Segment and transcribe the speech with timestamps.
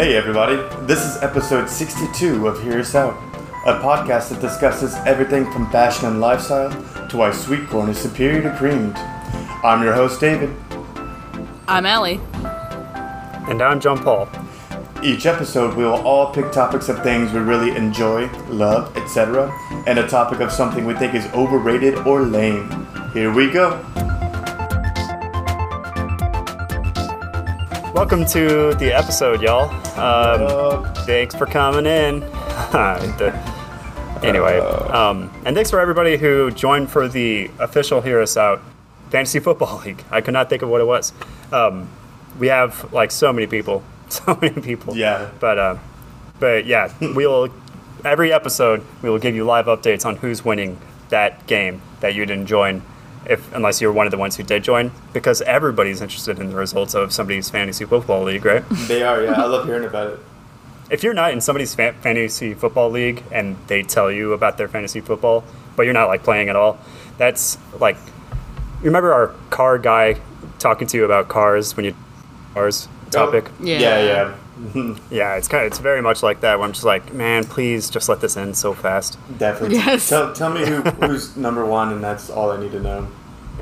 [0.00, 3.12] Hey everybody, this is episode 62 of Hear Us Out,
[3.66, 6.70] a podcast that discusses everything from fashion and lifestyle
[7.08, 8.96] to why sweet corn is superior to creamed.
[9.62, 10.56] I'm your host David.
[11.68, 12.18] I'm Allie.
[13.50, 14.26] And I'm John Paul.
[15.02, 19.52] Each episode we will all pick topics of things we really enjoy, love, etc.,
[19.86, 22.86] and a topic of something we think is overrated or lame.
[23.12, 23.84] Here we go.
[28.00, 29.68] Welcome to the episode, y'all.
[30.00, 32.22] Um, thanks for coming in.
[34.22, 38.62] Anyway, um, and thanks for everybody who joined for the official Hear Us Out
[39.10, 40.02] Fantasy Football League.
[40.10, 41.12] I could not think of what it was.
[41.52, 41.90] Um,
[42.38, 44.96] we have like so many people, so many people.
[44.96, 45.30] Yeah.
[45.38, 45.76] But uh,
[46.38, 47.50] but yeah, we will
[48.02, 50.78] every episode we will give you live updates on who's winning
[51.10, 52.80] that game that you didn't join.
[53.26, 56.56] If, unless you're one of the ones who did join, because everybody's interested in the
[56.56, 58.64] results of somebody's fantasy football league, right?
[58.88, 59.32] they are, yeah.
[59.32, 60.20] I love hearing about it.
[60.90, 64.68] if you're not in somebody's fa- fantasy football league and they tell you about their
[64.68, 65.44] fantasy football,
[65.76, 66.78] but you're not like playing at all,
[67.18, 67.96] that's like
[68.82, 70.16] remember our car guy
[70.58, 71.94] talking to you about cars when you
[72.54, 73.50] cars oh, topic.
[73.60, 73.78] Yeah.
[73.78, 74.36] Yeah, yeah.
[75.10, 76.58] Yeah, it's kind of it's very much like that.
[76.58, 79.18] Where I'm just like, man, please just let this end so fast.
[79.38, 79.76] Definitely.
[79.76, 80.08] Yes.
[80.08, 83.08] Tell, tell me who, who's number one, and that's all I need to know.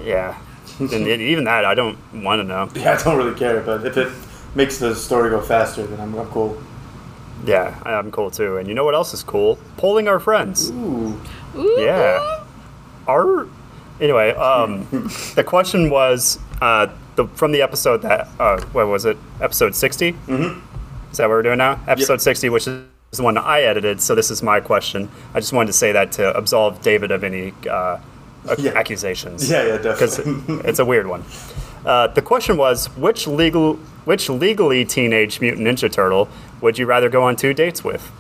[0.03, 0.39] Yeah,
[0.81, 2.69] and it, even that I don't want to know.
[2.75, 4.13] Yeah, I don't really care, but if it
[4.55, 6.61] makes the story go faster, then I'm, I'm cool.
[7.45, 8.57] Yeah, I'm cool too.
[8.57, 9.59] And you know what else is cool?
[9.77, 10.71] Polling our friends.
[10.71, 11.21] Ooh.
[11.57, 11.81] Ooh.
[11.81, 12.45] Yeah.
[13.07, 13.47] Our
[14.01, 14.87] anyway, um,
[15.35, 19.17] the question was uh, the from the episode that uh, what was it?
[19.41, 20.68] Episode 60 Mm-hmm.
[21.11, 21.81] Is that what we're doing now?
[21.87, 24.01] Episode sixty, which is the one that I edited.
[24.01, 25.09] So this is my question.
[25.34, 27.98] I just wanted to say that to absolve David of any uh,
[28.59, 28.73] Yeah.
[28.73, 29.50] accusations.
[29.50, 30.20] Yeah, yeah, Because
[30.65, 31.25] it's a weird one.
[31.84, 36.28] Uh, the question was which legal which legally teenage mutant ninja turtle
[36.60, 38.10] would you rather go on two dates with?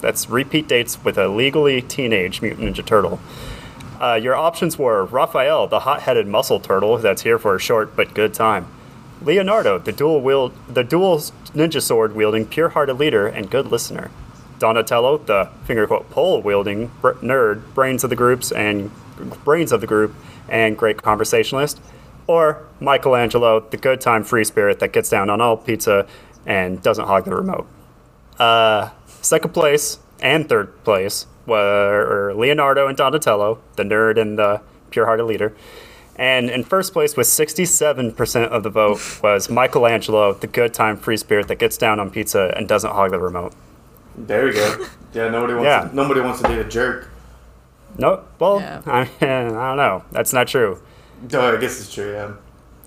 [0.00, 3.20] That's repeat dates with a legally teenage mutant ninja turtle.
[4.00, 8.14] Uh, your options were Raphael, the hot-headed muscle turtle that's here for a short but
[8.14, 8.66] good time.
[9.24, 14.10] Leonardo, the dual wield, the dual ninja sword wielding, pure-hearted leader and good listener.
[14.58, 18.90] Donatello, the finger quote pole wielding br- nerd, brains of the groups and
[19.44, 20.14] brains of the group
[20.48, 21.80] and great conversationalist.
[22.26, 26.06] Or Michelangelo, the good time free spirit that gets down on all pizza
[26.46, 27.66] and doesn't hog the remote.
[28.38, 34.60] Uh, second place and third place were Leonardo and Donatello, the nerd and the
[34.90, 35.54] pure-hearted leader.
[36.16, 41.16] And in first place with 67% of the vote was Michelangelo, the good time free
[41.16, 43.54] spirit that gets down on pizza and doesn't hog the remote.
[44.16, 44.86] There we go.
[45.14, 45.64] Yeah, nobody wants.
[45.66, 45.88] Yeah.
[45.88, 47.08] To, nobody wants to date a jerk.
[47.98, 48.82] No, well, Yeah.
[48.86, 50.04] I, I don't know.
[50.12, 50.82] That's not true.
[51.32, 52.12] Oh, I guess it's true.
[52.12, 52.32] Yeah.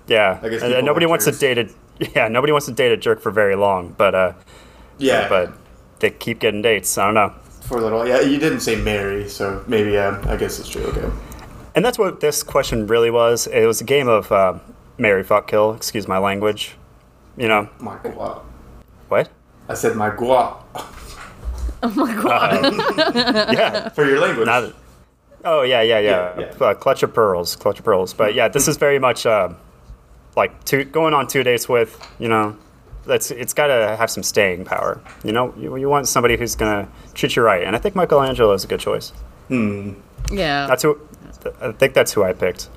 [0.06, 1.68] Yeah, I guess Uh, people nobody like wants to date a
[2.14, 4.32] yeah nobody wants to date a jerk for very long, but uh,
[4.98, 5.28] Yeah.
[5.28, 5.52] but
[5.98, 6.96] they keep getting dates.
[6.96, 7.32] I don't know.
[7.62, 8.06] for a little.
[8.06, 9.92] Yeah, you didn't say marry, so maybe.
[9.92, 10.84] Yeah, I guess it's true.
[10.84, 11.08] Okay.
[11.76, 13.46] And that's what this question really was.
[13.46, 14.58] It was a game of uh,
[14.98, 15.74] Marry fuck kill.
[15.74, 16.74] Excuse my language.
[17.36, 18.42] You know My guap.
[19.08, 19.28] what?
[19.68, 20.62] I said my guap
[21.82, 23.52] Oh my god.
[23.52, 23.88] yeah.
[23.94, 24.46] for your language.
[24.46, 24.72] Not,
[25.44, 26.34] oh yeah, yeah, yeah.
[26.38, 26.66] Yeah, yeah.
[26.66, 28.14] Uh, clutch of pearls, clutch of pearls.
[28.14, 29.50] But yeah, this is very much uh,
[30.34, 32.00] like two, going on two dates with.
[32.18, 32.56] You know,
[33.04, 34.98] that's it's got to have some staying power.
[35.22, 38.54] You know, you, you want somebody who's gonna treat you right, and I think Michelangelo
[38.54, 39.12] is a good choice.
[39.50, 40.66] Yeah.
[40.66, 40.98] That's who.
[41.60, 42.68] I think that's who I picked.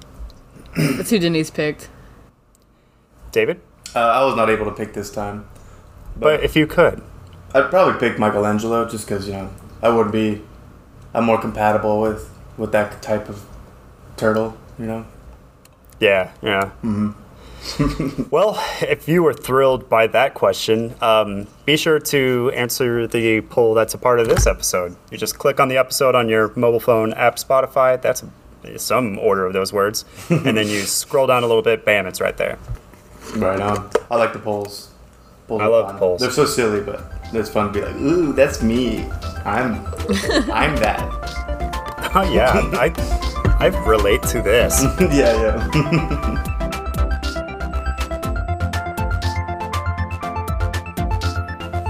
[0.76, 1.90] That's who Denise picked.
[3.32, 3.62] David.
[3.96, 5.48] uh, I was not able to pick this time.
[6.16, 7.02] But if you could,
[7.54, 9.50] I'd probably pick Michelangelo just because you know
[9.82, 10.42] I would be.
[11.14, 13.46] I'm more compatible with with that type of
[14.18, 14.58] turtle.
[14.78, 15.06] You know.
[16.00, 16.72] Yeah, yeah.
[18.32, 23.74] well, if you were thrilled by that question, um, be sure to answer the poll
[23.74, 24.96] that's a part of this episode.
[25.12, 28.02] You just click on the episode on your mobile phone app, Spotify.
[28.02, 28.24] That's
[28.78, 31.86] some order of those words, and then you scroll down a little bit.
[31.86, 32.58] Bam, it's right there.
[33.36, 33.90] Right on.
[34.10, 34.92] I like the polls.
[35.48, 36.22] Polls I love the polls.
[36.22, 39.06] They're so silly, but it's fun to be like, ooh, that's me.
[39.46, 39.86] I'm,
[40.52, 41.00] I'm that.
[42.16, 42.92] Oh yeah, I
[43.60, 44.82] I relate to this.
[45.00, 46.46] yeah, yeah.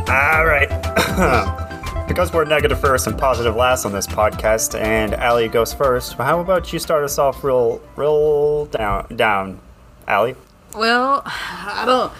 [0.09, 0.67] All right.
[2.07, 6.13] because we're negative first and positive last on this podcast, and Allie goes first.
[6.13, 9.59] How about you start us off real, real down, down,
[10.07, 10.35] Allie?
[10.75, 12.11] Well, I don't.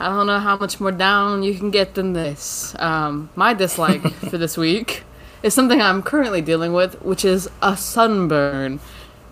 [0.00, 2.74] I don't know how much more down you can get than this.
[2.78, 5.04] Um, my dislike for this week
[5.42, 8.80] is something I'm currently dealing with, which is a sunburn.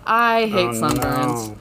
[0.05, 1.49] I hate Oh, sunburns.
[1.49, 1.57] no.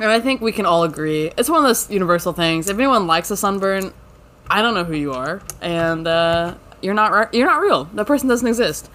[0.00, 1.32] And I think we can all agree.
[1.38, 2.68] It's one of those universal things.
[2.68, 3.92] If anyone likes a sunburn,
[4.50, 7.84] I don't know who you are, and uh, you're not ri- you're not real.
[7.94, 8.90] That person doesn't exist.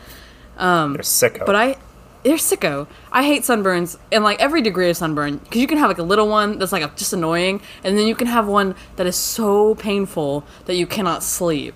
[0.57, 0.65] They're
[0.99, 1.45] sicko.
[1.45, 1.77] But I,
[2.23, 2.87] they're sicko.
[3.11, 6.03] I hate sunburns and like every degree of sunburn because you can have like a
[6.03, 9.15] little one that's like a, just annoying, and then you can have one that is
[9.15, 11.75] so painful that you cannot sleep.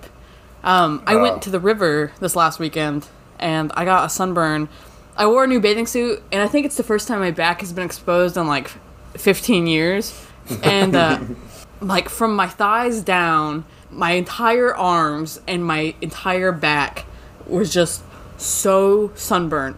[0.62, 1.22] Um, I Oh.
[1.22, 3.06] went to the river this last weekend
[3.38, 4.68] and I got a sunburn.
[5.16, 7.60] I wore a new bathing suit, and I think it's the first time my back
[7.60, 8.68] has been exposed in like
[9.16, 10.26] 15 years.
[10.62, 11.18] And uh,
[11.80, 17.04] like from my thighs down, my entire arms and my entire back
[17.46, 18.02] was just
[18.36, 19.76] so sunburnt.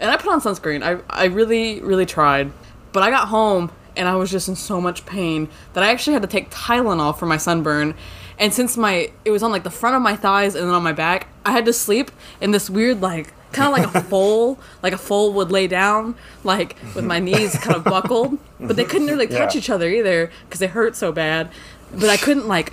[0.00, 0.82] And I put on sunscreen.
[0.82, 2.52] I, I really, really tried.
[2.92, 6.14] But I got home and I was just in so much pain that I actually
[6.14, 7.94] had to take Tylenol for my sunburn.
[8.38, 10.82] And since my it was on like the front of my thighs and then on
[10.82, 12.10] my back, I had to sleep
[12.40, 16.14] in this weird like kind of like a foal, like a foal would lay down,
[16.44, 18.38] like with my knees kind of buckled.
[18.60, 19.58] But they couldn't really touch Yeah.
[19.58, 21.50] each other either because they hurt so bad.
[21.94, 22.72] But I couldn't like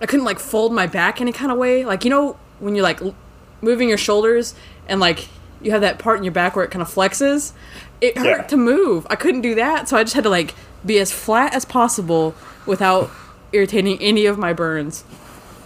[0.00, 1.84] I couldn't like fold my back any kind of way.
[1.84, 3.14] Like you know when you're like l-
[3.60, 4.54] moving your shoulders
[4.88, 5.28] and like
[5.62, 7.52] you have that part in your back where it kind of flexes.
[8.00, 8.42] It hurt Yeah.
[8.42, 9.06] to move.
[9.08, 10.54] I couldn't do that, so I just had to like
[10.84, 12.34] be as flat as possible
[12.66, 13.10] without
[13.52, 15.04] irritating any of my burns.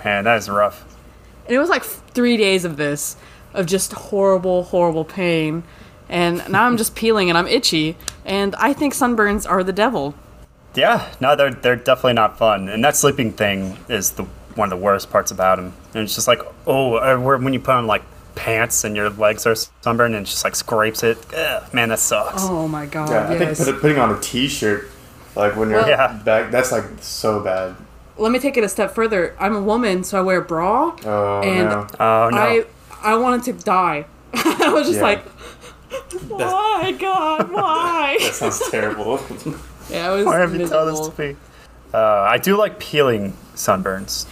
[0.05, 0.85] Man, that is rough.
[1.47, 3.17] And it was like f- three days of this,
[3.55, 5.63] of just horrible, horrible pain.
[6.09, 7.97] And now I'm just peeling and I'm itchy.
[8.25, 10.15] And I think sunburns are the devil.
[10.75, 12.69] Yeah, no, they're they're definitely not fun.
[12.69, 14.25] And that sleeping thing is the
[14.55, 15.73] one of the worst parts about them.
[15.95, 18.03] And it's just like, oh, uh, when you put on like
[18.35, 21.19] pants and your legs are sunburned and it just like scrapes it.
[21.35, 22.43] Ugh, man, that sucks.
[22.45, 23.65] Oh my god, Yeah, I think yes.
[23.65, 24.89] put, putting on a T-shirt,
[25.35, 26.13] like when you're Well- Yeah.
[26.25, 27.75] back, that's like so bad.
[28.17, 29.35] Let me take it a step further.
[29.39, 30.97] I'm a woman, so I wear a bra.
[31.05, 31.87] Oh and no.
[32.01, 32.37] Oh no.
[32.39, 32.65] I
[33.03, 34.07] I wanted to die.
[34.35, 35.03] I was just Yeah.
[35.03, 35.25] like,
[36.29, 38.17] why, God, why?
[38.21, 39.21] That sounds terrible.
[39.91, 41.01] yeah, it was Why have you told miserable.
[41.03, 41.37] us to be?
[41.95, 41.99] Uh,
[42.29, 44.27] I do like peeling sunburns.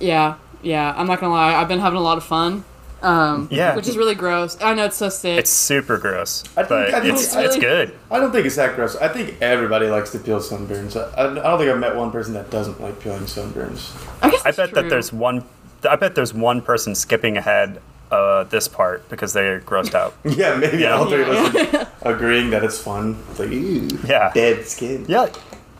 [0.00, 0.94] Yeah, yeah.
[0.96, 1.54] I'm not gonna lie.
[1.54, 2.64] I've been having a lot of fun.
[3.02, 3.76] Um, Yeah.
[3.76, 4.58] which is really gross.
[4.60, 5.38] I know it's so sick.
[5.38, 7.94] It's super gross, I think- but I think it's it's it's good.
[8.10, 8.94] I don't think it's that gross.
[8.96, 10.96] I think everybody likes to peel sunburns.
[10.96, 13.90] I, I don't think I've met one person that doesn't like peeling sunburns.
[14.22, 14.82] I guess I bet true.
[14.82, 15.44] that there's one.
[15.88, 17.80] I bet there's one person skipping ahead
[18.10, 20.14] uh, this part because they're grossed out.
[20.24, 20.96] Yeah, maybe Yeah.
[20.96, 21.86] all three of us Yeah.
[22.02, 23.16] agreeing that it's fun.
[23.30, 24.30] It's like, ew, Yeah.
[24.34, 25.04] dead skin.
[25.08, 25.26] Yeah.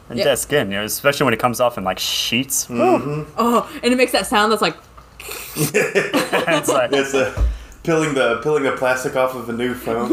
[0.09, 0.25] And Yeah.
[0.25, 2.67] dead skin, you know, especially when it comes off in like sheets.
[2.71, 4.77] Oh, and it makes that sound that's like,
[5.57, 7.43] it's like, It's uh,
[7.83, 10.11] peeling the peeling the plastic off of a new phone.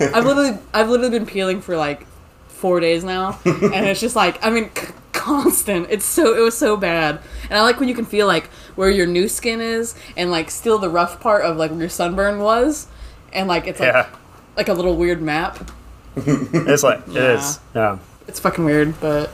[0.00, 2.06] I've literally, I've literally been peeling for like
[2.48, 4.88] four days now, and it's just like, I mean, c-
[5.24, 5.86] constant.
[5.90, 8.90] It's so, it was so bad, and I like when you can feel like where
[8.90, 12.38] your new skin is, and like still the rough part of like where your sunburn
[12.40, 12.86] was,
[13.32, 14.08] and like it's like yeah.
[14.56, 15.70] like a little weird map.
[16.16, 17.38] It's like, it Yeah.
[17.38, 17.58] is.
[17.74, 17.98] Yeah.
[18.28, 19.30] It's fucking weird, but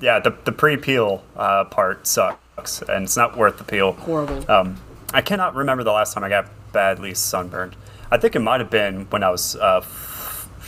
[0.00, 3.92] Yeah, the, the pre peel uh, part sucks, and it's not worth the peel.
[3.92, 4.48] horrible.
[4.50, 4.76] Um,
[5.12, 7.74] I cannot remember the last time I got badly sunburned.
[8.12, 9.80] I think it might have been when I was uh,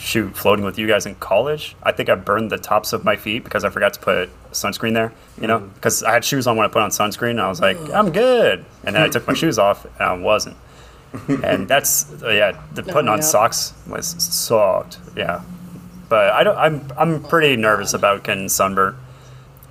[0.02, 1.76] shoot floating with you guys in college.
[1.82, 4.94] I think I burned the tops of my feet because I forgot to put sunscreen
[4.94, 5.12] there.
[5.40, 7.60] You know, because I had shoes on when I put on sunscreen, and I was
[7.60, 8.64] like, I'm good.
[8.84, 10.56] And then I took my shoes off, and I wasn't.
[11.28, 13.25] And that's uh, yeah, the putting on yeah.
[13.25, 14.98] socks was sucked.
[15.17, 15.43] Yeah,
[16.08, 16.56] but I don't.
[16.56, 18.96] I'm I'm pretty nervous about getting sunburned.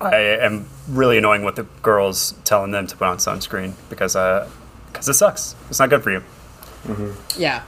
[0.00, 4.48] I am really annoying with the girls telling them to put on sunscreen because uh,
[4.92, 5.56] because it sucks.
[5.68, 6.22] It's not good for you.
[7.36, 7.62] yeah.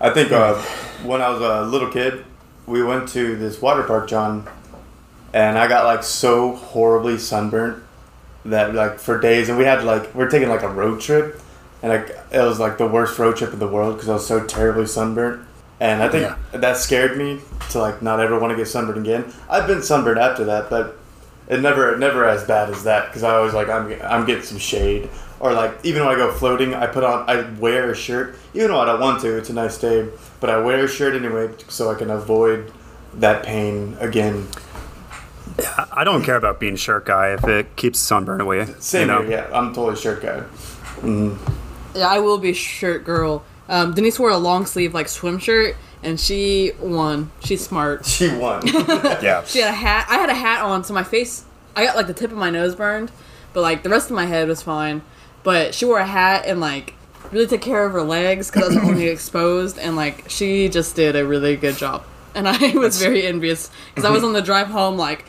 [0.00, 0.54] I think uh,
[1.02, 2.24] when I was a little kid,
[2.66, 4.46] we went to this water park, John,
[5.32, 7.82] and I got like so horribly sunburnt
[8.44, 11.40] that like for days, and we had like we are taking like a road trip,
[11.82, 14.26] and like it was like the worst road trip in the world because I was
[14.26, 15.44] so terribly sunburnt,
[15.80, 16.60] and I think Yeah.
[16.60, 17.40] that scared me
[17.70, 19.32] to like not ever want to get sunburned again.
[19.50, 20.96] I've been sunburned after that, but
[21.48, 24.58] it never never as bad as that because I always like I'm I'm getting some
[24.58, 25.08] shade
[25.40, 28.68] or like even when I go floating I put on I wear a shirt even
[28.68, 30.08] though I don't want to it's a nice day
[30.40, 32.72] but I wear a shirt anyway so I can avoid
[33.14, 34.48] that pain again
[35.76, 38.66] I- I don't care about being shirt guy if it keeps sunburn away.
[38.78, 39.22] same you know?
[39.22, 40.42] here yeah I'm totally shirt guy
[41.94, 43.44] Yeah, I will be shirt girl.
[43.68, 47.30] Um, Denise wore a long sleeve like swim shirt, and she won.
[47.40, 48.04] She's smart.
[48.06, 49.44] she won Yeah.
[49.44, 50.06] She had a hat.
[50.08, 51.44] I had a hat on, so my face.
[51.76, 53.10] I got like the tip of my nose burned,
[53.52, 55.02] but like the rest of my head was fine.
[55.48, 56.92] But she wore a hat and like
[57.32, 60.94] really took care of her legs because I was only exposed, and like she just
[60.94, 62.04] did a really good job.
[62.34, 64.98] And I was very envious because I was on the drive home.
[64.98, 65.24] Like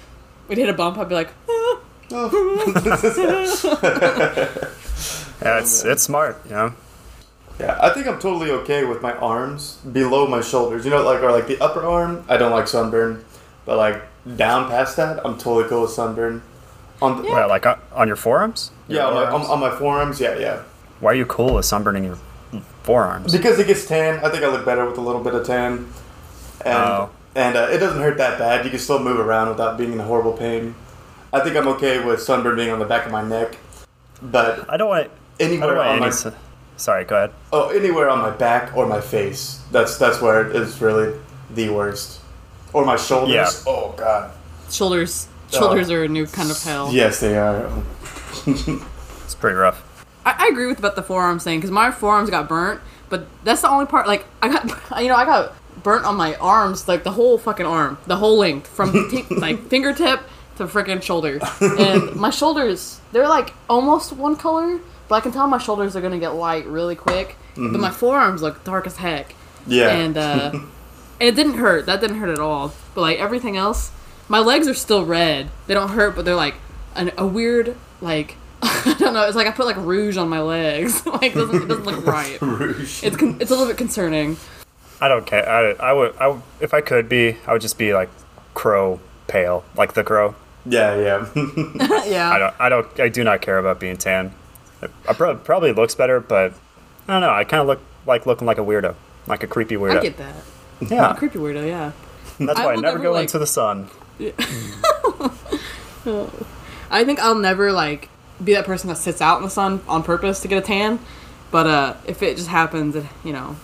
[0.50, 1.80] we'd hit a bump, I'd be like, "Ah."
[5.42, 6.42] Yeah, it's it's smart.
[6.44, 6.74] You know.
[7.58, 11.24] yeah I think I'm totally okay with my arms below my shoulders you know like
[11.24, 13.24] or like the upper arm I don't like sunburn
[13.66, 14.02] but like
[14.36, 16.42] down past that I'm totally cool with sunburn
[17.02, 18.72] On the, Well, like uh, on your forearms?
[18.90, 19.50] Yeah, on my, on, Forearms?
[19.50, 20.20] on my forearms.
[20.22, 20.62] Yeah, yeah.
[21.00, 22.18] Why are you cool with sunburning your
[22.84, 23.32] forearms?
[23.32, 24.24] Because it gets tan.
[24.24, 25.88] I think I look better with a little bit of tan.
[26.66, 27.10] And Oh.
[27.36, 28.66] and uh, it doesn't hurt that bad.
[28.66, 30.76] You can still move around without being in horrible pain.
[31.32, 33.58] I think I'm okay with sunburn being on the back of my neck,
[34.22, 35.08] but I don't want.
[35.40, 36.02] I anywhere don't want on any.
[36.02, 36.28] my s-
[36.76, 37.32] Sorry, go ahead.
[37.54, 39.62] oh anywhere on my back or my face.
[39.72, 41.14] That's that's where it is really
[41.54, 42.20] the worst.
[42.74, 43.34] Or my shoulders.
[43.36, 43.50] Yeah.
[43.68, 44.32] Oh god.
[44.72, 45.28] Shoulders.
[45.54, 45.60] Oh.
[45.60, 46.92] Shoulders are a new kind of hell.
[46.92, 47.70] Yes, they are.
[48.46, 49.86] It's pretty rough.
[50.26, 53.62] I, I agree with about the forearms thing because my forearms got burnt, but that's
[53.62, 54.08] the only part.
[54.08, 54.66] Like I got,
[55.02, 58.38] you know, I got burnt on my arms, like the whole fucking arm, the whole
[58.38, 60.22] length from t- like fingertip
[60.58, 61.40] to freaking shoulder.
[61.62, 66.02] And my shoulders, they're like almost one color, but I can tell my shoulders are
[66.02, 67.36] gonna get light really quick.
[67.56, 69.36] But my forearms look dark as heck.
[69.68, 69.90] Yeah.
[69.90, 70.64] And uh, and
[71.20, 71.86] it didn't hurt.
[71.88, 72.74] That didn't hurt at all.
[72.96, 73.92] But like everything else,
[74.30, 75.50] my legs are still red.
[75.68, 76.56] They don't hurt, but they're like
[76.96, 78.36] an, a weird like.
[78.62, 79.26] I don't know.
[79.26, 81.06] It's like I put like rouge on my legs.
[81.06, 82.42] like it doesn't, it doesn't look right.
[82.42, 83.04] Rouge.
[83.04, 84.38] It's con- it's a little bit concerning.
[85.02, 85.48] I don't care.
[85.48, 86.16] I, I would.
[86.18, 88.10] I would, if I could be, I would just be like
[88.54, 90.36] crow pale, like the crow.
[90.66, 91.26] yeah, yeah.
[92.06, 92.30] yeah.
[92.32, 92.54] I don't.
[92.60, 93.00] I don't.
[93.00, 94.34] I do not care about being tan.
[95.08, 96.54] I pro- probably looks better, but
[97.08, 97.32] I don't know.
[97.32, 98.96] I kind of look like looking like a weirdo,
[99.28, 100.00] like a creepy weirdo.
[100.00, 100.36] I get that.
[100.82, 101.66] yeah, Creepy weirdo.
[101.66, 101.92] Yeah.
[102.40, 103.90] that's why I will never never, go like- into the sun.
[106.92, 108.10] I think I'll never like
[108.44, 111.00] be that person that sits out in the sun on purpose to get a tan.
[111.52, 113.56] But uh, if it just happens, you know,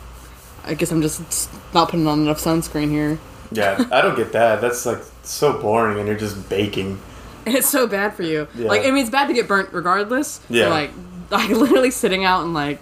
[0.65, 3.19] I guess I'm just not putting on enough sunscreen here.
[3.51, 4.59] yeah, I don't get that.
[4.61, 6.99] That's like so boring, and you're just baking.
[7.45, 8.47] And it's so bad for you.
[8.55, 8.67] Yeah.
[8.69, 10.39] Like, I mean, it's bad to get burnt regardless.
[10.47, 10.67] but, Yeah.
[10.69, 10.89] like,
[11.29, 12.79] like literally sitting out and like,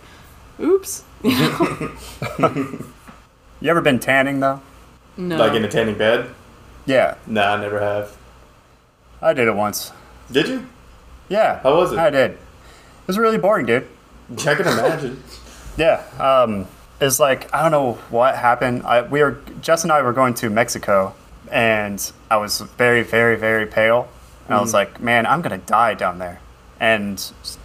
[0.59, 1.03] oops.
[3.61, 4.61] You ever been tanning though?
[5.15, 5.37] No.
[5.37, 6.29] Like in a tanning bed.
[6.85, 8.17] Yeah, Nah, I never have.
[9.21, 9.93] I did it once.
[10.31, 10.67] Did you?
[11.29, 11.59] Yeah.
[11.61, 11.99] How was it?
[11.99, 12.31] I did.
[12.31, 13.87] It was really boring, dude.
[14.39, 15.23] I can imagine.
[15.75, 16.03] Yeah.
[16.19, 16.67] Um,
[17.01, 18.83] it's like I don't know what happened.
[18.83, 21.15] I we were Jess and I were going to Mexico,
[21.51, 24.07] and I was very, very, very pale.
[24.45, 26.39] And I was like, man, I'm gonna die down there.
[26.79, 27.19] And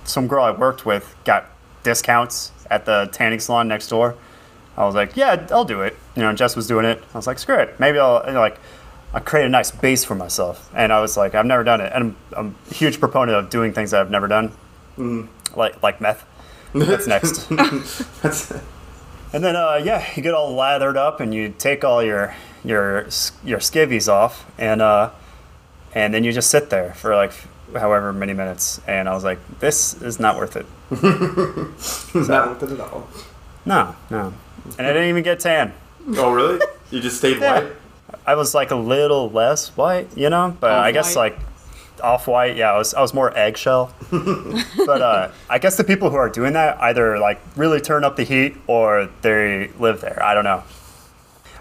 [0.04, 1.50] some girl I worked with got
[1.82, 4.14] discounts at the tanning salon next door.
[4.78, 5.94] I was like, yeah, I'll do it.
[6.16, 7.02] You know, Jess was doing it.
[7.12, 7.78] I was like, screw it.
[7.78, 8.58] Maybe I'll you know, like.
[9.12, 11.90] I create a nice base for myself, and I was like, I've never done it,
[11.94, 14.52] and I'm, I'm a huge proponent of doing things that I've never done,
[15.56, 16.24] like like meth.
[16.74, 17.48] That's next.
[17.48, 18.50] That's,
[19.32, 22.34] And then, uh, yeah, you get all lathered up, and you take all your
[22.64, 23.04] your
[23.44, 25.10] your skivvies off, and uh,
[25.94, 27.32] and then you just sit there for like
[27.74, 28.80] however many minutes.
[28.86, 30.66] And I was like, this is not worth it.
[30.90, 33.08] it's not worth it at all.
[33.64, 34.32] No, no.
[34.78, 35.72] And I didn't even get tan.
[36.16, 36.60] Oh, really?
[36.90, 37.60] You just stayed Yeah.
[37.60, 37.72] white?
[38.28, 41.38] I was like a little less white, you know, but I guess like
[42.02, 42.56] off white.
[42.56, 43.94] Yeah, I was I was more eggshell.
[44.10, 48.16] but uh, I guess the people who are doing that either like really turn up
[48.16, 50.22] the heat or they live there.
[50.22, 50.62] I don't know.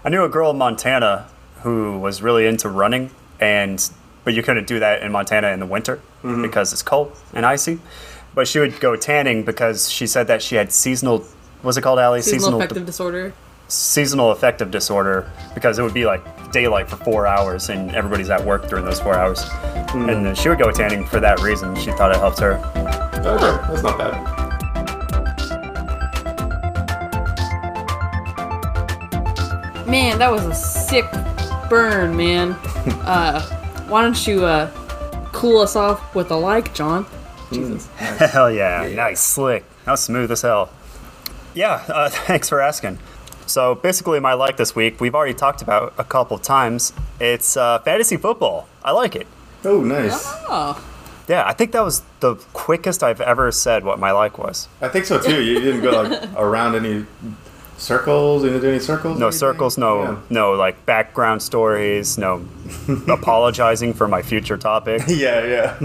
[0.04, 1.30] I knew a girl in Montana
[1.62, 3.90] who was really into running, and
[4.24, 7.80] but you couldn't do that in Montana in the winter because it's cold and icy.
[8.34, 11.24] But she would go tanning because she said that she had seasonal.
[11.62, 12.20] What's it called, Allie?
[12.20, 13.32] Seasonal de- affective disorder.
[13.68, 16.22] Seasonal affective disorder because it would be like
[16.52, 19.44] daylight for four hours and everybody's at work during those four hours.
[19.94, 21.74] And then she would go tanning for that reason.
[21.76, 22.54] She thought it helped her.
[23.18, 24.38] Okay, that's not bad.
[29.86, 31.06] Man, that was a sick
[31.70, 32.52] burn, man.
[33.04, 33.40] uh,
[33.88, 34.70] why don't you uh,
[35.32, 37.06] cool us off with a like, John?
[37.52, 37.86] Jesus.
[37.96, 38.90] Hell yeah.
[38.94, 39.20] Nice.
[39.20, 39.64] Slick.
[39.84, 40.70] That was smooth as hell.
[41.54, 42.98] Yeah, uh, thanks for asking.
[43.48, 46.92] So basically, my like this week, we've already talked about a couple times.
[47.20, 48.68] It's uh, fantasy football.
[48.84, 49.26] I like it.
[49.64, 50.22] Oh, nice.
[50.48, 50.82] Oh,
[51.28, 54.68] Yeah, I think that was the quickest I've ever said what my like was.
[54.80, 55.42] I think so too.
[55.42, 57.06] You didn't go like around any
[57.76, 58.42] circles.
[58.44, 59.18] You didn't do any circles.
[59.18, 60.16] No circles, no Yeah.
[60.30, 62.44] no like background stories, no
[63.08, 65.02] apologizing for my future topic.
[65.08, 65.78] Yeah, yeah.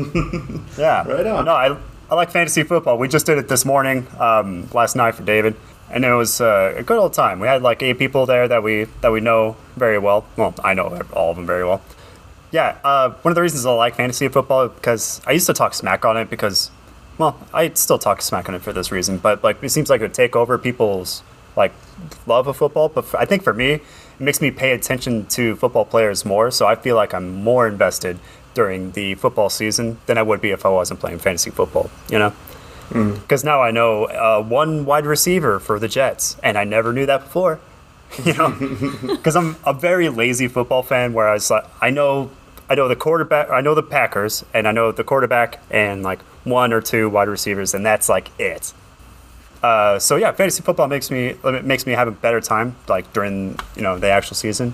[0.78, 1.08] Yeah.
[1.08, 1.46] Right on.
[1.46, 1.78] No, I,
[2.12, 2.98] I like fantasy football.
[2.98, 5.56] We just did it this morning, um, last night for David,
[5.94, 7.40] and it was uh, a good old time.
[7.40, 10.26] We had like eight people there that we that we know very well.
[10.36, 11.82] Well, I know all of them very well.
[12.52, 12.78] Yeah.
[12.84, 16.04] Uh, one of the reasons I like fantasy football because I used to talk smack
[16.04, 16.72] on it because,
[17.18, 20.02] well, I still talk smack on it for this reason, but like it seems like
[20.02, 21.22] it would take over people's
[21.56, 21.74] like
[22.26, 22.90] love of football.
[22.90, 23.82] But I think for me, it
[24.20, 26.50] makes me pay attention to football players more.
[26.50, 28.18] So I feel like I'm more invested
[28.56, 31.92] during the football season than I would be if I wasn't playing fantasy football.
[32.10, 32.34] You know.
[32.94, 37.06] Because now I know uh, one wide receiver for the Jets, and I never knew
[37.06, 37.60] that before.
[38.24, 38.52] You know,
[39.08, 41.14] because I'm a very lazy football fan.
[41.14, 42.30] Where I was like, I know
[42.70, 43.50] I know the quarterback.
[43.50, 47.28] I know the Packers, and I know the quarterback and like one or two wide
[47.28, 48.72] receivers, and that's like it.
[49.64, 53.58] Uh, so yeah, fantasy football makes me makes me have a better time like during
[53.76, 54.74] you know the actual season,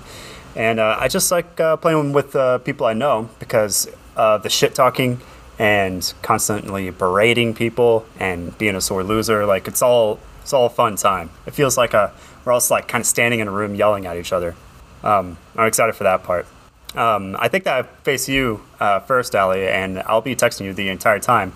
[0.55, 4.49] and uh, I just like uh, playing with uh, people I know because uh, the
[4.49, 5.21] shit talking
[5.59, 10.69] and constantly berating people and being a sore loser like it's all it's all a
[10.69, 11.29] fun time.
[11.45, 12.11] It feels like a
[12.43, 14.55] we're all like kind of standing in a room yelling at each other.
[15.03, 16.47] Um, I'm excited for that part.
[16.95, 20.73] Um, I think that I face you uh, first, Ali, and I'll be texting you
[20.73, 21.53] the entire time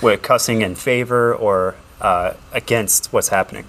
[0.00, 3.64] with cussing in favor or uh, against what's happening.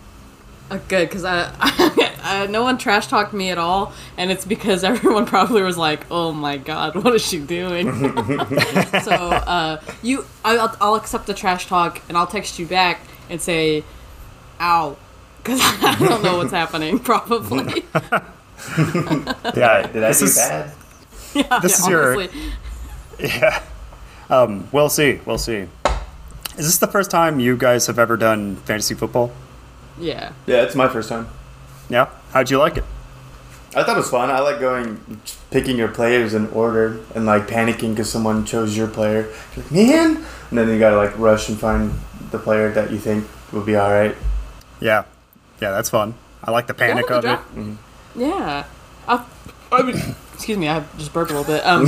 [0.69, 1.51] Uh, good, because I,
[2.23, 6.05] I, no one trash talked me at all, and it's because everyone probably was like,
[6.09, 7.91] "Oh my god, what is she doing?"
[9.03, 13.41] so uh, you, I'll, I'll accept the trash talk, and I'll text you back and
[13.41, 13.83] say,
[14.59, 14.97] "Ow,"
[15.37, 16.99] because I don't know what's happening.
[16.99, 17.83] Probably.
[18.77, 20.71] Yeah, Did I this do is bad?
[21.33, 22.27] yeah, This yeah, is your-
[23.19, 23.63] yeah.
[24.29, 25.19] Um, we'll see.
[25.25, 25.67] We'll see.
[26.57, 29.31] Is this the first time you guys have ever done fantasy football?
[29.99, 30.31] Yeah.
[30.45, 31.27] Yeah, it's my first time.
[31.93, 32.09] Yeah.
[32.31, 32.83] How'd you like it?
[33.75, 34.31] I thought it was fun.
[34.31, 34.99] I like going,
[35.51, 39.29] picking your players in order and like panicking because someone chose your player.
[39.55, 41.93] You're like, man, and then you gotta like rush and find
[42.31, 44.15] the player that you think will be all right.
[44.79, 45.03] Yeah.
[45.61, 46.15] Yeah, that's fun.
[46.43, 47.35] I like the panic Yeah, of the it.
[47.55, 47.79] draft-
[48.15, 48.63] Yeah.
[49.07, 49.25] I,
[49.71, 51.63] I mean, excuse me, I just burped a little bit.
[51.65, 51.85] Um,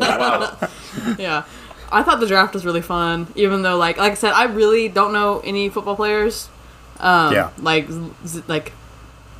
[0.00, 0.56] wow.
[1.18, 1.44] yeah.
[1.90, 4.88] I thought the draft was really fun, even though, like, like I said, I really
[4.88, 6.48] don't know any football players.
[7.00, 7.50] Um, Yeah.
[7.58, 7.86] Like,
[8.48, 8.72] like,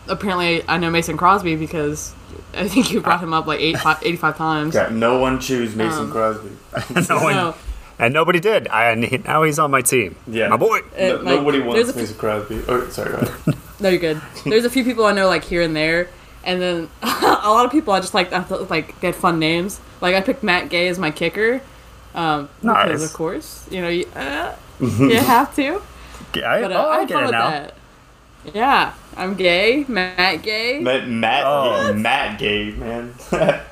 [0.08, 2.12] apparently I know Mason Crosby because
[2.54, 4.74] I think you brought him up like eight, fi- 85 times.
[4.74, 6.50] Got no one choose Mason Um, Crosby.
[7.08, 7.54] no one, No.
[7.98, 8.68] and nobody did.
[8.68, 10.16] I, and he- now he's on my team.
[10.26, 10.48] Yeah.
[10.48, 10.78] My boy.
[10.78, 12.62] Uh, No, like, nobody wants a few- Mason Crosby.
[12.68, 13.54] Oh, sorry, go ahead.
[13.80, 14.20] No, you're good.
[14.44, 16.08] There's a few people I know like here and there,
[16.42, 19.38] and then a lot of people I just like I thought, like they had fun
[19.38, 19.78] names.
[20.00, 21.60] Like I picked Matt Gay as my kicker,
[22.12, 23.04] um, because Nice.
[23.04, 25.80] of course you know you, uh, you have to.
[26.44, 27.50] I, But uh, oh, I I get it now.
[27.50, 27.74] that.
[28.54, 30.80] Yeah, I'm gay, Matt Gay.
[30.80, 31.92] Matt, Matt, Oh.
[31.92, 33.14] Matt Gay, man.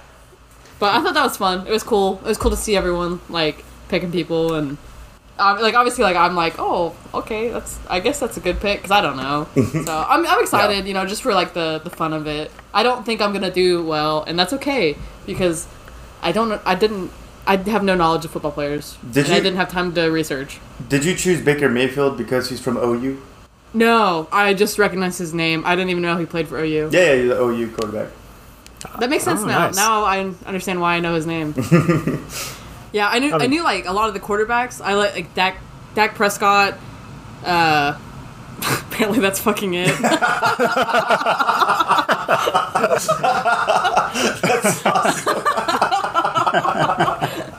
[0.79, 1.67] But I thought that was fun.
[1.67, 2.19] It was cool.
[2.23, 4.77] It was cool to see everyone like picking people and.
[5.39, 8.79] Um, like obviously, like I'm like, oh, okay, that's I guess that's a good pick
[8.79, 9.49] because I don't know.
[9.85, 12.51] so I'm, I'm excited, you know, just for like the the fun of it.
[12.75, 15.67] I don't think I'm gonna do well, and that's okay because
[16.23, 17.11] I don't, I didn't,
[17.47, 18.97] I have no knowledge of football players.
[19.11, 20.59] Did and I you- didn't have time to research.
[20.89, 23.21] Did you choose Baker Mayfield because he's from OU?
[23.77, 25.63] No, I just recognized his name.
[25.67, 26.89] I didn't even know he played for OU.
[26.93, 28.09] Yeah, yeah, he's the OU quarterback.
[29.01, 29.67] That makes sense Oh, now.
[29.67, 29.77] nice.
[29.77, 31.55] Now I understand why I know his name.
[32.93, 34.81] yeah, I knew I mean- knew like a lot of the quarterbacks.
[34.83, 35.59] I like like Dak
[35.95, 36.79] Dak Prescott.
[37.45, 37.99] Uh,
[38.91, 39.91] apparently that's fucking it.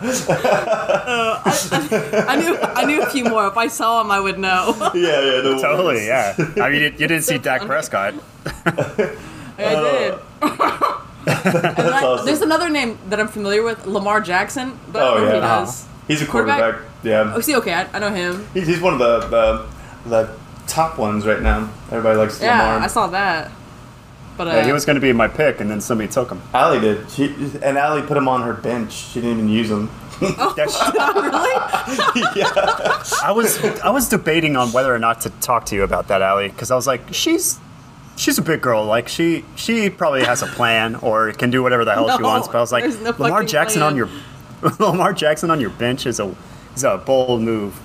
[0.02, 3.48] Uh, I, I, I knew I knew a few more.
[3.48, 4.76] If I saw him, I would know.
[4.94, 6.08] Yeah, yeah, no Totally, worries.
[6.08, 6.36] yeah.
[6.62, 7.70] I mean, you, you didn't see Dak funny.
[7.70, 8.14] Prescott.
[8.66, 10.14] I did.
[10.42, 12.26] And I- awesome.
[12.26, 15.36] There's another name that I'm familiar with, Lamar Jackson, but I Oh, don't know who
[15.38, 15.60] yeah.
[15.60, 15.86] he does.
[16.08, 16.60] He's a Quarterback?
[16.60, 16.92] quarterback.
[17.04, 17.34] Yeah.
[17.36, 18.48] Oh, see, okay, I, I know him.
[18.54, 19.66] He's, he's one of the, the
[20.10, 21.70] the top ones right now.
[21.92, 22.80] Everybody likes Yeah, Lamar.
[22.80, 23.52] I saw that.
[24.38, 26.42] But uh, Yeah, he was going to be my pick, and then somebody took him.
[26.54, 27.10] Allie did.
[27.10, 27.26] She
[27.64, 28.94] and Allie put him on her bench.
[28.94, 29.90] She didn't even use him.
[30.20, 30.82] That's-
[31.16, 32.40] really?
[32.40, 33.04] yeah.
[33.24, 36.22] I was I was debating on whether or not to talk to you about that,
[36.22, 37.60] Ali, because I was like, she's
[38.16, 38.86] she's a big girl.
[38.86, 42.48] Like she she probably has a plan or can do whatever the hell she wants.
[42.48, 43.92] But I was like, no Lamar Jackson plan.
[43.94, 44.10] on your
[44.80, 46.34] Lamar Jackson on your bench is a
[46.76, 47.80] is a bold move.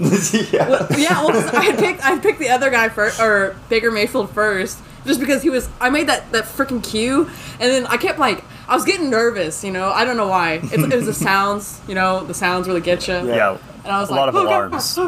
[0.53, 0.87] yeah.
[0.97, 4.79] yeah, well, 'cause I picked I picked the other guy first, or Baker Mayfield first,
[5.05, 5.69] just because he was.
[5.81, 7.29] I made that that freaking queue,
[7.61, 9.65] and then I kept like I was getting nervous.
[9.65, 10.61] You know, I don't know why.
[10.62, 11.81] It's, it was the sounds.
[11.88, 13.15] You know, the sounds really get you.
[13.15, 14.99] Yeah, And I was like, a like, lot of "Oh, God." alarms.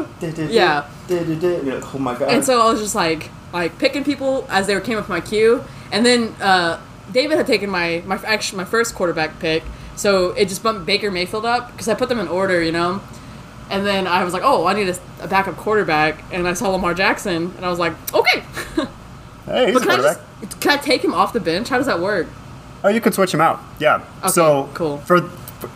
[0.51, 0.89] Yeah.
[1.93, 2.29] Oh my god.
[2.29, 5.63] And so I was just like like picking people as they came up my queue,
[5.91, 6.79] and then uh,
[7.11, 9.63] David had taken my my actually my first quarterback pick,
[9.95, 13.01] so it just bumped Baker Mayfield up because I put them in order, you know.
[13.69, 16.69] And then I was like, oh, I need a, a backup quarterback, and I saw
[16.69, 18.43] Lamar Jackson, and I was like, okay,
[19.45, 20.03] Hey, he's but a can I
[20.43, 21.69] just can I take him off the bench?
[21.69, 22.27] How does that work?
[22.83, 23.59] Oh, you can switch him out.
[23.79, 24.03] Yeah.
[24.19, 24.97] Okay, so cool.
[24.99, 25.21] for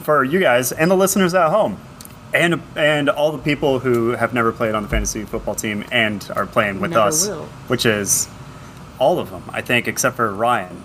[0.03, 1.77] for you guys and the listeners at home,
[2.33, 6.29] and and all the people who have never played on the fantasy football team and
[6.35, 7.45] are playing with Never us, will.
[7.67, 8.27] which is
[8.99, 10.83] all of them, I think, except for Ryan.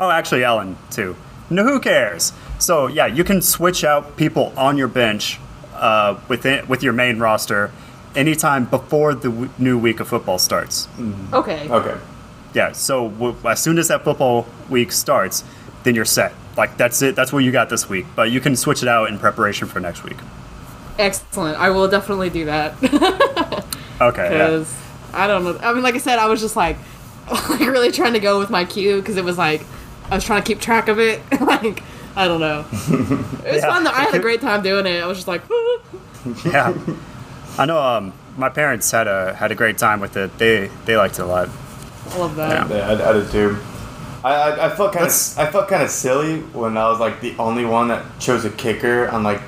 [0.00, 1.16] Oh, actually, Ellen too.
[1.50, 2.32] No, who cares?
[2.58, 5.38] So yeah, you can switch out people on your bench
[5.74, 7.70] uh, within with your main roster
[8.16, 10.88] anytime before the w- new week of football starts.
[10.98, 11.32] Mm.
[11.32, 11.68] Okay.
[11.68, 11.96] okay.
[12.54, 15.44] Yeah, so w- as soon as that football week starts,
[15.84, 16.32] then you're set.
[16.56, 17.14] like that's it.
[17.14, 18.06] That's what you got this week.
[18.16, 20.16] But you can switch it out in preparation for next week.
[20.98, 21.58] Excellent.
[21.58, 22.72] I will definitely do that.
[23.98, 24.24] Okay.
[24.24, 24.44] Yeah.
[24.50, 24.76] Because
[25.14, 25.58] I don't know.
[25.62, 26.76] I mean, like I said, I was just like,
[27.48, 29.62] like really trying to go with my queue because it was like
[30.10, 31.22] I was trying to keep track of it.
[31.40, 31.82] like
[32.14, 32.60] I don't know.
[32.72, 33.68] It was Yeah.
[33.72, 33.84] fun.
[33.84, 33.90] Though.
[33.90, 35.02] I had a great time doing it.
[35.02, 35.40] I was just like,
[36.44, 36.74] yeah.
[37.58, 37.78] I know.
[37.82, 40.36] Um, my parents had a had a great time with it.
[40.38, 41.48] They they liked it a lot.
[42.10, 42.68] I love that.
[42.70, 43.56] Yeah, I, I did too.
[44.24, 47.20] I, I, I felt kind of I felt kind of silly when I was like
[47.20, 49.40] the only one that chose a kicker on like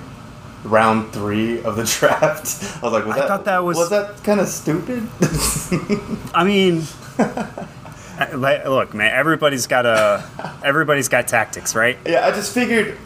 [0.64, 2.78] round three of the draft.
[2.82, 5.06] I was like, was I that, thought that was- was that kind of stupid?
[6.34, 6.84] I mean,
[8.34, 9.12] look, man.
[9.14, 10.24] Everybody's got a
[10.64, 11.98] everybody's got tactics, right?
[12.06, 12.96] yeah, I just figured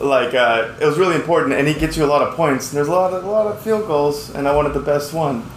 [0.00, 2.70] like uh, it was really important, and he gets you a lot of points.
[2.70, 5.12] And there's a lot of a lot of field goals, and I wanted the best
[5.12, 5.44] one.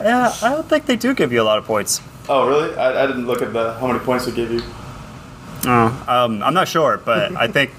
[0.00, 2.00] Yeah, I don't think they do give you a lot of points.
[2.28, 2.74] oh, really?
[2.76, 4.60] I, I didn't look at the how many points they give you.
[5.66, 7.72] Oh, um, I'm not sure, but I think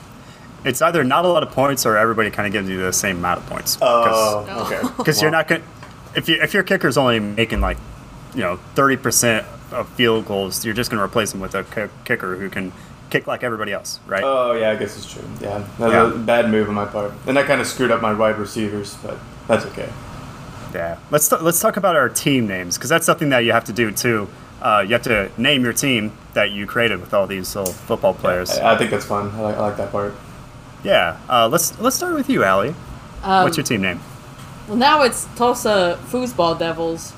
[0.65, 3.17] it's either not a lot of points or everybody kind of gives you the same
[3.17, 3.77] amount of points.
[3.81, 4.81] Oh, okay.
[4.97, 5.63] because you're not going
[6.15, 7.77] if you if your kicker's only making like
[8.33, 11.63] you know 30% of field goals you're just going to replace him with a
[12.05, 12.73] kicker who can
[13.09, 15.23] kick like everybody else right Oh yeah, I guess it's true.
[15.41, 18.01] Yeah, that was a bad move on my part, and that kind of screwed up
[18.01, 19.17] my wide receivers, but
[19.47, 19.89] that's okay.
[20.73, 23.63] yeah let's t- let's talk about our team names because that's something that you have
[23.65, 24.27] to do too
[24.61, 28.13] uh, you have to name your team that you created with all these little football
[28.13, 29.29] players I, I think that's fun.
[29.35, 30.13] I like, I like that part.
[30.83, 32.75] yeah uh, let's let's start with you Allie.
[33.23, 33.99] Um, what's your team name
[34.67, 37.13] Well, now it's Tulsa Foosball Devils.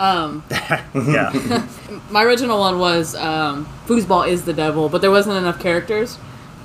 [0.00, 1.66] Um, yeah
[2.10, 6.18] my original one was um, Foosball is the devil, but there wasn't enough characters.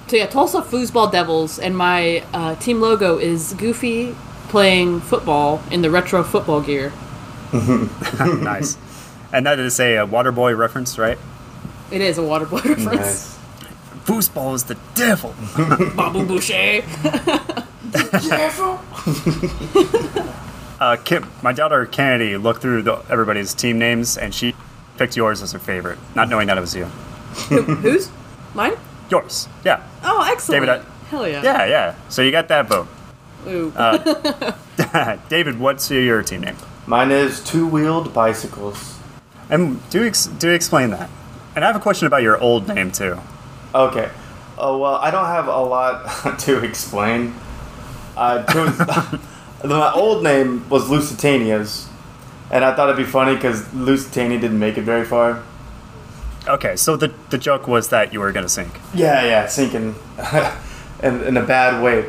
[0.08, 4.16] So yeah, Tulsa Foosball Devils, and my uh, team logo is Goofy
[4.48, 6.94] playing football in the retro football gear.
[7.54, 8.78] nice
[9.34, 11.18] and that is a, Waterboy reference right
[11.92, 12.86] It is a Waterboy reference.
[12.86, 13.38] Nice.
[14.06, 15.36] foosball is the devil
[15.96, 16.84] Bobby Boucher.
[20.80, 24.54] Uh, Kim, my daughter Kennedy looked through the, everybody's team names and she
[24.98, 26.86] picked yours as her favorite, not knowing that it was you.
[26.86, 28.10] Who's?
[28.54, 28.74] Mine?
[29.10, 30.66] Yours, yeah, Oh, excellent.
[30.66, 31.44] David, Hell yeah.
[31.44, 31.96] yeah, yeah.
[32.10, 32.88] So you got that vote.
[33.48, 33.72] Ooh.
[35.30, 36.56] David, what's your team name?
[36.88, 38.98] Mine is two-wheeled bicycles.
[39.50, 41.10] And do ex- do explain that.
[41.56, 43.20] And I have a question about your old name too.
[43.74, 44.10] Okay.
[44.58, 47.36] Oh well, I don't have a lot to explain.
[48.18, 48.78] I chose
[49.70, 51.88] my old name was Lusitania's,
[52.52, 55.44] and I thought it'd be funny because Lusitania didn't make it very far.
[56.48, 58.80] Okay, so the the joke was that you were gonna sink.
[58.94, 59.96] Yeah, yeah, sinking,
[61.04, 62.06] in, in a bad way.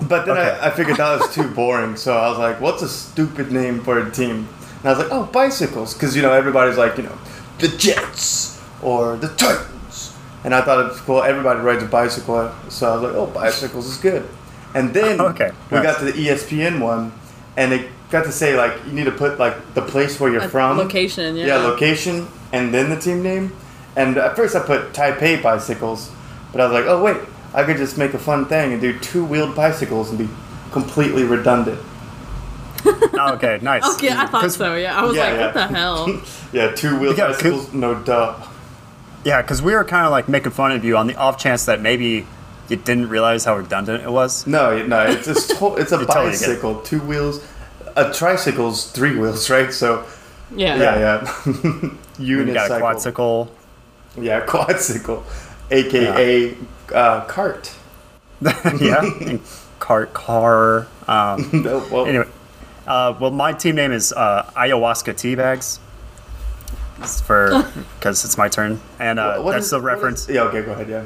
[0.00, 0.58] But then Okay.
[0.60, 3.80] I, I figured that was too boring, so I was like, "What's a stupid name
[3.82, 4.46] for a team?"
[4.80, 7.18] And I was like, "Oh, bicycles," because you know everybody's like, you know,
[7.58, 11.22] the Jets or the Titans, and I thought it was cool.
[11.22, 14.28] Everybody rides a bicycle, so I was like, "Oh, bicycles is good."
[14.76, 15.84] And then Okay, we nice.
[15.86, 17.12] got to the ESPN one,
[17.56, 20.42] and they got to say like you need to put like the place where you're
[20.44, 21.46] A from, location, yeah.
[21.46, 23.52] yeah, location, and then the team name.
[23.96, 26.10] And at first I put Taipei bicycles,
[26.52, 27.16] but I was like, oh wait,
[27.54, 30.28] I could just make a fun thing and do two-wheeled bicycles and be
[30.72, 31.80] completely redundant.
[33.18, 33.82] Oh, okay, nice.
[33.94, 34.74] Okay, I thought so.
[34.76, 35.44] Yeah, I was Yeah, like, yeah.
[35.46, 36.20] what the hell?
[36.52, 38.34] Yeah, two-wheeled Yeah, 'cause- bicycles, no duh.
[39.24, 41.64] Yeah, because we were kind of like making fun of you on the off chance
[41.64, 42.26] that maybe
[42.68, 44.46] you didn't realize how redundant it was.
[44.46, 47.44] No, no, it's just to- it's a You totally bicycle, two wheels.
[47.96, 49.72] A tricycle's three wheels, right?
[49.72, 50.04] So
[50.54, 50.76] Yeah.
[50.76, 51.90] yeah, yeah.
[52.18, 52.80] You got a Unicycle.
[52.80, 53.48] quadcycle.
[54.18, 55.22] Yeah, quadcycle,
[55.70, 56.56] aka
[56.94, 57.72] uh, cart.
[58.80, 59.36] yeah,
[59.80, 60.86] cart car.
[61.08, 62.26] Um, No, well, anyway,
[62.86, 65.78] uh, well, my team name is uh, ayahuasca tea bags.
[67.00, 70.28] It's for because it's my turn, and uh, what that's is- the what is- reference.
[70.28, 70.88] yeah, okay, go ahead.
[70.88, 71.04] Yeah.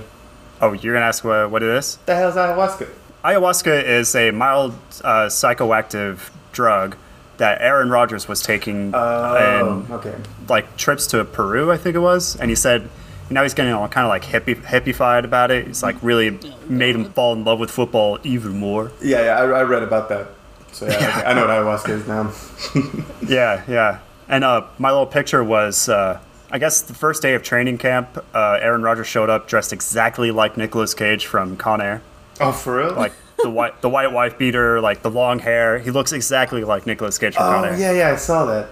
[0.61, 1.97] Oh, you're gonna ask what, what it is?
[2.07, 2.89] The hell's ayahuasca?
[3.25, 4.73] Ayahuasca is a mild
[5.05, 6.97] uh, psychoactive drug
[7.39, 10.15] that Aaron Rodgers was taking Oh, and okay.
[10.49, 12.89] like trips to Peru, I think it was, and he said.
[13.33, 15.69] Now he's getting all kind of like hippie, hippified about it.
[15.69, 16.37] He's like really
[16.69, 18.91] made him fall in love with football even more.
[19.01, 20.31] Yeah, yeah, I, I read about that.
[20.73, 21.51] So yeah, okay, I know what
[21.85, 23.05] ayahuasca is now.
[23.29, 24.01] Yeah, yeah.
[24.29, 26.19] And uh, my little picture was, uh,
[26.53, 28.25] I guess, the first day of training camp.
[28.35, 32.03] Uh, Aaron Rodgers showed up dressed exactly like Nicolas Cage from Con Air,
[32.41, 32.95] Oh, for real?
[32.95, 35.79] like the white, the white wife beater, like the long hair.
[35.79, 37.79] He looks exactly like Nicolas Cage from Con oh Air.
[37.79, 38.69] yeah, yeah, I saw that.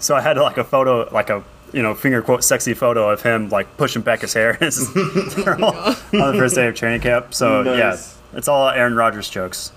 [0.00, 3.22] So I had like a photo, like a you know finger quote sexy photo of
[3.22, 7.32] him like pushing back his hair on the first day of training camp.
[7.32, 7.78] So Nice.
[7.78, 9.70] yeah, it's all Aaron Rodgers jokes.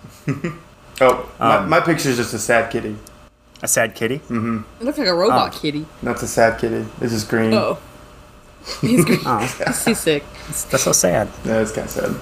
[1.02, 2.96] Oh, my, Um, my picture is just a sad kitty.
[3.64, 4.20] A sad kitty.
[4.20, 4.60] Mm-hmm.
[4.82, 5.60] It looks like a robot Oh.
[5.60, 5.86] kitty.
[6.04, 6.86] That's a sad kitty.
[7.02, 7.54] It's just green.
[7.54, 7.80] Oh.
[8.82, 9.20] He's, green.
[9.26, 10.24] Oh, he's seasick.
[10.70, 11.30] that's so sad.
[11.44, 12.16] Yeah, it's kind of sad.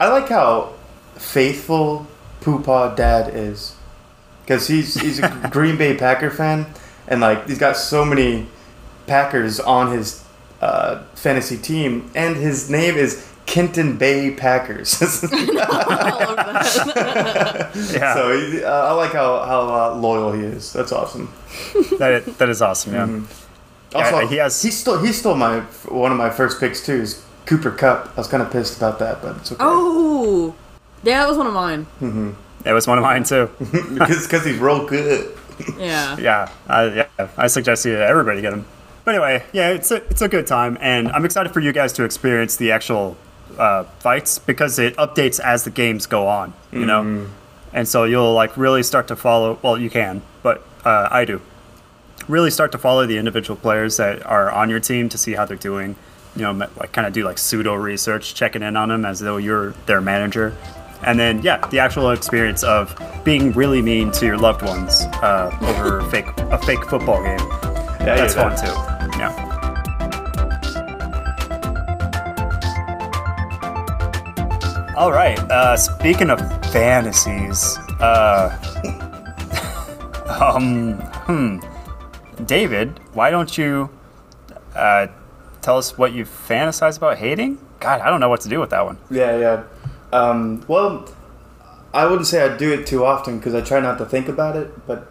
[0.00, 0.72] I like how
[1.16, 2.06] faithful
[2.40, 3.74] Poopa Dad is,
[4.42, 6.66] because he's he's a Green Bay Packer fan,
[7.08, 8.46] and like he's got so many
[9.06, 10.22] Packers on his
[10.60, 15.00] uh, fantasy team, and his name is Kenton Bay Packers.
[15.32, 17.70] I love that.
[17.92, 19.60] Yeah, so he, uh, I like how how
[19.92, 20.72] uh, loyal he is.
[20.72, 21.32] That's awesome.
[21.98, 22.92] that, that is awesome.
[22.94, 23.06] Yeah.
[23.06, 23.96] Mm-hmm.
[23.96, 26.94] Also, Yeah, he has- he stole he stole my one of my first picks too.
[27.02, 28.12] Is Cooper Kupp.
[28.16, 29.58] I was kind of pissed about that, but it's okay.
[29.64, 30.54] Oh,
[31.02, 31.86] yeah, that was one of mine.
[32.64, 33.50] It was one of mine too.
[33.58, 35.36] because because he's real good.
[35.78, 36.16] Yeah.
[36.18, 37.28] Yeah, I, yeah.
[37.36, 38.64] I suggest you everybody get him.
[39.04, 41.92] But anyway, yeah, it's a it's a good time, and I'm excited for you guys
[41.94, 43.16] to experience the actual
[43.58, 46.52] uh, fights because it updates as the games go on.
[46.72, 47.26] You know,
[47.72, 49.58] and so you'll like really start to follow.
[49.62, 51.40] Well, you can, but uh, I do.
[52.28, 55.44] Really start to follow the individual players that are on your team to see how
[55.44, 55.96] they're doing.
[56.36, 59.36] You know, like kind of do like pseudo research, checking in on them as though
[59.36, 60.56] you're their manager.
[61.02, 65.56] And then, yeah, the actual experience of being really mean to your loved ones uh,
[65.62, 67.38] over fake a fake football game.
[67.38, 69.18] Yeah, That's yeah, fun too.
[69.18, 69.53] Yeah.
[74.96, 75.36] All right.
[75.50, 78.56] Uh, speaking of fantasies, uh,
[80.40, 80.94] um,
[81.26, 81.58] hmm,
[82.44, 83.90] David, why don't you
[84.76, 85.08] uh,
[85.62, 87.58] tell us what you fantasize about hating?
[87.80, 88.96] God, I don't know what to do with that one.
[89.10, 89.64] Yeah, yeah.
[90.12, 91.08] Um, well,
[91.92, 94.54] I wouldn't say I do it too often because I try not to think about
[94.54, 94.86] it.
[94.86, 95.10] But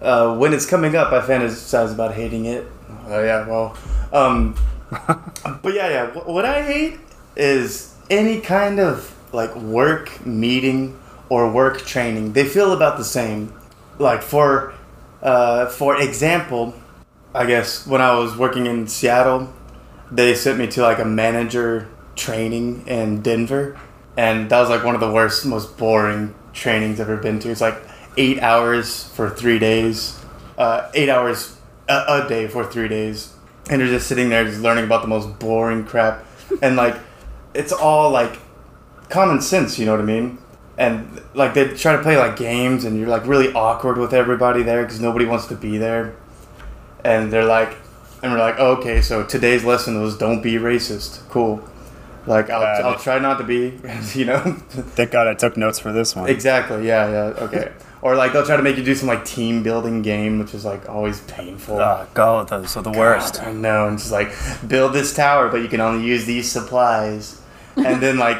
[0.00, 2.70] uh, when it's coming up, I fantasize about hating it.
[3.08, 3.76] Oh yeah, well,
[4.12, 4.54] um,
[4.90, 6.06] but yeah, yeah.
[6.06, 7.00] What I hate
[7.34, 12.32] is any kind of like work meeting or work training.
[12.32, 13.52] They feel about the same.
[13.98, 14.74] Like for
[15.22, 16.74] uh, for example,
[17.34, 19.52] I guess when I was working in Seattle,
[20.10, 23.78] they sent me to like a manager training in Denver,
[24.16, 27.50] and that was like one of the worst, most boring trainings I've ever been to.
[27.50, 27.80] It's like
[28.16, 30.18] eight hours for three days,
[30.56, 31.56] uh, eight hours
[31.88, 33.34] a, a day for three days,
[33.70, 36.24] and you're just sitting there just learning about the most boring crap,
[36.62, 36.96] and like
[37.54, 38.38] it's all like
[39.08, 40.38] common sense, you know what I mean?
[40.76, 44.62] And like they try to play like games, and you're like really awkward with everybody
[44.62, 46.14] there because nobody wants to be there
[47.04, 47.76] and they're like,
[48.22, 51.26] and we're like, oh, okay, so today's lesson was don't be racist.
[51.28, 51.62] Cool.
[52.26, 53.78] Like I'll, Got I'll try not to be,
[54.18, 54.40] you know.
[54.40, 56.28] Thank God I took notes for this one.
[56.28, 56.86] exactly.
[56.86, 57.08] Yeah.
[57.10, 57.44] Yeah.
[57.44, 57.72] Okay.
[58.02, 60.64] Or like they'll try to make you do some like team building game, which is
[60.64, 61.78] like always painful.
[61.80, 63.34] Ah, oh, God, those are the worst.
[63.34, 64.32] God, I know, and just like
[64.66, 67.40] build this tower, but you can only use these supplies,
[67.76, 68.38] and then like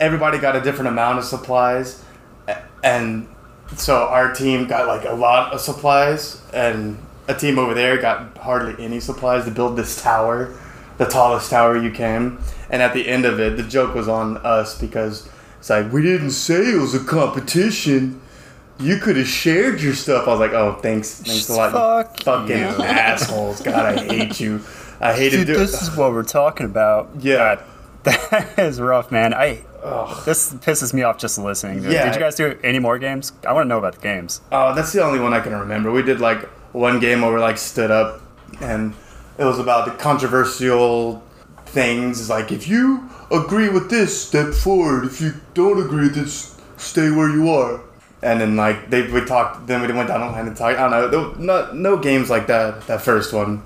[0.00, 2.04] everybody got a different amount of supplies,
[2.82, 3.28] and
[3.76, 8.36] so our team got like a lot of supplies, and a team over there got
[8.38, 10.58] hardly any supplies to build this tower,
[10.98, 14.36] the tallest tower you can, and at the end of it, the joke was on
[14.38, 18.20] us because it's like we didn't say it was a competition.
[18.80, 20.28] You could have shared your stuff.
[20.28, 21.72] I was like, oh, thanks, thanks a lot.
[21.72, 22.64] Fuck fucking you.
[22.64, 23.60] assholes.
[23.60, 24.60] God, I hate you.
[25.00, 27.10] I hated Dude, this is what we're talking about.
[27.18, 27.56] Yeah.
[27.56, 27.64] God,
[28.04, 29.34] that is rough, man.
[29.34, 30.24] I Ugh.
[30.24, 31.82] this pisses me off just listening.
[31.82, 31.92] Dude.
[31.92, 32.04] Yeah.
[32.06, 33.32] Did you guys do any more games?
[33.46, 34.40] I want to know about the games.
[34.52, 35.90] Oh, that's the only one I can remember.
[35.90, 38.22] We did like one game where we like stood up
[38.60, 38.94] and
[39.38, 41.22] it was about the controversial
[41.66, 42.28] things.
[42.28, 45.04] Like if you agree with this, step forward.
[45.04, 47.80] If you don't agree with this, stay where you are.
[48.22, 49.66] And then like they we talked.
[49.66, 50.78] Then we went down the line and talked.
[50.78, 51.32] I don't know.
[51.38, 52.86] Not no games like that.
[52.88, 53.62] That first one.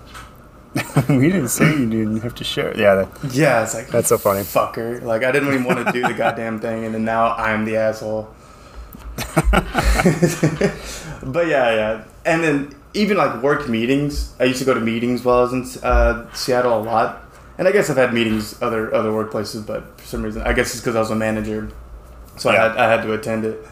[1.08, 2.74] we didn't say you didn't have to share.
[2.78, 4.40] Yeah, that, Yeah, it's like that's so funny.
[4.40, 5.02] fucker.
[5.02, 7.76] Like I didn't even want to do the goddamn thing, and then now I'm the
[7.76, 8.34] asshole.
[11.22, 14.32] but yeah, yeah, and then even like work meetings.
[14.40, 17.22] I used to go to meetings while I was in uh, Seattle a lot,
[17.58, 20.72] and I guess I've had meetings other other workplaces, but for some reason, I guess
[20.72, 21.68] it's because I was a manager,
[22.36, 23.66] so I had I had to attend it.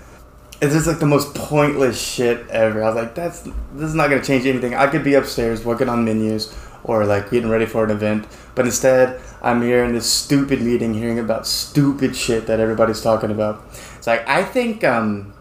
[0.63, 2.83] It's just like the most pointless shit ever.
[2.83, 4.75] I was like, that's this is not gonna change anything.
[4.75, 8.67] I could be upstairs working on menus or like getting ready for an event, but
[8.67, 13.65] instead I'm here in this stupid meeting hearing about stupid shit that everybody's talking about.
[13.97, 15.33] It's like I think um,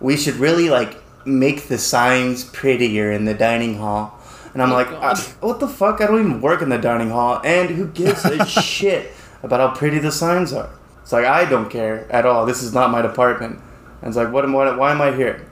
[0.00, 4.14] we should really like make the signs prettier in the dining hall.
[4.54, 4.88] And I'm Oh, like.
[4.92, 6.00] "Uh, what the fuck?
[6.00, 9.12] I don't even work in the dining hall, and who gives a shit
[9.42, 10.70] about how pretty the signs are?
[11.02, 12.46] It's like I don't care at all.
[12.46, 13.60] This is not my department.
[14.00, 15.50] And it's like, what am why, why am I here?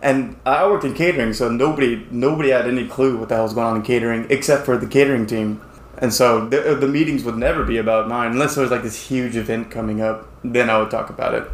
[0.00, 3.54] And I worked in catering, so nobody nobody had any clue what the hell was
[3.54, 5.60] going on in catering except for the catering team.
[6.00, 9.08] And so the, the meetings would never be about mine unless there was like this
[9.08, 10.28] huge event coming up.
[10.44, 11.50] Then I would talk about it.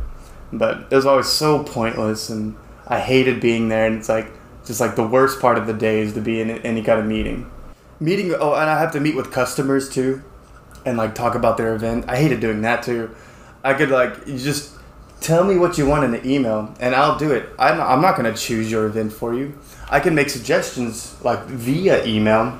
[0.52, 3.86] But it was always so pointless, and I hated being there.
[3.86, 4.30] And it's like
[4.66, 7.06] just like the worst part of the day is to be in any kind of
[7.06, 7.50] meeting.
[7.98, 8.34] meeting.
[8.34, 10.22] Oh, and I have to meet with customers too,
[10.84, 12.04] and like talk about their event.
[12.08, 13.14] I hated doing that too.
[13.62, 14.73] I could like you just
[15.24, 17.48] tell me what you want in the email, and I'll do it.
[17.58, 19.58] I'm I'm not gonna choose your event for you.
[19.88, 22.58] I can make suggestions like via email,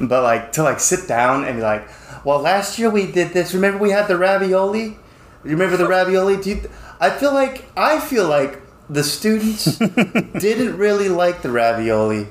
[0.00, 1.88] but like to like sit down and be like,
[2.24, 3.52] well, last year we did this.
[3.52, 4.96] Remember we had the ravioli.
[5.44, 6.36] You remember the ravioli?
[6.40, 12.28] Do you, I feel like I feel like the students didn't really like the ravioli,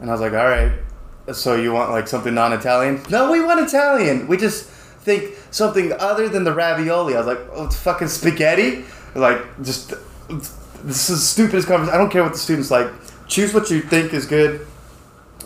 [0.00, 0.72] and I was like, all right.
[1.32, 3.02] So you want like something non-Italian?
[3.08, 4.26] No, we want Italian.
[4.26, 4.68] We just
[5.02, 7.14] think something other than the ravioli.
[7.14, 8.84] I was like, oh, it's fucking spaghetti.
[9.14, 9.94] Like just
[10.28, 11.94] this is the stupidest conversation.
[11.94, 12.90] I don't care what the students like.
[13.26, 14.66] Choose what you think is good.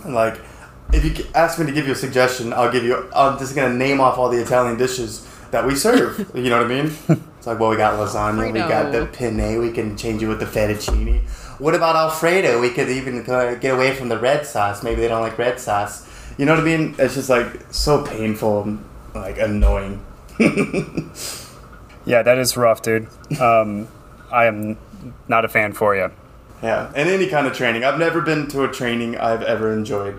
[0.05, 0.41] And like,
[0.93, 3.11] if you ask me to give you a suggestion, I'll give you.
[3.15, 6.19] I'm just gonna name off all the Italian dishes that we serve.
[6.35, 6.97] you know what I mean?
[7.39, 9.61] It's like, well, we got lasagna, we got the penne.
[9.61, 11.23] We can change it with the fettuccine.
[11.59, 12.61] What about Alfredo?
[12.61, 14.83] We could even get away from the red sauce.
[14.83, 16.09] Maybe they don't like red sauce.
[16.39, 16.95] You know what I mean?
[16.99, 18.79] It's just like so painful,
[19.15, 20.05] like annoying.
[22.07, 23.09] Yeah, that is rough, dude.
[23.41, 23.89] Um,
[24.31, 24.77] I am
[25.27, 26.11] not a fan for you.
[26.63, 27.85] Yeah, and any kind of training.
[27.85, 30.19] I've never been to a training I've ever enjoyed.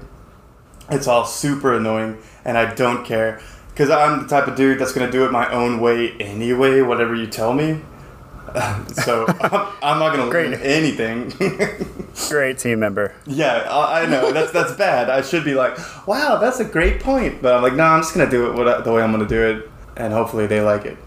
[0.89, 4.93] It's all super annoying, and I don't care because I'm the type of dude that's
[4.93, 7.81] gonna do it my own way anyway, whatever you tell me.
[8.93, 11.31] so I'm, I'm not gonna learn anything.
[12.29, 13.13] Great team member.
[13.25, 15.09] yeah, I, I know that's that's bad.
[15.09, 15.77] I should be like,
[16.07, 18.67] wow, that's a great point, but I'm like, no, I'm just gonna do it what
[18.67, 20.97] I, the way I'm gonna do it, and hopefully they like it.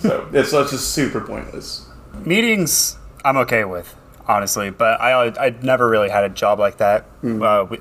[0.00, 1.86] so it's, it's just super pointless.
[2.24, 3.94] Meetings, I'm okay with,
[4.26, 7.06] honestly, but I I never really had a job like that.
[7.22, 7.78] Uh, we,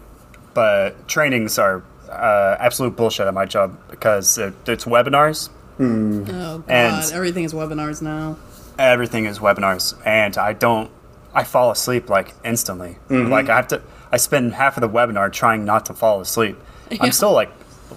[0.53, 5.49] but trainings are uh, absolute bullshit at my job because it, it's webinars.
[5.79, 8.37] Oh god, And- everything is webinars now.
[8.77, 10.89] Everything is webinars, and I don't.
[11.33, 12.97] I fall asleep like instantly.
[13.09, 13.81] Like I have to.
[14.11, 16.57] I spend half of the webinar trying not to fall asleep.
[16.91, 16.97] Yeah.
[17.01, 17.51] I'm still like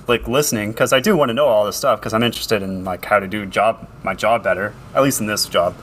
[0.08, 2.84] like listening because I do want to know all this stuff because I'm interested in
[2.84, 4.74] like how to do job my job better.
[4.94, 5.74] At least in this job.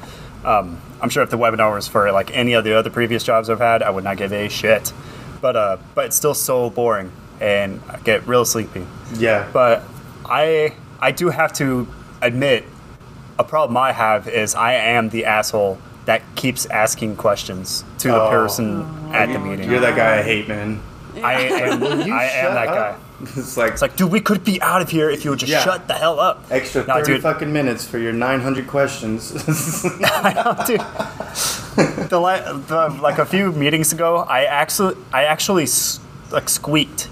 [0.45, 3.49] Um, I'm sure if the webinar was for like any of the other previous jobs
[3.49, 4.91] I've had, I would not give a shit.
[5.41, 8.85] But uh, but it's still so boring, and I get real sleepy.
[9.15, 9.83] Yeah, But
[10.25, 11.87] I I do have to
[12.21, 12.65] admit
[13.39, 18.21] a problem I have is I am the asshole that keeps asking questions to the
[18.21, 18.29] Oh.
[18.29, 19.69] person oh, at the meeting.
[19.71, 20.81] you're that guy I hate, man.
[21.23, 22.95] I am I am that guy.
[23.37, 25.51] It's like It's like, dude, we could be out of here if you would just
[25.51, 25.63] Yeah.
[25.63, 26.43] shut the hell up.
[26.51, 27.21] extra No, 30 dude.
[27.21, 29.31] fucking minutes for your 900 questions.
[30.67, 30.81] Dude,
[32.09, 35.67] the, the like a few meetings ago, I actually I actually
[36.31, 37.09] like squeaked.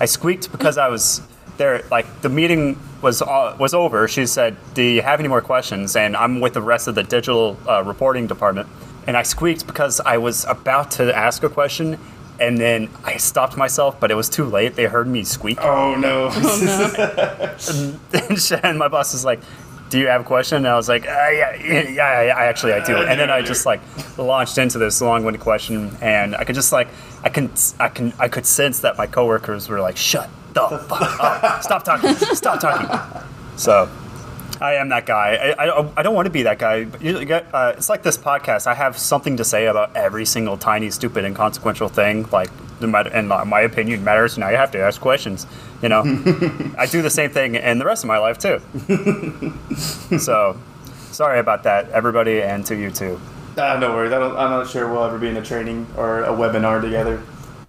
[0.00, 1.22] I squeaked because I was
[1.56, 1.82] there.
[1.90, 4.08] Like the meeting was uh, was over.
[4.08, 7.04] She said, "Do you have any more questions?" And I'm with the rest of the
[7.04, 8.66] digital uh, reporting department,
[9.06, 11.98] and I squeaked because I was about to ask a question.
[12.40, 14.74] And then I stopped myself, but it was too late.
[14.74, 15.58] They heard me squeak.
[15.62, 16.30] oh no.
[18.28, 19.40] and she- and my boss is like,
[19.88, 22.46] "Do you have a question?" And I was like, uh, "Yeah, yeah, yeah, yeah, I
[22.46, 23.80] actually I do." And then I just like
[24.18, 26.88] launched into this long-winded question, and I could just like
[27.22, 31.20] I can I can I could sense that my coworkers were like, "Shut the fuck
[31.20, 31.62] up!
[31.62, 32.14] Stop talking!
[32.14, 33.22] Stop talking!"
[33.56, 33.88] So.
[34.60, 35.54] I am that guy.
[35.58, 36.84] I, I, I don't want to be that guy.
[36.84, 38.68] But you get, uh, it's like this podcast.
[38.68, 42.28] I have something to say about every single tiny, stupid, inconsequential thing.
[42.30, 44.38] Like, no matter, and my my opinion matters.
[44.38, 45.46] Now you have to ask questions.
[45.82, 46.02] You know,
[46.78, 48.60] I do the same thing in the rest of my life too.
[50.18, 50.58] so,
[51.10, 53.20] sorry about that, everybody, and to you too.
[53.56, 54.12] Ah, no worries.
[54.12, 57.22] I don't, I'm not sure we'll ever be in a training or a webinar together.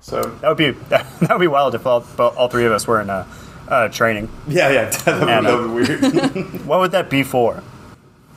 [0.06, 3.02] So That would be that would be wild if all, all three of us were
[3.02, 3.26] in a
[3.68, 4.30] uh, training.
[4.48, 6.66] yeah, yeah, that would, And, that uh, would be weird.
[6.68, 7.64] What would that be for?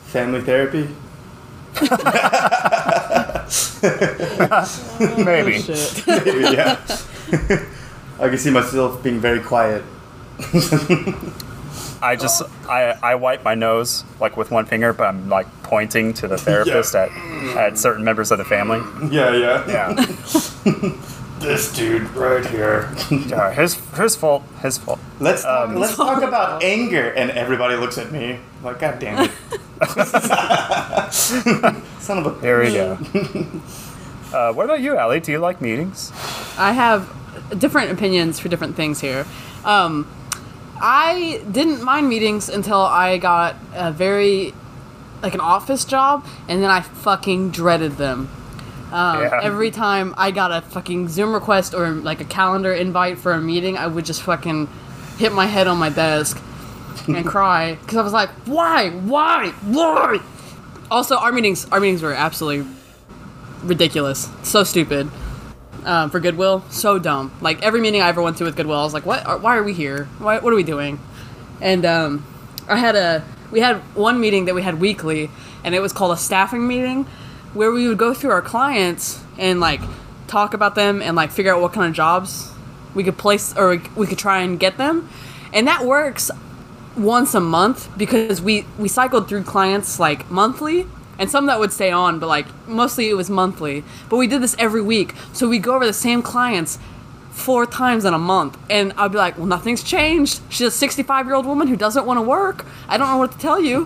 [0.07, 0.89] Family therapy.
[5.23, 5.61] Maybe.
[5.61, 6.05] Shit.
[6.07, 6.81] Maybe, yeah.
[8.19, 9.85] I can see myself being very quiet.
[12.01, 16.15] I just I, I wipe my nose like with one finger, but I'm like pointing
[16.15, 17.11] to the therapist at
[17.59, 18.81] at certain members of the family.
[19.15, 19.69] Yeah, yeah.
[19.69, 20.93] Yeah,
[21.41, 22.93] This dude right here.
[23.11, 24.43] yeah his his fault.
[24.61, 24.99] His fault.
[25.21, 29.25] Let's talk, Um, let's talk about anger, and everybody looks at me like, God damn
[29.25, 29.31] it,
[31.13, 32.41] son of a.
[32.41, 32.99] There we go.
[34.33, 35.21] Uh, what about you, Ally?
[35.21, 36.13] Do you like meetings?
[36.59, 37.09] I have
[37.59, 39.25] different opinions for different things here.
[39.65, 40.07] Um,
[40.81, 44.53] I didn't mind meetings until I got a very
[45.23, 48.29] like an office job, and then I fucking dreaded them.
[48.93, 49.41] Um, Yeah.
[49.43, 53.41] Every time I got a fucking Zoom request or like a calendar invite for a
[53.41, 54.69] meeting, I would just fucking
[55.19, 56.41] hit my head on my desk
[57.07, 58.91] and cry because I was like, "Why?
[58.91, 59.51] Why?
[59.65, 60.21] Why?"
[60.91, 62.67] Also, our meetings, our meetings were absolutely
[63.63, 65.11] ridiculous, so stupid.
[65.85, 66.65] um, for Goodwill.
[66.71, 67.33] So dumb.
[67.41, 69.25] Like every meeting I ever went to with Goodwill, I was like, "What?
[69.27, 70.05] Are, why are we here?
[70.19, 70.99] Why, what are we doing?"
[71.61, 72.25] And um,
[72.69, 75.31] I had a we had one meeting that we had weekly,
[75.65, 77.07] and it was called a staffing meeting,
[77.55, 79.81] where we would go through our clients and like
[80.27, 82.51] talk about them and like figure out what kind of jobs
[82.95, 85.09] we could place or we- could try and get them,
[85.53, 86.31] and that works
[86.97, 90.87] once a month because we we cycled through clients like monthly.
[91.21, 93.83] And some that would stay on but like mostly it was monthly.
[94.09, 95.15] But we did this every week.
[95.33, 96.79] So we go over the same clients
[97.39, 101.27] four times in a month and i'd be like well nothing's changed she's a 65
[101.27, 103.85] year old woman who doesn't want to work i don't know what to tell you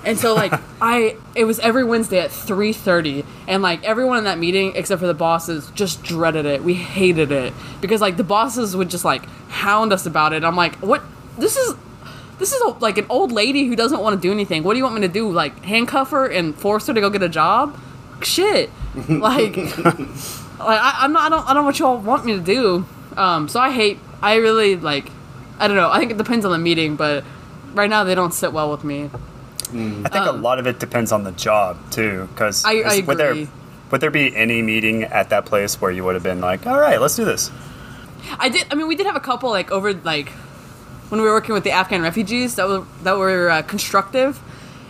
[0.04, 4.38] and so like i it was every wednesday at 3.30 and like everyone in that
[4.38, 8.76] meeting except for the bosses just dreaded it we hated it because like the bosses
[8.76, 11.02] would just like hound us about it i'm like what
[11.38, 11.74] this is
[12.38, 14.62] this is a, like an old lady who doesn't want to do anything.
[14.62, 15.30] What do you want me to do?
[15.30, 17.78] Like handcuff her and force her to go get a job?
[18.22, 18.70] Shit.
[19.08, 19.54] Like,
[20.58, 21.22] like I, I'm not.
[21.26, 21.44] I don't.
[21.48, 22.86] I don't know what y'all want me to do.
[23.16, 23.48] Um.
[23.48, 23.98] So I hate.
[24.22, 25.10] I really like.
[25.58, 25.90] I don't know.
[25.90, 27.24] I think it depends on the meeting, but
[27.74, 29.10] right now they don't sit well with me.
[29.70, 33.00] I think a lot of it depends on the job too, because Um, I- I
[33.06, 33.48] would there agree.
[33.90, 36.80] would there be any meeting at that place where you would have been like, all
[36.80, 37.50] right, let's do this?
[38.38, 38.66] I did.
[38.70, 40.30] I mean, we did have a couple like over like
[41.10, 44.40] when we were working with the Afghan refugees that were that were uh, constructive,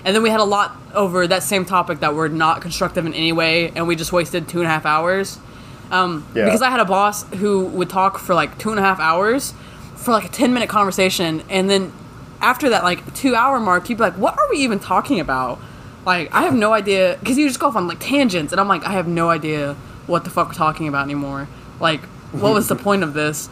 [0.05, 3.15] and then we had a lot over that same topic that were not constructive in
[3.15, 5.39] any way, and we just wasted two and a half hours.
[5.91, 6.45] Um, Yeah.
[6.45, 9.55] Because I had a boss who would talk for like two and a half hours
[9.97, 11.93] for like a ten minute conversation, and then
[12.41, 15.59] after that like two hour mark, he'd be like, "What are we even talking about?"
[16.07, 18.69] Like I have no idea because you just go off on like tangents, and I'm
[18.69, 19.75] like, I have no idea
[20.07, 21.49] what the fuck we're talking about anymore.
[21.81, 23.49] Like, what was the point of this?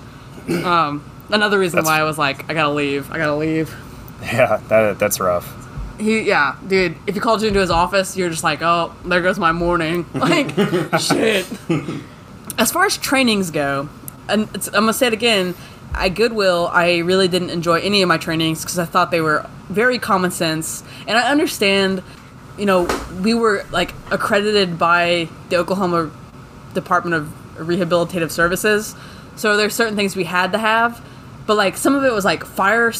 [0.49, 3.11] Um, another reason That's- why I was like, I gotta leave.
[3.11, 3.74] I gotta leave.
[4.22, 5.53] Yeah, that that's rough.
[5.99, 6.95] He, yeah, dude.
[7.07, 10.05] If he called you into his office, you're just like, oh, there goes my morning.
[10.14, 10.51] Like,
[11.01, 11.47] shit.
[12.59, 13.88] As far as trainings go,
[14.28, 15.54] I'm gonna say it again.
[15.94, 19.48] At Goodwill, I really didn't enjoy any of my trainings because I thought they were
[19.68, 22.02] very common sense, and I understand.
[22.59, 22.88] You know,
[23.20, 26.11] we were like accredited by the Oklahoma
[26.72, 28.94] Department of Rehabilitative Services,
[29.36, 31.04] so there's certain things we had to have,
[31.46, 32.92] but like some of it was like fire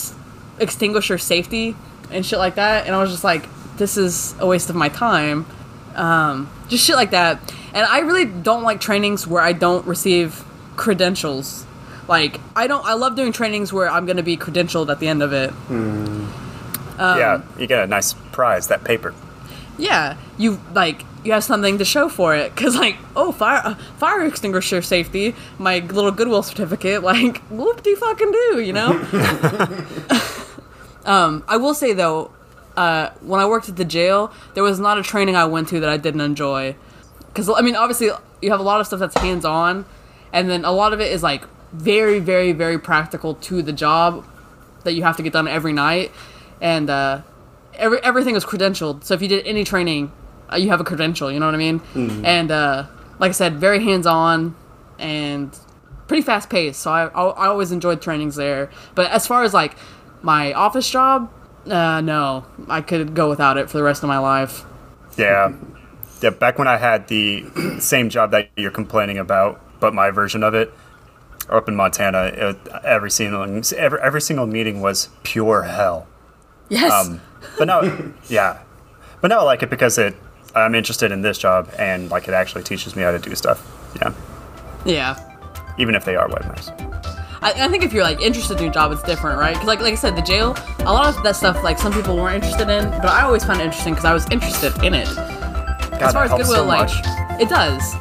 [0.59, 1.75] extinguisher safety
[2.11, 3.49] and shit like that, and I was just like,
[3.79, 5.47] this is a waste of my time,
[5.95, 7.41] um, just shit like that.
[7.77, 10.43] And I really don't like trainings where I don't receive
[10.77, 11.67] credentials.
[12.09, 15.23] Like I don't, I love doing trainings where I'm gonna be credentialed at the end
[15.23, 15.51] of it.
[16.99, 19.15] Um, yeah, you get a nice prize, that paper.
[19.77, 23.75] Yeah, you like you have something to show for it because like oh fire uh,
[23.99, 27.03] fire extinguisher safety, my little Goodwill certificate.
[27.07, 28.93] Like whoop de fucking do, you know.
[31.05, 32.31] um, I will say though,
[32.75, 35.81] uh, when I worked at the jail, there was not a training I went to
[35.81, 36.75] that I didn't enjoy.
[37.37, 38.09] Because I mean, obviously
[38.41, 39.85] you have a lot of stuff that's hands on,
[40.33, 44.25] and then a lot of it is like very very very practical to the job
[44.85, 46.13] that you have to get done every night,
[46.63, 47.21] and uh,
[47.75, 49.05] every, everything is credentialed.
[49.05, 50.13] So if you did any training,
[50.51, 51.31] uh, you have a credential.
[51.31, 51.83] You know what I mean?
[52.25, 52.87] And uh,
[53.19, 54.57] like I said, very hands on
[54.99, 55.55] and
[56.09, 56.81] pretty fast paced.
[56.81, 58.71] So I, I I always enjoyed trainings there.
[58.95, 59.77] But as far as like
[60.23, 61.31] my office job,
[61.67, 64.65] uh, no, I could go without it for the rest of my life.
[65.19, 65.53] Yeah.
[66.21, 67.45] Yeah, back when I had the
[67.79, 70.73] same job that you're complaining about, but my version of it,
[71.49, 73.43] up in Montana, it, every single
[73.77, 76.07] every, every single meeting was pure hell.
[76.69, 76.93] Yes.
[76.93, 77.21] Um,
[77.59, 78.59] but no, yeah,
[79.21, 80.15] but no, I like it because it.
[80.55, 83.65] I'm interested in this job, and like it actually teaches me how to do stuff.
[84.01, 84.15] Yeah,
[84.85, 85.75] yeah.
[85.79, 86.73] even if they are webinars.
[87.43, 89.53] I, I think if you're like interested in your job, it's different, right?
[89.53, 92.17] Because like like I said, the jail, a lot of that stuff like some people
[92.17, 95.36] weren't interested in, but I always found it interesting because I was interested in it.
[95.99, 97.41] God, as far as Goodwill, so like much.
[97.41, 97.95] it does.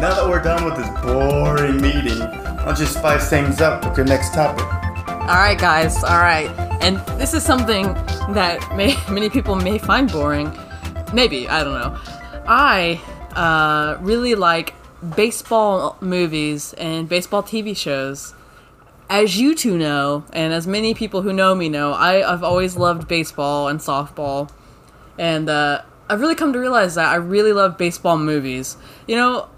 [0.00, 4.06] Now that we're done with this boring meeting, I'll just spice things up with your
[4.06, 4.64] next topic.
[5.08, 6.04] All right, guys.
[6.04, 6.48] All right,
[6.80, 7.94] and this is something
[8.34, 10.56] that may, many people may find boring.
[11.12, 11.98] Maybe I don't know.
[12.46, 13.00] I
[13.34, 14.74] uh, really like
[15.14, 18.34] baseball movies and baseball TV shows.
[19.10, 22.76] As you two know, and as many people who know me know, I, I've always
[22.76, 24.50] loved baseball and softball,
[25.18, 28.76] and uh, I've really come to realize that I really love baseball movies.
[29.06, 29.48] You know,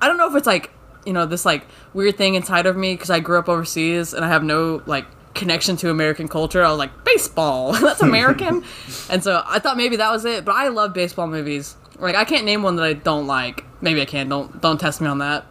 [0.00, 0.70] I don't know if it's like
[1.04, 4.24] you know this like weird thing inside of me because I grew up overseas and
[4.24, 5.06] I have no like
[5.36, 6.64] connection to American culture.
[6.64, 8.64] I was like baseball, that's American,
[9.10, 10.44] and so I thought maybe that was it.
[10.44, 11.76] But I love baseball movies.
[11.98, 13.64] Like I can't name one that I don't like.
[13.80, 14.28] Maybe I can.
[14.28, 15.46] Don't don't test me on that.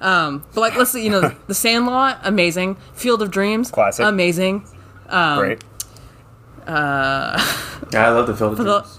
[0.00, 2.76] Um, but like let's see, you know, The Sandlot, amazing.
[2.92, 4.04] Field of Dreams, Classic.
[4.04, 4.66] amazing.
[5.08, 5.64] Um, Great.
[6.66, 7.36] Yeah,
[7.94, 8.94] I love the Field of the- Dreams.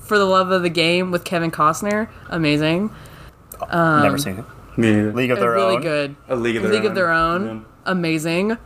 [0.00, 2.94] For the Love of the Game with Kevin Costner, amazing.
[3.72, 4.44] Never seen it.
[4.78, 5.12] Me neither.
[5.12, 5.82] League of They're Their really Own.
[5.82, 6.16] good.
[6.28, 6.86] A League of Their League Own.
[6.86, 8.56] of Their Own, amazing.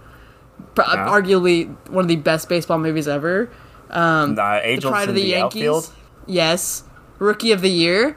[0.74, 1.08] Pro- Yeah.
[1.08, 3.50] Arguably one of the best baseball movies ever.
[3.90, 5.62] Uh, The Pride in of the, the, Yankees.
[5.68, 5.92] Outfield.
[6.26, 6.84] Yes.
[7.18, 8.16] Rookie of the Year.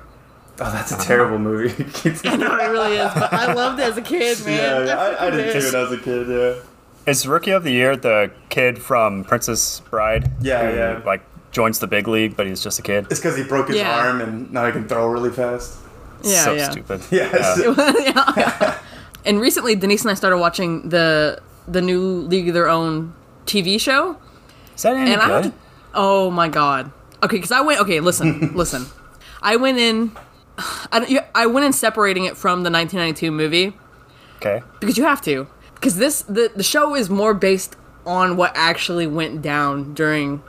[0.60, 1.70] Oh, that's a terrible movie.
[2.24, 3.12] No, it really is.
[3.14, 4.88] But I loved it as a kid, yeah, man.
[4.88, 6.28] yeah, I, I did too It's- when I was a kid.
[6.28, 7.12] Yeah.
[7.12, 10.32] Is Rookie of the Year the kid from Princess Bride?
[10.42, 11.02] Yeah, who, yeah.
[11.06, 11.22] Like
[11.52, 13.08] joins the big league, but he's just a kid.
[13.10, 13.94] It's because he broke his Yeah.
[14.06, 15.80] arm and now he can throw really fast.
[16.24, 16.70] Yeah, so yeah.
[16.70, 17.02] stupid.
[17.12, 17.60] Yes.
[17.62, 18.34] Yeah.
[18.38, 18.80] Yeah.
[19.26, 23.14] and recently, Denise and I started watching the the new League of Their Own
[23.46, 24.18] TV show,
[24.76, 25.46] Is that any and I good?
[25.46, 25.60] have to,
[25.94, 26.92] oh my god,
[27.24, 28.86] okay, because I went okay, listen, listen,
[29.42, 30.12] I went in,
[30.58, 33.74] I I went in separating it from the 1992 movie
[34.38, 34.62] Okay.
[34.80, 39.08] because you have to, because this the the show is more based on what actually
[39.08, 40.40] went down during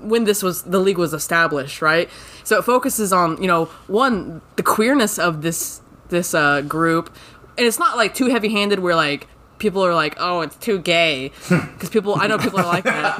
[0.00, 2.08] when this was the league was established, right?
[2.44, 7.14] So it focuses on you know one the queerness of this this uh, group,
[7.58, 9.26] and it's not like too heavy handed where like
[9.62, 13.16] people are like oh it's too gay because people I know people are like that,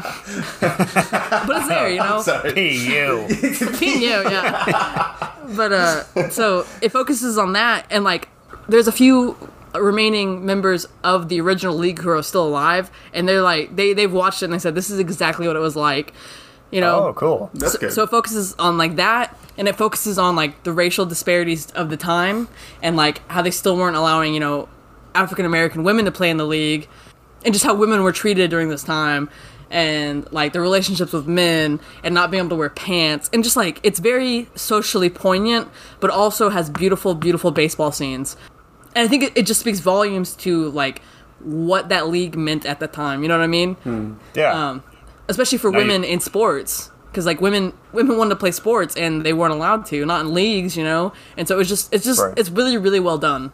[1.47, 2.21] but it's there you know.
[2.23, 2.53] Sorry.
[2.53, 3.27] P.U.
[3.81, 5.33] Being yeah.
[5.57, 8.29] but uh, so it focuses on that, and like,
[8.69, 9.37] there's a few
[9.75, 14.13] remaining members of the original league who are still alive, and they're like, they they've
[14.13, 16.13] watched it and they said this is exactly what it was like,
[16.71, 17.07] you know.
[17.09, 17.51] Oh, cool.
[17.55, 17.93] That's So, good.
[17.93, 21.89] so it focuses on like that, and it focuses on like the racial disparities of
[21.91, 22.49] the time,
[22.83, 24.69] and like how they still weren't allowing you know
[25.15, 26.89] African American women to play in the league,
[27.45, 29.29] and just how women were treated during this time,
[29.71, 33.57] and like the relationships with men, and not being able to wear pants, and just
[33.57, 35.69] like it's very socially poignant,
[36.01, 38.37] but also has beautiful, beautiful baseball scenes,
[38.95, 41.03] and I think it, it just speaks volumes to like
[41.41, 43.23] what that league meant at the time.
[43.23, 44.19] You know what I mean?
[44.35, 44.53] Yeah.
[44.71, 44.83] um,
[45.29, 48.97] especially for Now you- women in sports because like women women wanted to play sports
[48.97, 52.05] and they weren't allowed to not in leagues you know and so it's just it's
[52.07, 52.33] just Right.
[52.39, 53.53] it's really really well done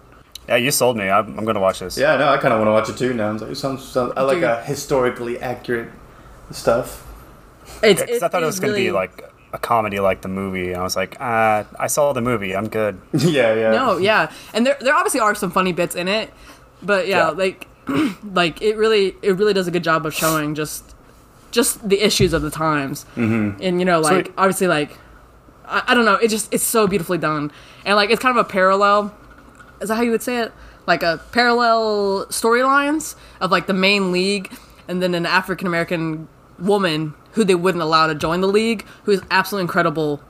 [0.49, 1.09] yeah, you sold me.
[1.11, 1.97] I'm, I'm going to watch this.
[1.99, 3.33] Yeah, no, I kind of want to watch it too now.
[3.33, 4.45] It's like, it sounds, sounds, I like Dude.
[4.45, 5.91] uh, historically accurate
[6.51, 7.07] stuff.
[7.83, 10.29] it's, Yeah, 'cause I thought it was going to be like a comedy like the
[10.29, 10.69] movie.
[10.73, 12.55] And I was like, uh, I saw the movie.
[12.57, 13.01] I'm good.
[13.13, 13.71] yeah, yeah.
[13.73, 16.31] no yeah and there there obviously are some funny bits in it
[16.83, 17.31] but yeah, Yeah.
[17.31, 17.67] like
[18.35, 20.95] like it really it really does a good job of showing just
[21.51, 23.59] just the issues of the times mm-hmm.
[23.63, 24.35] and you know like Sweet.
[24.37, 24.91] obviously like
[25.65, 27.51] I, I don't know it just it's so beautifully done
[27.87, 29.15] and like it's kind of a parallel
[29.81, 30.53] is that how you would say it?
[30.87, 34.51] Like a parallel storylines of like the main league,
[34.89, 39.13] and then an African American woman who they wouldn't allow to join the league, who
[39.13, 40.21] is absolutely incredible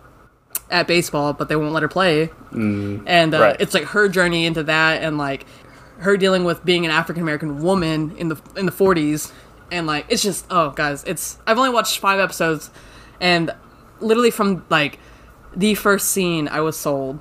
[0.71, 2.31] at baseball, but they won't let her play.
[2.53, 3.57] And uh, Right.
[3.61, 5.47] it's like her journey into that, and like
[5.99, 9.33] her dealing with being an African American woman in the in the 40s,
[9.71, 12.71] and like it's just oh guys, it's I've only watched five episodes,
[13.21, 13.51] and
[14.01, 14.99] literally from like
[15.57, 17.21] the first scene, I was sold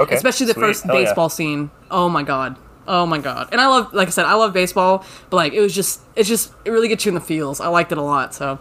[0.00, 0.14] Okay.
[0.16, 0.62] especially the sweet.
[0.62, 1.04] first Hell yeah.
[1.06, 1.70] baseball scene.
[1.90, 2.56] Oh my god.
[2.86, 3.48] Oh my god.
[3.52, 6.28] And I love like I said, I love baseball, but like it was just it's
[6.28, 7.60] just it really gets you in the feels.
[7.60, 8.56] I liked it a lot, so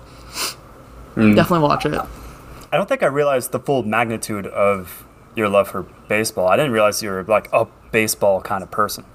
[1.15, 1.35] Hmm.
[1.35, 1.93] definitely watch it.
[2.71, 5.05] I don't think I realized the full magnitude of
[5.35, 6.47] your love for baseball.
[6.47, 9.05] I didn't realize you were like a baseball kind of person.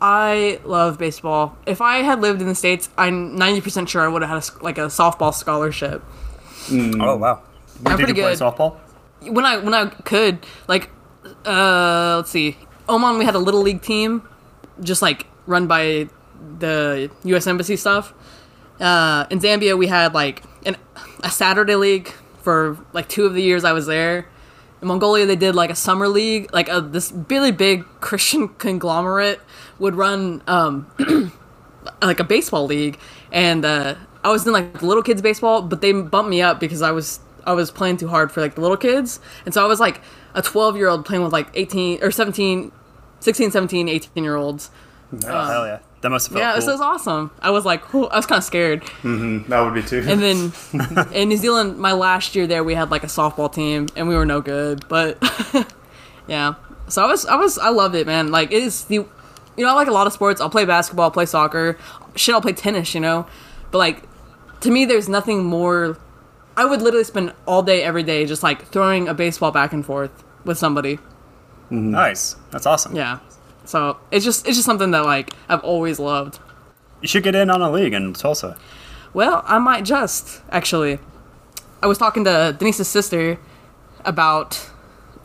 [0.00, 1.56] I love baseball.
[1.66, 4.62] If I had lived in the states, I'm 90% sure I would have had a,
[4.64, 6.02] like a softball scholarship.
[6.70, 7.42] Oh wow.
[7.86, 8.38] I'm Did pretty you play good.
[8.40, 8.76] softball?
[9.22, 10.90] When I when I could, like
[11.44, 12.56] uh let's see.
[12.88, 14.26] Oman we had a little league team
[14.80, 16.08] just like run by
[16.58, 18.14] the US embassy stuff.
[18.80, 20.76] Uh in Zambia we had like an
[21.22, 22.12] a Saturday league
[22.42, 24.26] for like two of the years I was there.
[24.80, 29.40] In Mongolia they did like a summer league, like a this really big Christian conglomerate
[29.78, 30.86] would run um
[32.02, 32.98] like a baseball league
[33.32, 36.82] and uh I was in like little kids baseball, but they bumped me up because
[36.82, 39.20] I was I was playing too hard for like the little kids.
[39.44, 40.00] And so I was like
[40.34, 42.72] a 12 year old playing with like 18 or 17
[43.20, 44.70] 16, 17, 18 year olds.
[45.12, 45.78] Oh, hell um, yeah.
[46.00, 46.60] That must have felt yeah, cool.
[46.60, 47.32] this was awesome.
[47.40, 48.82] I was like, I was kind of scared.
[49.02, 49.50] Mm-hmm.
[49.50, 50.04] That would be too.
[50.06, 53.88] And then in New Zealand, my last year there, we had like a softball team,
[53.96, 54.86] and we were no good.
[54.88, 55.18] But
[56.28, 56.54] yeah,
[56.86, 58.30] so I was, I was, I loved it, man.
[58.30, 59.08] Like it is the, you
[59.56, 60.40] know, I like a lot of sports.
[60.40, 61.76] I'll play basketball, I'll play soccer,
[62.14, 63.26] shit, I'll play tennis, you know.
[63.72, 64.04] But like,
[64.60, 65.98] to me, there's nothing more.
[66.58, 69.84] I would literally spend all day, every day, just like throwing a baseball back and
[69.86, 70.10] forth
[70.44, 70.96] with somebody.
[70.96, 71.90] Mm-hmm.
[71.92, 72.36] Nice.
[72.50, 72.96] That's awesome.
[72.96, 73.20] Yeah.
[73.64, 76.40] So it's just, it's just something that like I've always loved.
[77.00, 78.58] You should get in on a league in Tulsa.
[79.14, 80.98] Well, I might just actually.
[81.82, 83.38] I was talking to Denise's sister
[84.04, 84.68] about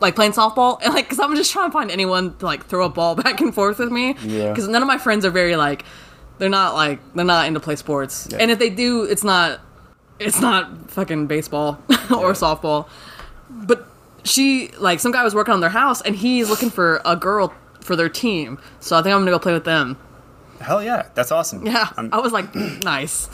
[0.00, 2.84] like playing softball, and like, cause I'm just trying to find anyone to like throw
[2.84, 4.14] a ball back and forth with me.
[4.22, 4.54] Yeah.
[4.54, 5.84] Cause none of my friends are very like,
[6.38, 8.38] they're not like they're not into play sports, Yeah.
[8.40, 9.60] and if they do, it's not,
[10.18, 12.88] it's not fucking baseball or softball.
[13.50, 13.86] But
[14.24, 17.52] she like some guy was working on their house, and he's looking for a girl
[17.80, 18.58] for their team.
[18.80, 19.96] So I think I'm gonna go play with them.
[20.60, 21.66] Hell yeah, that's awesome.
[21.66, 23.28] Yeah, I'm- I was like, nice.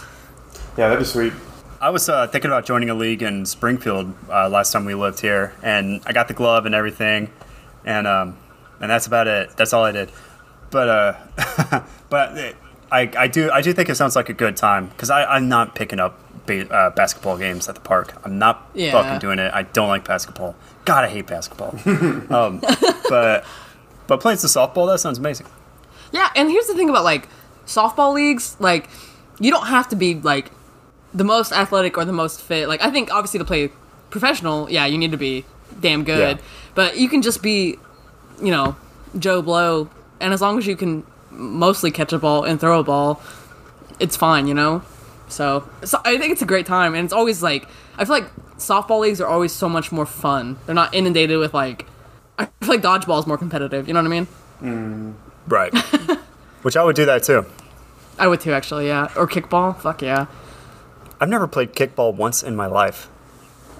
[0.76, 1.32] Yeah, that'd be sweet.
[1.80, 5.20] I was uh, thinking about joining a league in Springfield uh, last time we lived
[5.20, 7.30] here, and I got the glove and everything,
[7.84, 8.36] and um,
[8.80, 9.56] and that's about it.
[9.56, 10.10] That's all I did.
[10.70, 12.56] But uh, but it,
[12.92, 15.48] I I do I do think it sounds like a good time because I I'm
[15.48, 18.14] not picking up ba- uh, basketball games at the park.
[18.24, 18.92] I'm not Yeah.
[18.92, 19.52] fucking doing it.
[19.54, 20.54] I don't like basketball.
[20.84, 21.74] God, I hate basketball.
[22.34, 22.60] um,
[23.08, 23.44] but
[24.06, 25.46] but playing some softball that sounds amazing.
[26.12, 27.28] Yeah, and here's the thing about like
[27.66, 28.88] softball leagues, like
[29.38, 30.50] you don't have to be like
[31.14, 32.68] the most athletic or the most fit.
[32.68, 33.70] Like I think obviously to play
[34.10, 35.44] professional, yeah, you need to be
[35.80, 36.38] damn good.
[36.38, 36.42] Yeah.
[36.74, 37.76] But you can just be,
[38.42, 38.76] you know,
[39.18, 39.88] Joe Blow,
[40.20, 43.20] and as long as you can mostly catch a ball and throw a ball,
[43.98, 44.82] it's fine, you know.
[45.30, 48.34] So, so I think it's a great time, and it's always like I feel like
[48.56, 50.58] softball leagues are always so much more fun.
[50.66, 51.86] They're not inundated with like
[52.38, 53.88] I feel like dodgeball is more competitive.
[53.88, 54.26] You know what I mean?
[54.62, 55.14] Mm.
[55.46, 55.74] Right.
[56.62, 57.46] Which I would do that too.
[58.18, 58.86] I would too, actually.
[58.86, 59.78] Yeah, or kickball.
[59.80, 60.26] Fuck yeah.
[61.20, 63.06] I've never played kickball once in my life.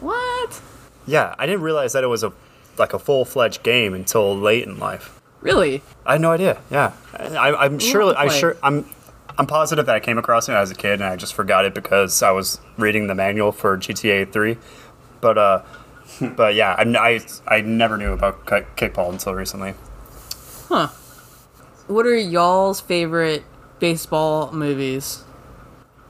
[0.01, 0.61] What?
[1.07, 2.32] Yeah, I didn't realize that it was a
[2.78, 5.20] like a full fledged game until late in life.
[5.40, 5.82] Really?
[6.05, 6.61] I had no idea.
[6.70, 8.14] Yeah, I, I'm sure.
[8.16, 8.38] I play.
[8.38, 8.57] sure.
[8.62, 8.84] I'm.
[9.39, 11.74] I'm positive that I came across it as a kid and I just forgot it
[11.74, 14.57] because I was reading the manual for GTA 3.
[15.20, 15.62] But uh,
[16.20, 17.20] but yeah, I, I,
[17.57, 19.74] I never knew about kickball until recently.
[20.68, 20.89] Huh.
[21.87, 23.45] What are y'all's favorite
[23.81, 25.24] baseball movies?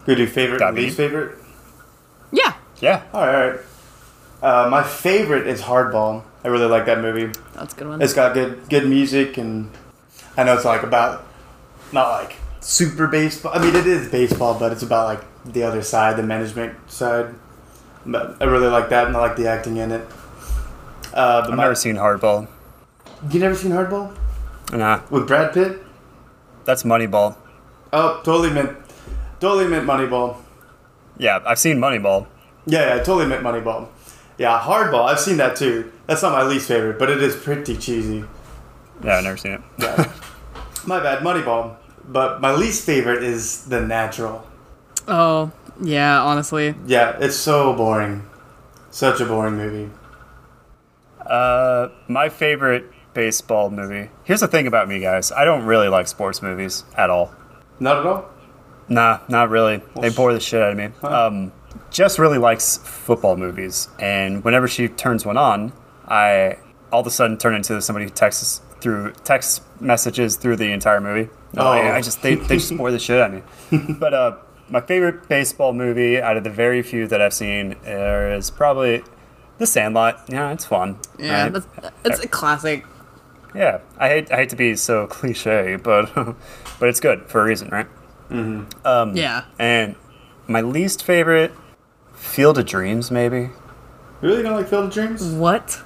[0.05, 0.85] Could do favorite and David?
[0.87, 1.39] least favorite?
[2.33, 3.61] Yeah, Yeah, All right, all right.
[4.43, 6.23] Uh, my favorite is Hardball.
[6.45, 7.33] I really like that movie.
[7.55, 8.01] that's a good one.
[8.01, 9.71] It's got good good music, and
[10.37, 11.27] I know it's like about
[11.93, 13.53] not like super baseball.
[13.55, 17.35] I mean, it is baseball, but it's about like the other side, the management side.
[18.07, 20.07] But I really like that, and I like the acting in it.
[21.13, 22.49] Uh, but I've my, never seen Hardball.
[23.31, 24.17] you never seen Hardball
[24.73, 25.83] Nah, with Brad Pitt?
[26.65, 27.37] that's Moneyball.
[27.93, 28.77] Oh, totally meant,
[29.41, 30.37] totally meant Moneyball.
[31.19, 32.27] Yeah, I've seen Moneyball.
[32.67, 33.89] Yeah, yeah, I totally meant Moneyball.
[34.39, 35.07] Yeah, Hardball.
[35.09, 35.91] I've seen that too.
[36.07, 38.25] That's not my least favorite, but it is pretty cheesy.
[39.05, 39.61] Yeah, I've never seen it.
[39.79, 40.13] Yeah.
[40.87, 41.77] my bad, Moneyball.
[42.11, 44.45] But my least favorite is The Natural.
[45.09, 45.53] oh,
[45.83, 46.75] yeah, honestly.
[46.87, 48.27] Yeah, it's so boring.
[48.91, 49.91] Such a boring movie.
[51.25, 52.85] Uh, my favorite
[53.15, 54.11] baseball movie.
[54.25, 55.33] Here's the thing about me, guys.
[55.33, 57.33] I don't really like sports movies at all.
[57.79, 58.29] Not at all.
[58.89, 59.81] Nah, not really.
[60.01, 60.91] They bore the shit out of me.
[61.03, 61.53] Um,
[61.91, 65.73] Jess really likes football movies, and whenever she turns one on,
[66.07, 66.59] I
[66.93, 71.01] all of a sudden turn into somebody who texts through text messages through the entire
[71.01, 71.31] movie.
[71.57, 71.67] Oh.
[71.67, 73.95] I, I just they, they just bore the shit out of me.
[73.99, 74.37] But uh,
[74.69, 79.03] my favorite baseball movie out of the very few that I've seen is probably
[79.59, 80.25] The Sandlot.
[80.29, 80.99] Yeah, it's fun.
[81.19, 81.53] Yeah, right?
[81.53, 81.67] that's,
[82.05, 82.85] it's a classic.
[83.55, 87.45] Yeah, I hate I hate to be so cliche, but but it's good for a
[87.45, 87.87] reason, right?
[88.31, 89.45] Um, Yeah.
[89.59, 89.97] And
[90.47, 91.53] my least favorite,
[92.15, 93.51] Field of Dreams, maybe.
[94.21, 95.25] Really don't like Field of Dreams?
[95.25, 95.83] What?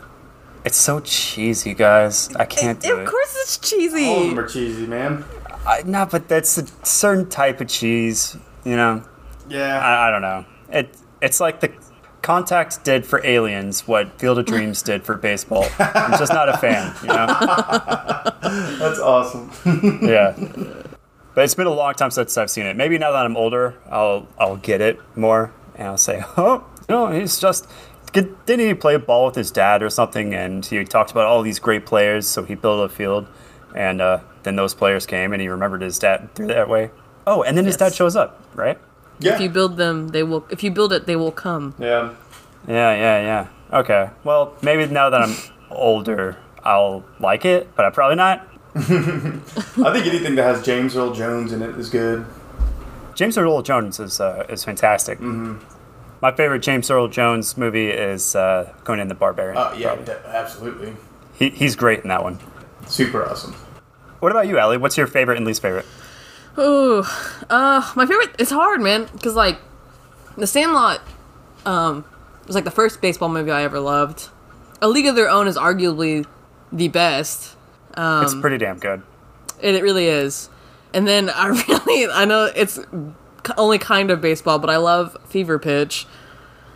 [0.64, 2.34] It's so cheesy, guys.
[2.36, 3.06] I can't do of it.
[3.06, 4.06] course it's cheesy.
[4.06, 4.28] All of cheesy.
[4.30, 5.24] them are cheesy, man.
[5.66, 8.36] I, no, but that's a certain type of cheese.
[8.64, 9.02] You know,
[9.48, 9.78] Yeah.
[9.78, 10.44] I, I don't know.
[10.70, 11.72] It it's like the
[12.22, 15.66] Contact did for Aliens what Field of Dreams did for baseball.
[15.78, 16.94] I'm just not a fan.
[17.02, 17.26] You know.
[18.78, 19.50] That's awesome.
[20.02, 20.34] yeah.
[21.34, 22.76] But it's been a long time since I've seen it.
[22.76, 26.94] Maybe now that I'm older, I'll I'll get it more, and I'll say, oh, you
[26.94, 27.68] know, he's just.
[28.14, 30.34] Didn't he play ball with his dad or something?
[30.34, 33.26] And he talked about all these great players, so he built a field,
[33.74, 36.90] and uh, then those players came, and he remembered his dad through that way.
[37.26, 38.78] Oh, and then his dad shows up, right?
[39.18, 39.34] Yeah.
[39.34, 40.46] If you build them, they will.
[40.50, 41.74] If you build it, they will come.
[41.78, 42.14] yeah.
[42.66, 43.78] Yeah, yeah, yeah.
[43.80, 44.08] Okay.
[44.24, 45.34] Well, maybe now that I'm
[45.70, 48.48] older, I'll like it, but I probably not.
[48.74, 52.24] I think anything that has James Earl Jones in it is good.
[53.14, 55.18] James Earl Jones is uh, is fantastic.
[56.24, 59.58] My favorite James Earl Jones movie is uh, Conan the Barbarian.
[59.58, 60.06] Uh, yeah, probably.
[60.06, 60.96] de- absolutely.
[61.34, 62.38] he, he's great in that one.
[62.86, 63.52] Super awesome.
[64.20, 64.78] What about you, Ally?
[64.78, 65.84] What's your favorite and least favorite?
[66.58, 67.04] Ooh,
[67.50, 68.34] uh, my favorite.
[68.38, 69.58] It's hard, man, because like,
[70.38, 71.02] The Sandlot,
[71.66, 72.06] um,
[72.46, 74.30] was like the first baseball movie I ever loved.
[74.80, 76.24] A League of Their Own is arguably
[76.72, 77.54] the best.
[77.98, 79.02] Um, it's pretty damn good.
[79.60, 80.48] It, it really is.
[80.94, 82.86] And then I really, I know it's k-
[83.56, 86.06] only kind of baseball, but I love Fever Pitch.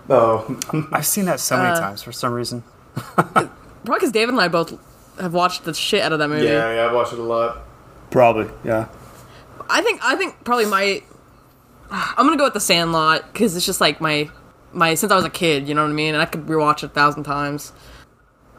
[0.08, 0.58] Oh,
[0.92, 2.62] I've seen that so many uh, times for some reason.
[2.94, 3.50] Probably
[3.94, 4.78] because David and I both
[5.20, 6.46] have watched the shit out of that movie.
[6.46, 7.62] Yeah, yeah, I've watched it a lot.
[8.10, 8.88] Probably, yeah.
[9.70, 11.02] I think I think probably my
[11.90, 14.30] I'm gonna go with the Sandlot because it's just like my
[14.72, 16.78] my since I was a kid, you know what I mean, and I could rewatch
[16.78, 17.72] it a thousand times.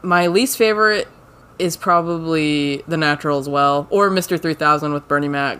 [0.02, 1.08] My least favorite
[1.58, 5.58] is probably The Natural as well, or Mister Three Thousand with Bernie Mac.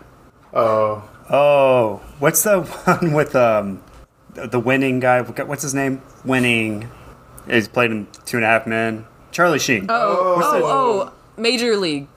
[0.52, 3.82] Oh, Oh, what's the one with um
[4.34, 5.22] the the winning guy?
[5.22, 6.02] What's his name?
[6.24, 6.90] Winning.
[7.48, 9.06] He's played in Two and a Half Men.
[9.32, 9.86] Charlie Sheen.
[9.88, 12.08] Oh, What's oh, oh, Major League.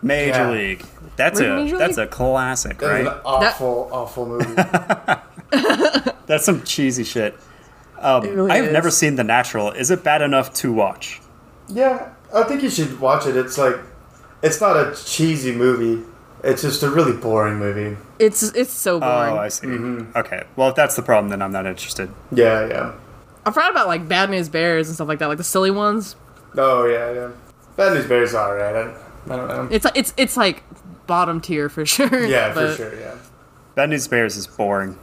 [0.00, 0.50] Major Yeah.
[0.50, 0.84] League.
[1.16, 3.06] That's Were you a Major that's a classic, that right?
[3.06, 4.54] an awful, awful movie.
[6.26, 7.36] That's some cheesy shit.
[8.00, 8.72] Um, really I've is.
[8.72, 9.70] never seen The Natural.
[9.72, 11.20] Is it bad enough to watch?
[11.68, 13.36] yeah, I think you should watch it.
[13.36, 13.76] It's like,
[14.42, 16.02] it's not a cheesy movie.
[16.42, 17.96] It's just a really boring movie.
[18.18, 19.34] It's it's so oh, boring.
[19.34, 19.66] Oh, I see.
[19.68, 20.16] Mm-hmm.
[20.18, 20.42] Okay.
[20.56, 22.10] Well, if that's the problem, then I'm not interested.
[22.32, 22.92] Yeah, yeah.
[23.46, 26.16] I forgot about like Bad News Bears and stuff like that, like the silly ones.
[26.56, 27.30] Oh, yeah, yeah.
[27.76, 28.74] Bad News Bears alright.
[28.76, 29.68] I, I don't know.
[29.70, 30.62] It's it's it's like
[31.06, 32.24] bottom tier for sure.
[32.26, 33.16] Yeah, but for sure, yeah.
[33.74, 34.98] Bad News Bears is boring.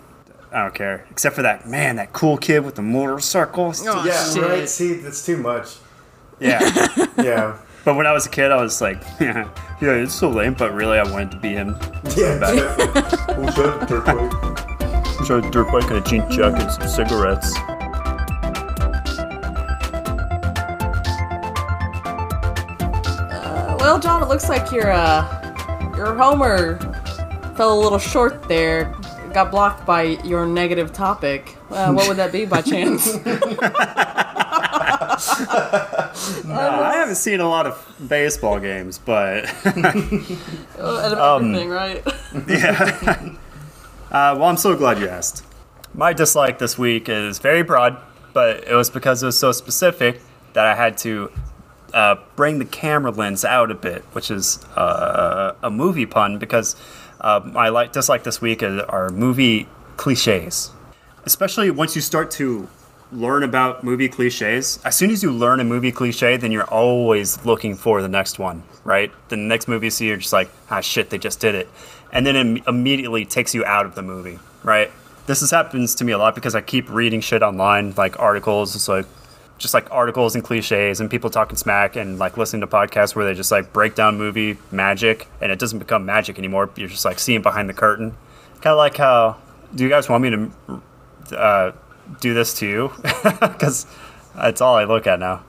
[0.51, 1.05] I don't care.
[1.11, 3.73] Except for that man, that cool kid with the motorcycle.
[3.85, 4.43] Oh, Yeah, shit.
[4.43, 4.67] right.
[4.69, 5.75] See, that's too much.
[6.39, 6.59] Yeah.
[7.17, 7.57] Yeah.
[7.89, 9.49] But when I was a kid, I was like, yeah,
[9.81, 10.53] yeah, it's so lame.
[10.53, 11.75] But really, I wanted to be him.
[12.15, 13.33] Yeah, definitely.
[13.33, 15.25] Who dirt bike?
[15.25, 17.51] Show a dirt bike and a jean jacket and some cigarettes.
[23.79, 26.77] Well, John, it looks like your uh, your Homer
[27.55, 28.93] fell a little short there.
[29.33, 31.55] Got blocked by your negative topic.
[31.71, 33.15] Uh, what would that be by chance?
[36.49, 42.03] I haven't seen a lot of baseball games, but Out of everything, right?
[42.47, 43.35] yeah.
[44.11, 45.45] Uh, well, I'm so glad you asked.
[45.93, 47.97] My dislike this week is very broad,
[48.33, 50.21] but it was because it was so specific
[50.53, 51.31] that I had to
[51.93, 56.75] uh, bring the camera lens out a bit, which is uh, a movie pun because
[57.21, 59.67] uh, my like dislike this week are movie
[59.97, 60.71] cliches,
[61.25, 62.67] especially once you start to
[63.11, 64.79] learn about movie cliches.
[64.85, 68.39] As soon as you learn a movie cliche, then you're always looking for the next
[68.39, 69.11] one, right?
[69.29, 71.67] The next movie you see, you're just like, ah, shit, they just did it,
[72.11, 74.91] and then it immediately takes you out of the movie, right?
[75.25, 78.75] This has happens to me a lot because I keep reading shit online, like articles.
[78.75, 79.05] It's like
[79.59, 83.25] just like articles and cliches and people talking smack and like listening to podcasts where
[83.25, 86.69] they just like break down movie magic and it doesn't become magic anymore.
[86.75, 88.15] You're just like seeing behind the curtain.
[88.61, 89.37] Kind of like how.
[89.75, 91.71] Do you guys want me to uh,
[92.21, 92.91] do this to you?
[93.39, 93.85] Because
[94.35, 95.43] that's all I look at now.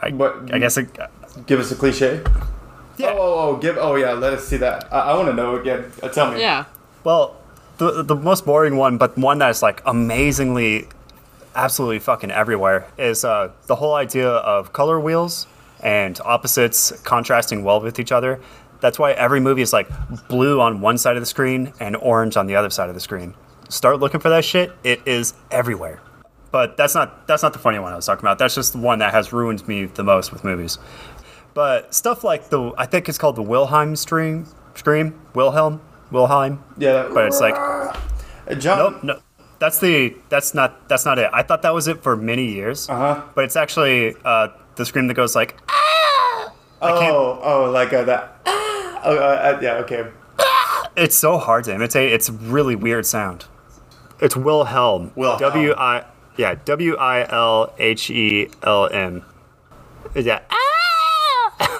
[0.00, 0.88] I, What- I guess it,
[1.46, 2.22] Give us a cliche.
[2.96, 3.08] Yeah.
[3.12, 3.76] Oh, oh, oh, give.
[3.78, 4.12] Oh, yeah.
[4.12, 4.92] Let us see that.
[4.92, 5.90] I, I want to know again.
[6.02, 6.40] Uh, tell me.
[6.40, 6.64] Yeah.
[7.04, 7.36] Well,
[7.78, 10.86] the the most boring one, but one that's like amazingly,
[11.54, 15.46] absolutely fucking everywhere, is uh, the whole idea of color wheels
[15.82, 18.38] and opposites contrasting well with each other.
[18.80, 19.88] That's why every movie is like
[20.28, 23.00] blue on one side of the screen and orange on the other side of the
[23.00, 23.34] screen.
[23.70, 24.72] Start looking for that shit.
[24.84, 26.00] It is everywhere.
[26.50, 28.38] But that's not that's not the funny one I was talking about.
[28.38, 30.78] That's just the one that has ruined me the most with movies.
[31.54, 37.08] But stuff like the I think it's called the Wilhelm stream scream Wilhelm Wilhelm Yeah.
[37.14, 37.54] But it's like
[38.58, 38.78] John.
[38.78, 39.20] nope, no.
[39.60, 41.30] That's the that's not that's not it.
[41.32, 42.88] I thought that was it for many years.
[42.88, 43.22] Uh-huh.
[43.34, 45.56] But it's actually uh, the scream that goes like
[46.82, 48.40] Oh, oh, like uh, that.
[48.46, 49.74] Oh, uh, uh, yeah.
[49.74, 50.08] Okay.
[50.96, 52.12] it's so hard to imitate.
[52.12, 53.44] It's a really weird sound.
[54.20, 55.12] It's Wilhelm.
[55.14, 55.40] Wilhelm.
[55.40, 56.04] W I
[56.36, 59.24] yeah W I L H E L M.
[60.14, 60.40] Yeah.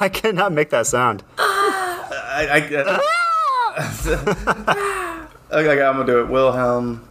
[0.01, 1.23] I cannot make that sound.
[1.39, 2.09] Ah!
[2.33, 2.47] I.
[2.49, 3.01] I ah!
[5.53, 6.29] okay, okay, I'm gonna do it.
[6.29, 7.09] Wilhelm.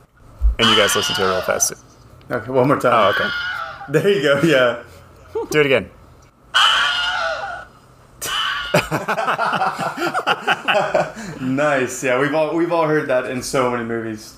[0.57, 1.73] And you guys listen to it real fast.
[2.29, 2.93] Okay, one more time.
[2.93, 3.27] Oh, time.
[3.27, 3.33] okay.
[3.89, 4.41] There you go.
[4.43, 4.83] Yeah.
[5.51, 5.89] Do it again.
[11.41, 12.03] Nice.
[12.03, 14.35] Yeah, we've all we've all heard that in so many movies.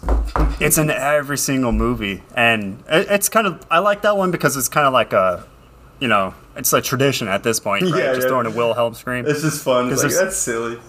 [0.60, 4.56] It's in every single movie, and it, it's kind of I like that one because
[4.58, 5.46] it's kind of like a,
[6.00, 7.96] you know, it's a tradition at this point, right?
[7.96, 8.28] Yeah, Just yeah.
[8.30, 9.26] throwing a Wilhelm scream.
[9.28, 9.92] It's just fun.
[9.92, 10.80] It's like that's silly.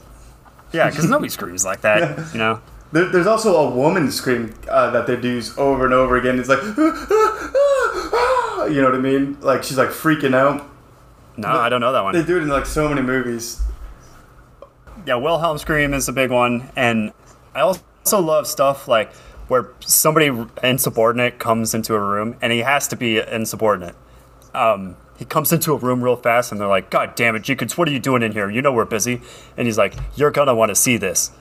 [0.72, 2.60] yeah, because nobody screams like that, you know.
[2.92, 6.38] There, there's also a woman scream uh, that they do over and over again.
[6.38, 9.38] It's like, ah, ah, ah, you know what I mean?
[9.40, 10.68] Like she's like freaking out.
[11.36, 12.14] No, I don't know that one.
[12.14, 13.62] They do it in like so many movies.
[15.06, 17.12] Yeah, Wilhelm scream is a big one, and
[17.54, 19.12] I also love stuff like
[19.48, 20.30] where somebody
[20.62, 23.94] insubordinate comes into a room, and he has to be insubordinate.
[24.54, 27.76] Um, he comes into a room real fast, and they're like, "God damn it, Jenkins,
[27.76, 28.50] what are you doing in here?
[28.50, 29.20] You know we're busy."
[29.56, 31.32] And he's like, "You're gonna want to see this."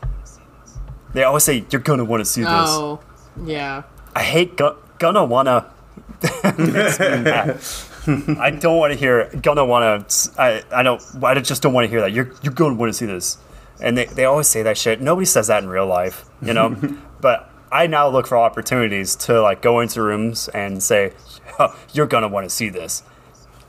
[1.14, 3.00] They always say, "You're gonna want to see this." Oh,
[3.46, 3.84] yeah.
[4.16, 5.66] I hate gu- gonna wanna.
[8.08, 8.42] Makes me mad.
[8.42, 9.30] I don't want to hear.
[9.42, 10.42] Gonna want to.
[10.42, 11.02] I I don't.
[11.24, 12.12] I just don't want to hear that.
[12.12, 13.38] You're you're gonna want to see this.
[13.80, 15.02] And they, they always say that shit.
[15.02, 16.76] Nobody says that in real life, you know.
[17.22, 21.14] but I now look for opportunities to like go into rooms and say,
[21.60, 23.04] oh, "You're gonna want to see this,"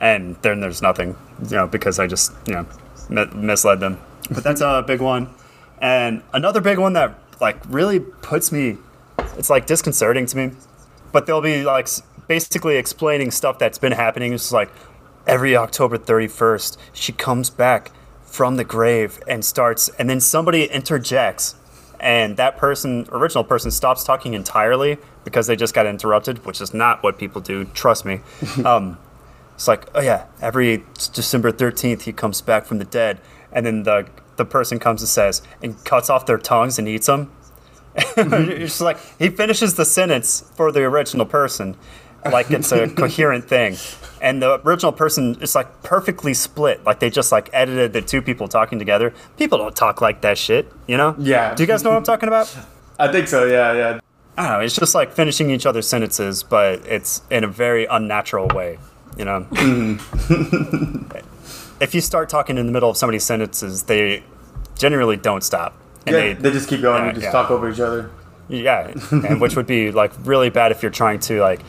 [0.00, 2.66] and then there's nothing, you know, because I just you know
[3.08, 4.00] mi- misled them.
[4.30, 5.30] But that's a big one.
[5.80, 8.78] And another big one that like really puts me,
[9.36, 10.52] it's like disconcerting to me.
[11.12, 11.88] But they'll be like
[12.28, 14.32] basically explaining stuff that's been happening.
[14.32, 14.70] It's like
[15.26, 17.90] every October 31st, she comes back
[18.24, 21.54] from the grave and starts, and then somebody interjects,
[22.00, 26.72] and that person, original person, stops talking entirely because they just got interrupted, which is
[26.72, 27.64] not what people do.
[27.66, 28.20] Trust me.
[28.64, 28.98] um,
[29.54, 33.20] it's like, oh yeah, every December 13th he comes back from the dead,
[33.52, 37.06] and then the the person comes and says and cuts off their tongues and eats
[37.06, 37.30] them.
[37.94, 41.76] it's like he finishes the sentence for the original person,
[42.30, 43.76] like it's a coherent thing,
[44.20, 48.22] and the original person is like perfectly split, like they just like edited the two
[48.22, 49.12] people talking together.
[49.36, 51.16] People don't talk like that shit, you know?
[51.18, 51.54] Yeah.
[51.54, 52.56] Do you guys know what I'm talking about?
[52.98, 53.46] I think so.
[53.46, 54.00] Yeah, yeah.
[54.36, 54.64] I don't know.
[54.64, 58.78] It's just like finishing each other's sentences, but it's in a very unnatural way.
[59.16, 59.46] You know.
[60.22, 61.26] Mm-hmm.
[61.82, 64.22] if you start talking in the middle of somebody's sentences, they
[64.78, 65.74] generally don't stop.
[66.06, 67.32] And yeah, they, just keep going yeah, and just yeah.
[67.32, 68.10] talk over each other.
[68.48, 71.60] yeah, and which would be like really bad if you're trying to like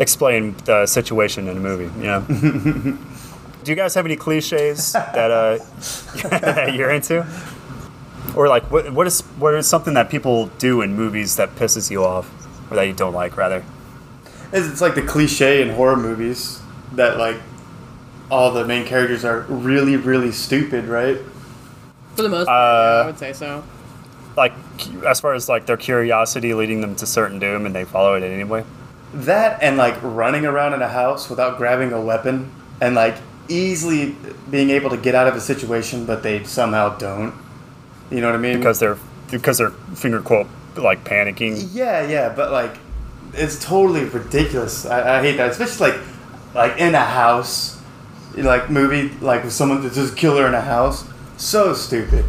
[0.00, 1.84] explain the situation in a movie.
[2.00, 2.20] You know.
[3.62, 7.26] Do you guys have any cliches that uh, you're into,
[8.34, 11.90] or like what what is what is something that people do in movies that pisses
[11.90, 12.26] you off,
[12.70, 13.62] or that you don't like rather?
[14.52, 16.60] It's, it's like the cliche in horror movies
[16.94, 17.36] that like
[18.30, 21.18] all the main characters are really, really stupid, right?
[22.16, 23.62] For the most part, yeah, Uh, I would say so.
[24.36, 24.54] like
[25.06, 28.22] as far as like their curiosity leading them to certain doom and they follow it
[28.22, 28.64] anyway
[29.12, 33.16] That and like running around in a house without grabbing a weapon and like
[33.48, 34.16] easily
[34.50, 37.34] being able to get out of a situation, but they somehow don't.
[38.10, 38.58] You know what I mean?
[38.58, 38.98] because they're
[39.30, 42.76] because they're finger quote like panicking Yeah, yeah, but like,
[43.34, 44.86] it's totally ridiculous.
[44.86, 46.00] I, I hate that, especially like,
[46.54, 47.80] like in a house,
[48.36, 51.04] like movie, like with someone that's just killer in a house.
[51.36, 52.24] So stupid.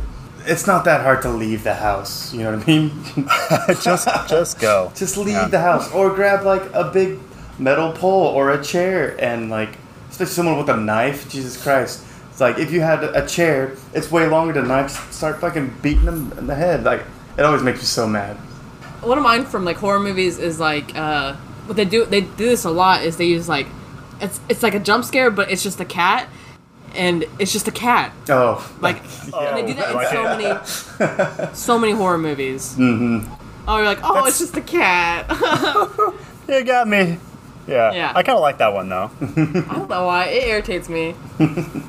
[0.46, 2.34] It's not that hard to leave the house.
[2.34, 2.92] You know what I mean?
[3.82, 5.48] just just go just leave Yeah.
[5.48, 7.20] the house, or grab like a big
[7.60, 9.78] metal pole or a chair, and like,
[10.10, 11.30] especially someone with a knife.
[11.30, 12.04] Jesus Christ.
[12.32, 15.12] It's like if you had a chair, it's way longer than a knife.
[15.12, 16.84] Start fucking beating them in the head.
[16.84, 17.02] Like
[17.38, 18.36] it always makes me so mad.
[19.02, 21.36] One of mine from like horror movies is like uh,
[21.66, 22.06] what they do.
[22.06, 23.04] They do this a lot.
[23.04, 23.68] Is they use like
[24.22, 26.30] it's it's like a jump scare, but it's just a cat,
[26.96, 28.12] and it's just a cat.
[28.30, 28.98] Oh, Like
[29.34, 32.76] and they do that in so many so many horror movies.
[32.78, 33.34] Mm-hmm.
[33.68, 35.28] Oh, you're like, oh, That's- it's just a cat.
[36.50, 37.18] you got me
[37.68, 38.12] yeah, Yeah.
[38.16, 39.26] i kind of like that one though I
[39.76, 41.16] don't know why it irritates me.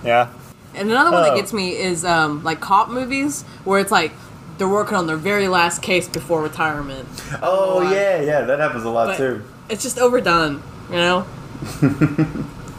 [0.04, 0.28] yeah
[0.74, 1.36] And another one that Oh.
[1.36, 4.12] gets me is um, like cop movies where it's like
[4.58, 7.08] they're working on their very last case before retirement.
[7.42, 9.42] Oh yeah, yeah, that happens a lot But too.
[9.70, 11.26] it's just overdone, you know?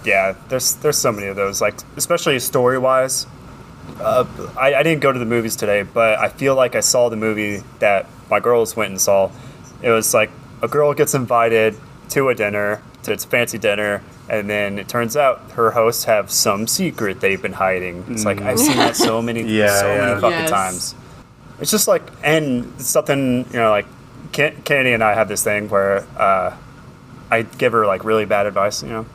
[0.06, 3.26] Yeah there's there's so many of those like especially story wise
[4.00, 4.26] uh,
[4.60, 7.16] I, I didn't go to the movies today but i feel like i saw the
[7.18, 9.30] movie that my girls went and saw.
[9.82, 10.32] It was like
[10.62, 11.76] a girl gets invited
[12.10, 16.32] to a dinner to its fancy dinner and then it turns out her hosts have
[16.32, 18.04] some secret they've been hiding.
[18.10, 20.06] It's like i've seen that so many Yeah, so yeah.
[20.06, 20.50] many fucking Yes.
[20.50, 20.96] times.
[21.60, 23.86] It's just like and something you know like
[24.32, 26.56] Ken- Kennedy and i have this thing where uh,
[27.30, 29.06] i give her like really bad advice you know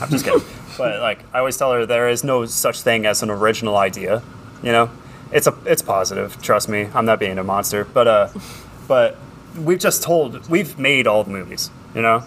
[0.00, 0.42] I'm just kidding.
[0.78, 4.22] but like I always tell her there is no such thing as an original idea.
[4.62, 4.90] You know?
[5.32, 6.88] It's a it's positive, trust me.
[6.94, 7.84] I'm not being a monster.
[7.84, 8.28] But uh
[8.88, 9.16] but
[9.56, 12.24] we've just told we've made all the movies, you know?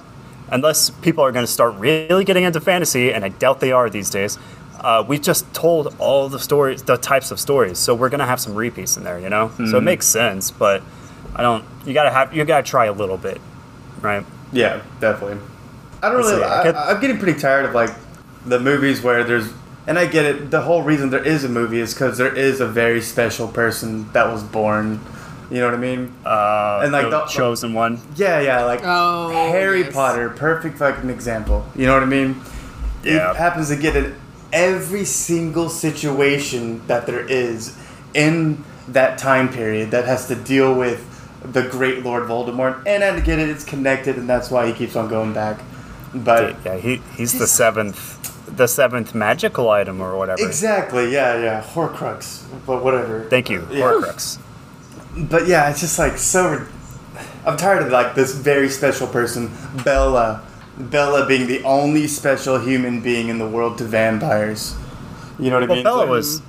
[0.51, 4.09] Unless people are gonna start really getting into fantasy, and I doubt they are these
[4.09, 4.39] days,
[4.79, 7.77] uh, we've just told all the stories the types of stories.
[7.77, 9.51] So we're gonna have some repeats in there, you know?
[9.57, 10.81] So it makes sense, but
[11.35, 13.39] I don't you gotta have you gotta try a little bit.
[14.01, 14.25] Right?
[14.51, 15.37] Yeah, definitely.
[16.01, 16.41] I don't Let's really.
[16.43, 17.91] see, I I, could- I'm getting pretty tired of like
[18.45, 19.51] the movies where there's,
[19.87, 20.51] and I get it.
[20.51, 24.11] The whole reason there is a movie is because there is a very special person
[24.13, 24.99] that was born.
[25.51, 26.13] You know what I mean?
[26.25, 27.99] Uh And, like, the the- chosen one.
[28.15, 28.63] Yeah, yeah.
[28.65, 29.93] Like Oh, Harry yes.
[29.93, 31.65] Potter, perfect fucking example.
[31.75, 32.39] You know what I mean?
[33.03, 33.31] Yeah.
[33.31, 34.15] It happens to get in
[34.53, 37.75] every single situation that there is
[38.13, 41.05] in that time period that has to deal with
[41.53, 42.83] the great Lord Voldemort.
[42.85, 45.59] And I get it, it's connected, and that's why he keeps on going back.
[46.13, 50.45] But Yeah, he he's the seventh, the seventh magical item or whatever.
[50.45, 53.25] exactly, yeah, yeah, Horcrux, but whatever.
[53.29, 53.81] Thank you, Yeah.
[53.85, 54.39] Horcrux.
[55.17, 56.65] But yeah, it's just like so.
[57.45, 59.51] I'm tired of like this very special person,
[59.83, 60.41] Bella,
[60.77, 64.75] Bella being the only special human being in the world to vampires.
[65.37, 65.83] You know what I Well, mean?
[65.83, 66.41] Bella was.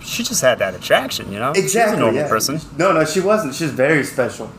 [0.00, 1.50] She just had that attraction, you know.
[1.50, 2.28] exactly She was a normal yeah.
[2.28, 2.60] person.
[2.78, 3.54] No, no, she wasn't.
[3.54, 4.50] She's very special.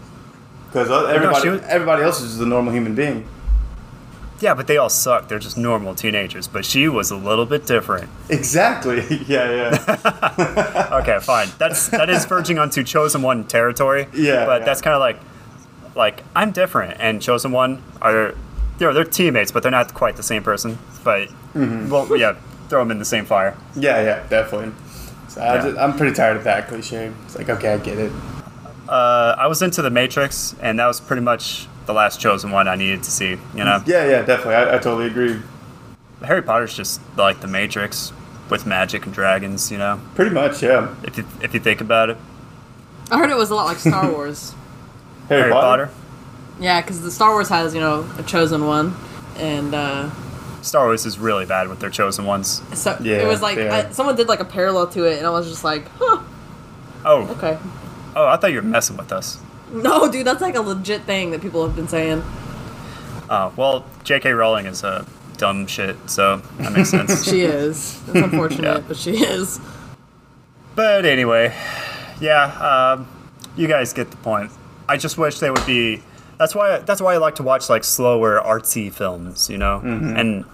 [0.67, 3.25] Because uh, everybody, she was- everybody else is just a normal human being.
[4.41, 5.27] Yeah, but they all suck.
[5.27, 6.47] They're just normal teenagers.
[6.47, 8.09] But she was a little bit different.
[8.29, 9.03] Exactly.
[9.27, 10.89] yeah, yeah.
[11.01, 11.47] Okay, fine.
[11.57, 14.07] That's that is verging onto chosen one territory.
[14.13, 14.65] Yeah, But yeah.
[14.65, 15.19] that's kind of like,
[15.95, 18.29] like I'm different, and chosen one are,
[18.79, 20.77] you know, they're teammates, but they're not quite the same person.
[21.03, 21.89] But Mm-hmm.
[21.89, 22.35] well, yeah,
[22.69, 23.57] throw them in the same fire.
[23.75, 24.71] yeah, yeah, definitely.
[25.29, 25.61] So I Yeah.
[25.63, 27.11] just, I'm pretty tired of that cliche.
[27.25, 28.11] It's like, okay, I get it.
[28.87, 32.67] Uh, I was into the Matrix, and that was pretty much the last chosen one
[32.67, 33.29] I needed to see.
[33.55, 34.53] You know, Yeah, yeah, definitely.
[34.53, 35.41] I, I totally agree.
[36.23, 38.13] Harry Potter's just like the Matrix
[38.47, 39.71] with magic and dragons.
[39.71, 40.93] You know, Pretty much, yeah.
[41.03, 42.17] if you if you think about it,
[43.09, 44.53] I heard it was a lot like Star Wars.
[45.29, 45.87] Harry, Harry Potter?
[45.87, 45.97] Potter.
[46.59, 48.93] yeah, because the Star Wars has you know a chosen one,
[49.37, 50.11] and uh,
[50.61, 52.61] Star Wars is really bad with their chosen ones.
[52.77, 55.25] so Yeah, it was like they I, someone did like a parallel to it, and
[55.25, 56.21] I was just like, huh,
[57.03, 57.57] Oh, okay.
[58.15, 59.39] oh, I thought you were messing with us.
[59.83, 62.23] No, dude, that's like a legit thing that people have been saying.
[63.29, 64.31] Oh, well, J.K.
[64.31, 65.05] Rowling is a
[65.37, 67.23] dumb shit, so that makes sense.
[67.29, 68.01] She is.
[68.07, 68.83] It's unfortunate, Yeah.
[68.87, 69.59] but she is.
[70.75, 71.55] but anyway,
[72.19, 72.45] yeah,
[72.97, 73.07] um,
[73.55, 74.51] you guys get the point.
[74.87, 76.01] I just wish they would be.
[76.39, 76.79] That's why.
[76.79, 79.49] That's why I like to watch like slower, artsy films.
[79.49, 80.45] You know, and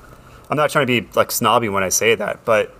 [0.50, 2.74] I'm not trying to be like snobby when I say that, but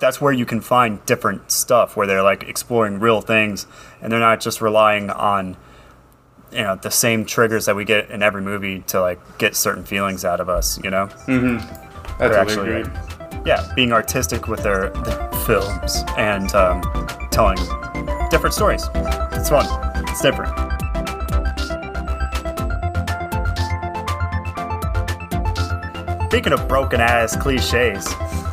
[0.00, 3.66] that's where you can find different stuff where they're like exploring real things,
[4.00, 5.56] and they're not just relying on
[6.50, 9.84] you know the same triggers that we get in every movie to like get certain
[9.84, 10.80] feelings out of us.
[10.82, 11.08] You know.
[11.28, 13.42] I They're totally actually, agree.
[13.46, 16.82] yeah, being artistic with their, their films and um,
[17.30, 17.56] telling
[18.30, 18.88] different stories.
[19.32, 19.66] It's fun.
[20.08, 20.54] It's different.
[26.30, 28.06] Speaking of broken ass cliches,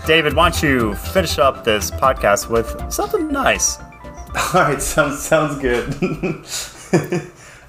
[0.08, 3.78] David, why don't you finish up this podcast with something nice?
[4.54, 5.84] All right, sounds sounds good.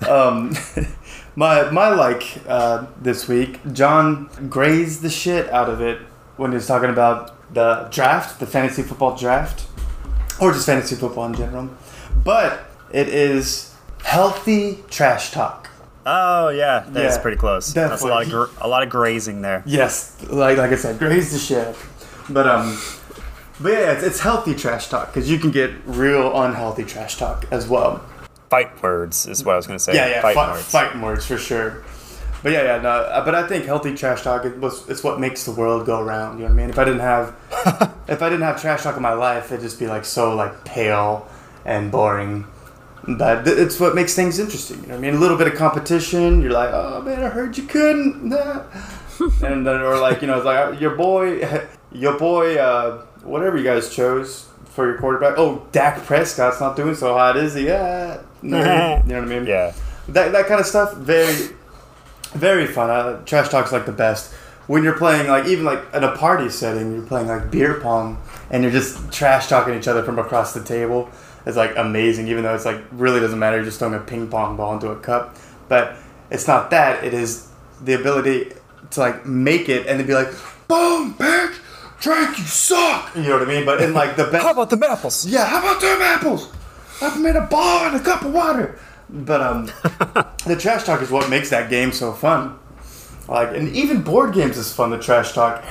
[0.09, 0.55] um,
[1.36, 5.99] my my like uh, this week, John grazed the shit out of it
[6.36, 9.66] when he was talking about the draft, the fantasy football draft,
[10.41, 11.68] or just fantasy football in general.
[12.22, 13.74] But it is
[14.05, 15.70] healthy trash talk.
[16.07, 17.74] Oh yeah, that's Yeah, pretty close.
[17.74, 18.55] That's a lot of definitely.
[18.55, 19.64] gr- a lot of grazing there.
[19.66, 21.74] Yes, like like I said, grazed the shit.
[22.29, 22.79] But um,
[23.61, 27.47] but yeah, it's, it's healthy trash talk because you can get real unhealthy trash talk
[27.51, 28.05] as well.
[28.51, 29.95] Fight words is what I was going to say.
[29.95, 30.64] Yeah, yeah, fight fight, words.
[30.70, 31.85] fighting words for sure.
[32.43, 32.89] But yeah, yeah, no.
[32.91, 36.03] uh, But I think healthy trash talk it was it's what makes the world go
[36.03, 36.39] round.
[36.39, 36.70] You know what I mean?
[36.70, 37.35] If I didn't have
[38.09, 40.64] if I didn't have trash talk in my life, it'd just be like so like
[40.64, 41.29] pale
[41.64, 42.47] and boring.
[43.07, 44.76] But th- it's what makes things interesting.
[44.83, 45.14] You know what I mean?
[45.14, 46.41] A little bit of competition.
[46.43, 48.24] You're like, oh man, I heard you couldn't.
[48.24, 48.64] Nah.
[49.43, 51.41] and then or like you know, it's like your boy,
[51.93, 55.34] your boy, uh, whatever you guys chose for your quarterback.
[55.39, 57.66] Oh, Dak Prescott's not doing so hot, is he?
[57.66, 58.20] Yeah.
[58.43, 59.47] You know what I mean?
[59.47, 59.72] Yeah.
[60.09, 61.51] that that kind of stuff very
[62.32, 64.32] very fun uh, trash talk's like the best
[64.68, 68.16] when you're playing like even like in a party setting you're playing like beer pong
[68.51, 71.11] and you're just trash talking each other from across the table
[71.47, 74.28] it's like amazing even though it's like really doesn't matter you're just throwing a ping
[74.28, 75.34] pong ball into a cup
[75.68, 75.97] but
[76.30, 77.49] it's not that it is
[77.82, 78.53] the ability
[78.91, 80.28] to like make it and then be like
[80.68, 81.59] boom bitch
[82.01, 84.70] drink you suck you know what i mean but in like the best How about
[84.70, 85.26] the apples?
[85.26, 86.53] yeah, how about them apples?
[87.01, 88.78] I've made a ball and a cup of water.
[89.09, 89.66] But um,
[90.46, 92.59] the trash talk is what makes that game so fun.
[93.28, 94.90] Like, and even board games is fun.
[94.90, 95.64] The trash talk,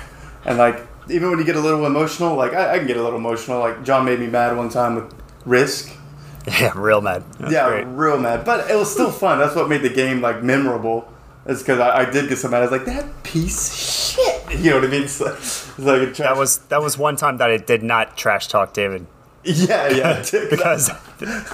[0.45, 3.03] and like even when you get a little emotional, like I, I can get a
[3.03, 3.59] little emotional.
[3.59, 5.13] Like John made me mad one time with
[5.45, 5.91] Risk.
[6.47, 7.25] Yeah, real mad.
[7.39, 7.84] That's yeah, great.
[7.88, 8.45] real mad.
[8.45, 9.38] But it was still fun.
[9.38, 11.11] That's what made the game like memorable.
[11.48, 12.60] It's because I, I did get so mad.
[12.60, 14.34] I was like, that piece of shit.
[14.58, 15.04] You know what I mean?
[15.04, 16.18] It's like, it's like trash.
[16.18, 19.06] That was that was one time that it did not trash talk David
[19.48, 20.26] yeah, yeah.
[20.50, 20.89] because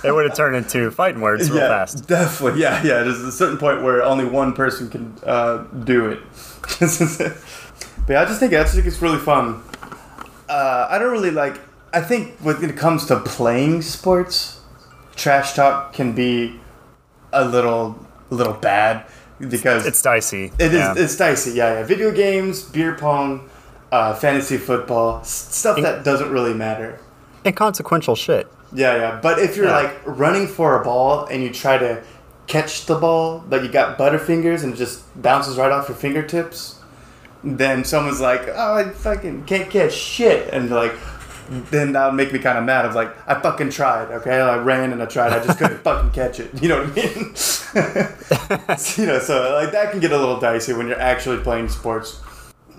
[0.04, 2.08] it would have turned into fighting words real yeah, fast.
[2.08, 3.04] Definitely, yeah, yeah.
[3.04, 6.20] There's a certain point where only one person can uh, do it.
[6.80, 9.62] but yeah, I just think I just think it's really fun.
[10.50, 11.60] Uh, I don't really like.
[11.94, 14.62] I think when it comes to playing sports,
[15.16, 16.60] trash talk can be
[17.32, 19.06] a little, a little bad
[19.50, 20.52] because It's dicey.
[20.60, 20.74] it is.
[20.74, 20.94] yeah.
[20.98, 21.52] It's dicey.
[21.52, 21.84] Yeah, yeah.
[21.84, 23.50] Video games, beer pong,
[23.92, 27.00] uh, fantasy football, stuff that doesn't really matter.
[27.46, 28.48] inconsequential shit.
[28.72, 29.20] Yeah, yeah.
[29.22, 29.76] But if you're Yeah.
[29.84, 32.02] like running for a ball and you try to
[32.48, 36.76] catch the ball, but you got butterfingers and it just bounces right off your fingertips,
[37.44, 40.96] then someone's like, "Oh, I fucking can't catch shit," and they're like,
[41.50, 42.86] then that would make me kind of mad.
[42.86, 44.40] I was like, I fucking tried, okay?
[44.40, 45.34] I ran and I tried.
[45.34, 46.62] I just couldn't fucking catch it.
[46.62, 47.16] You know what I mean?
[48.98, 52.22] you know, so like that can get a little dicey when you're actually playing sports.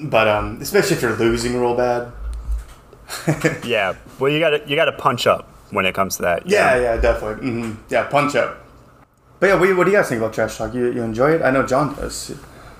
[0.00, 2.12] But um, especially if you're losing real bad.
[3.64, 3.96] Yeah.
[4.18, 6.46] Well, you gotta you gotta punch up when it comes to that.
[6.46, 6.82] Yeah, know?
[6.82, 7.48] yeah, definitely.
[7.50, 8.64] hmm Yeah, punch up.
[9.40, 10.72] But yeah, what, what do you guys think about trash talk?
[10.74, 11.42] You, you enjoy it?
[11.42, 12.34] I know John does.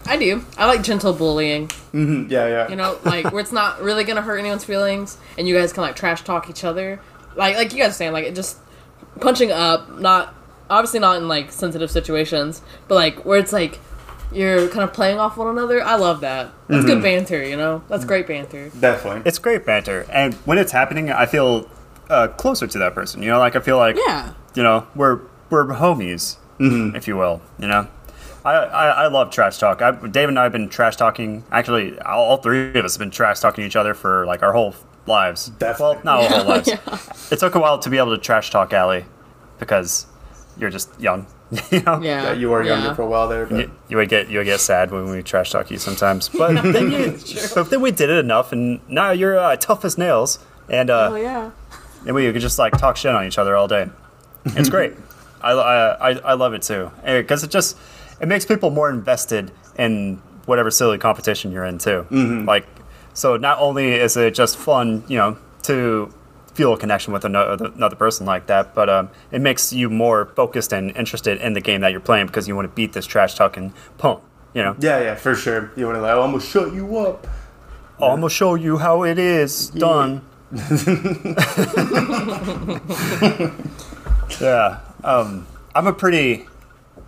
[0.06, 0.44] I do.
[0.58, 1.68] I like gentle bullying.
[1.92, 2.68] hmm Yeah, yeah.
[2.68, 5.82] You know, like where it's not really gonna hurt anyone's feelings, and you guys can
[5.82, 7.00] like trash talk each other.
[7.36, 8.58] Like, like you guys are saying, like it just
[9.20, 9.98] punching up.
[9.98, 10.34] Not
[10.70, 13.78] obviously not in like sensitive situations, but like where it's like
[14.32, 15.82] you're kind of playing off one another.
[15.82, 16.50] I love that.
[16.68, 17.42] That's good banter.
[17.42, 18.70] You know, that's great banter.
[18.78, 19.22] definitely.
[19.24, 21.68] It's great banter, and when it's happening, I feel
[22.10, 23.22] uh, closer to that person.
[23.22, 24.34] You know, like I feel like Yeah.
[24.54, 27.40] you know we're we're homies, if you will.
[27.58, 27.88] You know,
[28.44, 29.82] I I, I love trash talk.
[29.82, 31.44] I, Dave and I have been trash talking.
[31.50, 34.52] Actually, all, all three of us have been trash talking each other for like our
[34.52, 34.74] whole
[35.06, 35.48] lives.
[35.48, 35.96] Definitely.
[36.04, 36.68] Well, not our whole lives.
[36.68, 36.98] Yeah.
[37.30, 39.02] It took a while to be able to trash talk Ally
[39.58, 40.06] because
[40.58, 41.26] you're just young.
[41.70, 42.00] you know.
[42.00, 42.22] Yeah.
[42.24, 42.94] Yeah, you were younger yeah.
[42.94, 45.22] for a while there, but You, you would get you would get sad when we
[45.22, 47.18] trash talk you sometimes, but then you,
[47.54, 50.38] but then we did it enough, and now you're uh, tough as nails,
[50.68, 51.50] and uh, Oh yeah.
[52.06, 53.88] and we could just like talk shit on each other all day.
[54.46, 54.94] It's great.
[55.42, 57.76] I, I, I, I love it too because it just
[58.20, 62.06] it makes people more invested in whatever silly competition you're in too.
[62.44, 62.66] Like,
[63.14, 66.12] so not only is it just fun, you know, to
[66.54, 70.26] feel a connection with another, another person like that, but um, it makes you more
[70.36, 73.06] focused and interested in the game that you're playing because you want to beat this
[73.06, 74.22] trash talking punk.
[74.54, 75.72] You know, yeah, yeah, for sure.
[75.76, 77.26] You want to like, I'm gonna shut you up.
[77.98, 80.22] oh, I'm gonna show you how it is done.
[84.40, 86.46] yeah, um, I'm a pretty.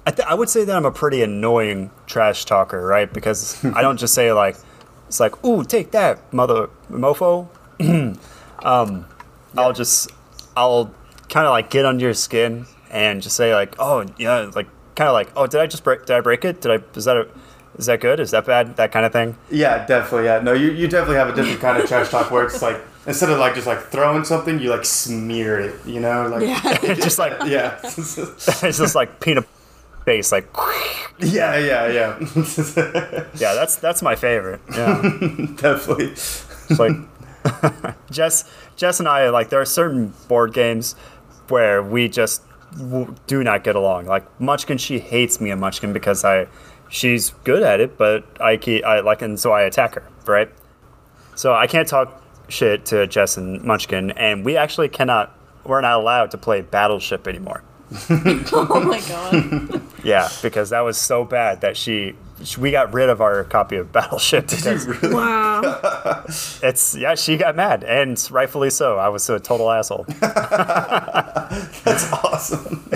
[0.06, 3.12] I, th- I would say that I'm a pretty annoying trash talker, right?
[3.12, 4.56] Because I don't just say like,
[5.08, 7.48] it's like, "Ooh, take that, mother mofo."
[8.64, 9.06] um,
[9.56, 10.10] I'll just,
[10.56, 10.94] I'll
[11.28, 15.08] kind of like get under your skin and just say like, "Oh, yeah," like kind
[15.08, 16.06] of like, "Oh, did I just break?
[16.06, 16.60] Did I break it?
[16.60, 16.96] Did I?
[16.96, 17.28] Is that a?
[17.76, 18.20] Is that good?
[18.20, 18.76] Is that bad?
[18.76, 20.26] That kind of thing." Yeah, definitely.
[20.26, 22.80] Yeah, no, you, you definitely have a different kind of trash talk where it's like
[23.06, 25.74] instead of like just like throwing something, you like smear it.
[25.84, 26.94] You know, like Yeah.
[26.94, 29.46] Just like yeah, it's just like peanut
[30.06, 30.48] base, like
[31.18, 32.18] yeah, yeah, yeah.
[33.34, 33.54] yeah.
[33.54, 34.60] That's that's my favorite.
[34.72, 35.02] Yeah.
[35.56, 36.12] definitely.
[36.12, 36.92] It's like
[38.10, 40.94] Jess, Jess and I like there are certain board games
[41.48, 42.42] where we just
[42.78, 44.06] w- do not get along.
[44.06, 46.48] Like Munchkin, she hates me in Munchkin because I,
[46.88, 50.50] she's good at it, but I keep I like and so I attack her, right?
[51.34, 55.32] So I can't talk shit to Jess and Munchkin, and we actually cannot.
[55.64, 57.64] We're not allowed to play Battleship anymore.
[58.52, 59.82] oh my god.
[60.04, 62.14] Yeah, because that was so bad that she,
[62.44, 66.24] she we got rid of our copy of Battleship because wow.
[66.62, 68.98] It's yeah, she got mad, and rightfully so.
[68.98, 70.06] I was a total asshole.
[70.20, 72.88] That's awesome.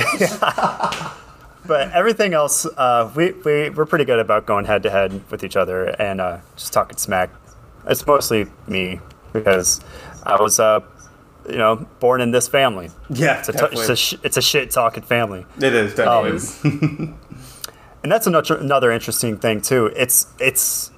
[1.66, 5.44] But everything else, uh, we we we're pretty good about going head to head with
[5.44, 7.30] each other and uh, just talking smack.
[7.86, 9.00] It's mostly me
[9.32, 9.80] because
[10.24, 10.80] I was, uh,
[11.50, 12.90] you know, born in this family.
[13.08, 15.46] Yeah, It's a, t- it's a, sh- it's a shit talking family.
[15.58, 16.38] it is definitely.
[16.64, 17.18] Um,
[18.02, 19.86] and that's another another interesting thing too.
[19.96, 20.90] It's it's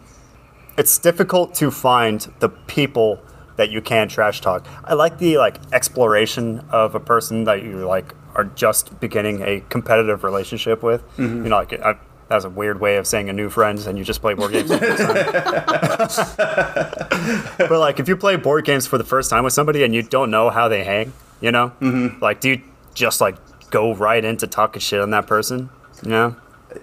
[0.79, 3.21] it's difficult to find the people
[3.57, 4.67] that you can trash talk.
[4.85, 9.61] I like the like exploration of a person that you like are just beginning a
[9.69, 11.03] competitive relationship with.
[11.19, 11.97] You know, like I,
[12.29, 14.53] that was a weird way of saying a new friend, and you just play board
[14.53, 14.71] games.
[14.71, 17.45] for the first time.
[17.69, 20.03] but like, if you play board games for the first time with somebody and you
[20.03, 22.23] don't know how they hang, you know, mm-hmm.
[22.23, 22.63] like, do you
[22.95, 23.37] just like
[23.71, 25.69] go right into talking shit on that person?
[26.03, 26.37] You know.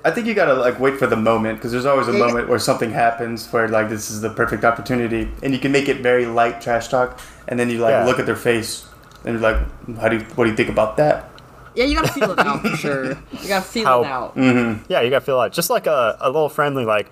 [0.05, 2.59] I think you gotta like wait for the moment because there's always a moment where
[2.59, 6.27] something happens where like this is the perfect opportunity, and you can make it very
[6.27, 8.05] light trash talk, and then you like Yeah.
[8.05, 8.85] look at their face
[9.25, 11.28] and you're like, how do you, what do you think about that?
[11.79, 13.05] Yeah, you gotta feel it out for sure.
[13.41, 14.33] You gotta feel How- it out.
[14.89, 17.09] Yeah, you gotta feel like just like a, a little friendly like,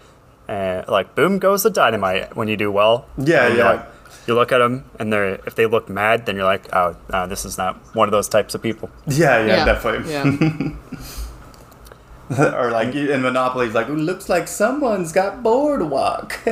[0.49, 3.05] uh, like boom goes the dynamite when you do well.
[3.17, 3.71] Yeah, And you're yeah.
[3.71, 3.85] like-
[4.27, 7.27] you look at them and they're if they look mad, then you're like, oh, no,
[7.27, 8.89] this is not one of those types of people.
[9.07, 10.11] Yeah, yeah, definitely.
[10.11, 10.75] Yeah.
[12.57, 16.37] or like in Monopoly, it's like, "Ooh, looks like someone's got boardwalk,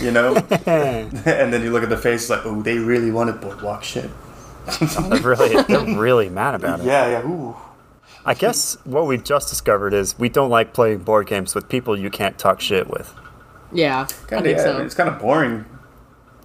[0.00, 0.36] you know.
[0.64, 4.08] and then you look at the face, like, oh, they really wanted boardwalk shit.
[5.08, 6.86] They're really they're really mad about it.
[6.86, 7.26] Yeah, yeah.
[7.26, 7.56] Ooh.
[8.24, 11.98] I guess what we just discovered is we don't like playing board games with people
[11.98, 13.12] you can't talk shit with.
[13.72, 14.00] Yeah.
[14.02, 14.64] I Kind of, think yeah.
[14.64, 14.78] so.
[14.84, 15.64] It's kind of boring.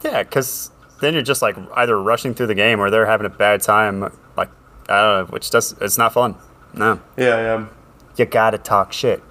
[0.04, 0.72] Yeah, because
[1.02, 4.02] then you're just like either rushing through the game or they're having a bad time.
[4.36, 4.50] Like
[4.90, 6.36] I don't know, which does it's not fun.
[6.74, 7.66] No, Yeah, yeah.
[8.18, 9.24] you gotta talk shit.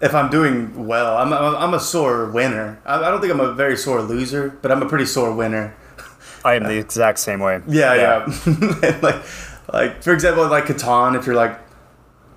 [0.00, 2.80] If I'm doing well, I'm, I'm, I'm a sore winner.
[2.86, 5.74] I, I don't think I'm a very sore loser, but I'm a pretty sore winner.
[6.44, 7.60] I am the exact same way.
[7.68, 8.24] Yeah, yeah.
[8.46, 9.22] And, like,
[9.72, 11.58] like for example, like Catan, if you're like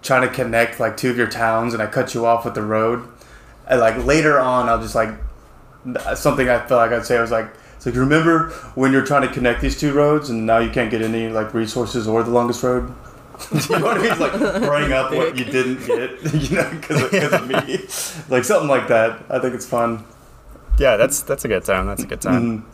[0.02, 2.62] trying to connect like two of your towns, and I cut you off with the
[2.64, 3.08] road,
[3.68, 5.10] and like later on, I'll just like
[6.16, 7.48] something I felt like I'd say I was like.
[7.76, 10.90] It's like remember when you're trying to connect these two roads and now you can't
[10.90, 12.84] get any like resources or the longest road.
[13.52, 14.12] you know what I mean?
[14.12, 17.80] It's like bring up what you didn't get, you know, because of, of me,
[18.30, 19.22] like something like that.
[19.30, 20.06] I think it's fun.
[20.80, 21.88] Yeah, that's that's a good time.
[21.88, 22.62] That's a good time.
[22.62, 22.73] Mhm.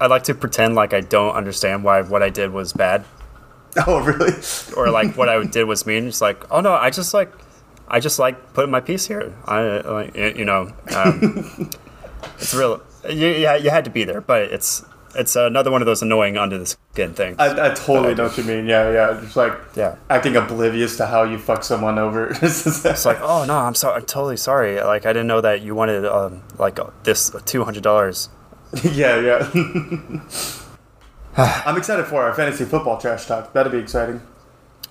[0.00, 3.04] I like to pretend like I don't understand why what I did was bad,
[3.86, 4.32] Oh, really?
[4.76, 6.06] or like what I did was mean.
[6.08, 7.32] It's like, oh no, I just like,
[7.88, 9.32] I just like putting my piece here.
[9.44, 11.70] I like, you know, um,
[12.38, 12.82] it's real.
[13.08, 14.84] You, yeah, you had to be there, but it's
[15.16, 17.36] it's another one of those annoying under the skin things.
[17.38, 18.66] I, I totally know what you mean.
[18.66, 19.20] Yeah, yeah.
[19.20, 22.30] Just like yeah, acting oblivious to how you fuck someone over.
[22.42, 24.80] it's like, oh no, I'm sorry, I'm totally sorry.
[24.80, 28.28] Like I didn't know that you wanted um, like this two hundred dollars.
[28.92, 30.20] yeah, yeah.
[31.66, 33.52] I'm excited for our fantasy football trash talk.
[33.52, 34.20] That'd be exciting.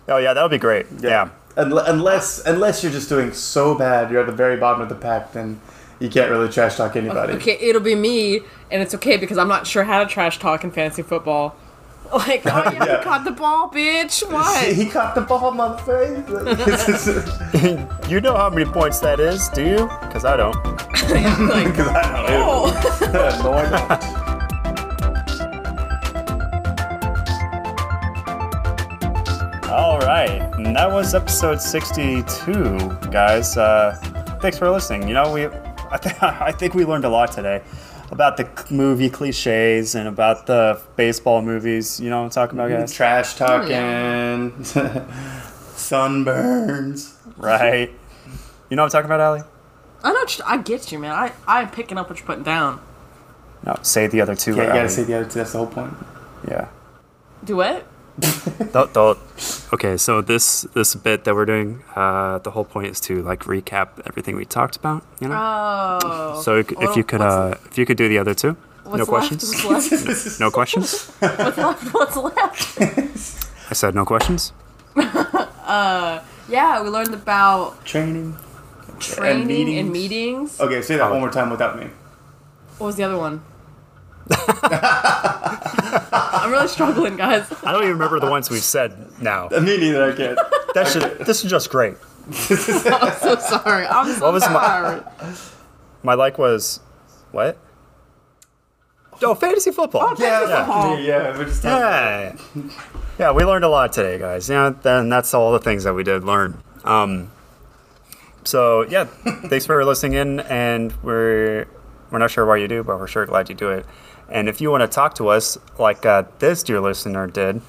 [0.07, 0.85] Oh yeah, that would be great.
[0.99, 1.29] Yeah.
[1.55, 4.95] Unle- Unless, unless you're just doing so bad, you're at the very bottom of the
[4.95, 5.61] pack, then
[5.99, 7.33] you can't really trash talk anybody.
[7.33, 8.37] Okay, it'll be me,
[8.71, 11.55] and it's okay because I'm not sure how to trash talk in fantasy football.
[12.27, 12.97] Like, oh yeah, Yeah.
[12.97, 14.21] you caught the ball, bitch.
[14.31, 14.67] What?
[14.71, 16.29] He caught the ball, motherfucker.
[18.03, 19.89] Like, you know how many points that is, do you?
[20.01, 20.53] Because I don't.
[21.49, 23.39] like, Because I don't oh.
[23.43, 24.23] no, I don't.
[29.69, 33.57] All right, and that was episode 62, guys.
[33.57, 33.95] Uh,
[34.39, 35.07] thanks for listening.
[35.07, 37.61] You know, we, I, th- I think we learned a lot today
[38.13, 41.99] about the movie cliches and about the baseball movies.
[41.99, 42.93] You know what I'm talking about, guys?
[42.93, 44.49] Trash oh, talking, yeah.
[45.75, 47.15] sunburns.
[47.37, 47.91] Right?
[48.69, 49.41] You know what I'm talking about, Ally?
[50.03, 50.19] I know.
[50.19, 51.11] what you- I get you, man.
[51.11, 52.79] I I'm picking up what you're putting down.
[53.65, 54.51] No, say the other two.
[54.51, 54.75] Yeah, you Ally.
[54.77, 55.39] gotta say the other two.
[55.39, 55.93] That's the whole point.
[56.47, 56.67] Yeah.
[57.43, 57.85] Do what?
[58.71, 59.17] Don't, don't.
[59.73, 63.45] Okay, so this this bit that we're doing, uh, the whole point is to like
[63.45, 65.01] recap everything we talked about.
[65.19, 65.35] You know.
[65.41, 66.41] Oh.
[66.45, 68.55] so if well, you could, uh, if you could do the other two.
[68.83, 69.09] what's no left?
[69.09, 69.63] questions.
[69.65, 70.39] What's left?
[70.45, 71.09] No questions.
[71.17, 71.93] What's left?
[71.93, 72.79] What's left?
[73.71, 74.53] I said no questions.
[76.49, 78.35] Yeah, we learned about Training.
[78.99, 79.79] training meetings.
[79.79, 80.59] and meetings.
[80.59, 81.11] Okay, say that Oh.
[81.11, 81.87] one more time without me.
[82.77, 83.41] What was the other one?
[86.11, 87.51] I'm really struggling, guys.
[87.63, 89.47] I don't even remember the ones we've said now.
[89.49, 90.11] Me neither.
[90.11, 90.39] I can't.
[90.73, 91.95] That should, this is just great.
[92.27, 93.85] I'm so sorry.
[93.85, 95.01] I'm so What was my- sorry.
[96.03, 96.79] My like was,
[97.31, 97.57] what?
[99.21, 100.13] Oh, fantasy football.
[100.17, 100.99] yeah, football.
[100.99, 101.37] yeah, yeah.
[101.37, 102.35] We're just Yeah.
[103.19, 104.49] Yeah, we learned a lot today, guys.
[104.49, 106.61] Yeah, then that's all the things that we did learn.
[106.83, 107.31] Um,
[108.43, 111.67] so yeah, thanks for listening in, and we're
[112.11, 113.85] we're not sure why you do, but we're sure glad you do it.
[114.33, 117.61] And if you want to talk to us, like uh, this dear listener did,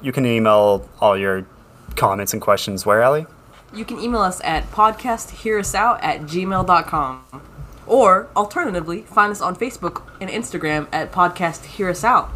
[0.00, 1.46] you can email all your
[1.94, 2.86] comments and questions.
[2.86, 3.26] Where, Ellie?
[3.74, 7.42] You can email us at podcasthearUsout at gmail.com.
[7.86, 12.30] Or, alternatively, find us on Facebook and Instagram at Podcast Hear Us Out.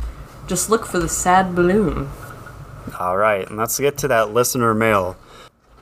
[0.46, 2.10] Just look for the sad balloon.
[2.98, 5.16] All right, and let's get to that listener mail.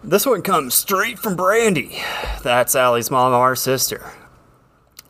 [0.05, 2.01] This one comes straight from Brandy.
[2.45, 4.13] That's Ally's mom, our sister.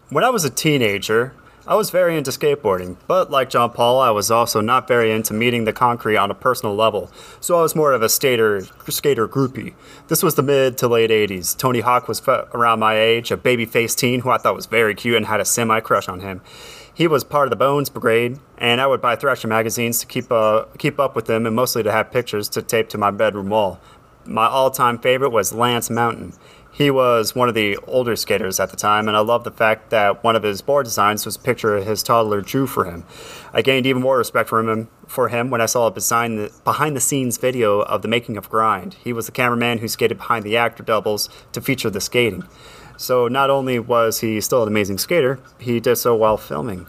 [0.08, 1.34] When I was a teenager,
[1.68, 5.34] I was very into skateboarding, but like John Paul, I was also not very into
[5.34, 9.28] meeting the concrete on a personal level, so I was more of a skater skater
[9.28, 9.74] groupie.
[10.06, 11.54] This was the mid to late 80s.
[11.54, 15.18] Tony Hawk was around my age, a baby-faced teen who I thought was very cute
[15.18, 16.40] and had a semi-crush on him.
[16.94, 20.32] He was part of the Bones Brigade, and I would buy Thrasher magazines to keep
[20.32, 23.50] uh, keep up with them and mostly to have pictures to tape to my bedroom
[23.50, 23.78] wall.
[24.24, 26.32] My all-time favorite was Lance Mountain.
[26.78, 29.90] He was one of the older skaters at the time, and I love the fact
[29.90, 33.02] that one of his board designs was a picture his toddler drew for him.
[33.52, 36.38] I gained even more respect for him for him when I saw a behind
[36.96, 38.94] the, scenes video of the making of Grind.
[38.94, 42.44] He was the cameraman who skated behind the actor doubles to feature the skating.
[42.96, 46.86] So not only was he still an amazing skater, he did so while filming.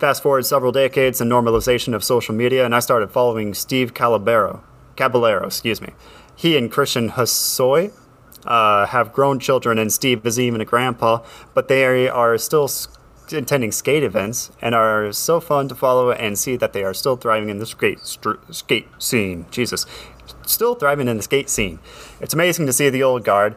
[0.00, 4.64] Fast forward several decades and normalization of social media, and I started following Steve Calabero,
[4.96, 5.92] Caballero, excuse me.
[6.34, 7.92] He and Christian Hosoi
[8.44, 11.22] uh, have grown children, and Steve is even a grandpa,
[11.54, 12.70] but they are still
[13.32, 17.16] attending skate events and are so fun to follow and see that they are still
[17.16, 19.46] thriving in the skate str- skate scene.
[19.50, 19.86] Jesus,
[20.46, 21.78] still thriving in the skate scene.
[22.20, 23.56] It's amazing to see the old guard,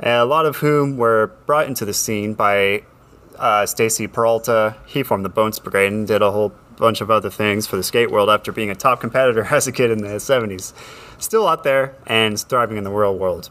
[0.00, 2.82] a lot of whom were brought into the scene by
[3.38, 4.76] uh, Stacy Peralta.
[4.86, 7.82] He formed the Bones Brigade and did a whole bunch of other things for the
[7.82, 10.72] skate world after being a top competitor as a kid in the 70s.
[11.18, 13.50] Still out there and thriving in the real world.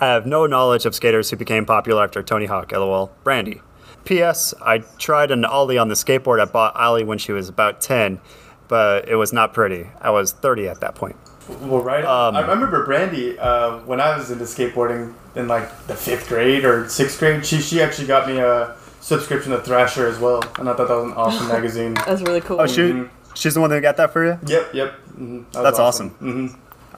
[0.00, 3.12] I have no knowledge of skaters who became popular after Tony Hawk, lol.
[3.24, 3.62] Brandy.
[4.04, 4.54] P.S.
[4.62, 8.20] I tried an ollie on the skateboard I bought Ally when she was about 10,
[8.68, 9.88] but it was not pretty.
[10.00, 11.16] I was 30 at that point.
[11.60, 12.04] Well, right.
[12.04, 16.28] Um, I I remember Brandy uh, when I was into skateboarding in like the fifth
[16.28, 17.46] grade or sixth grade.
[17.46, 20.94] She she actually got me a subscription to Thrasher as well, and I thought that
[20.96, 21.94] was an awesome magazine.
[21.94, 22.60] That's really cool.
[22.60, 23.04] Oh, she,
[23.34, 24.38] she's the one that got that for you?
[24.46, 24.94] Yep, yep.
[25.14, 26.10] hmm That's awesome.
[26.10, 26.46] hmm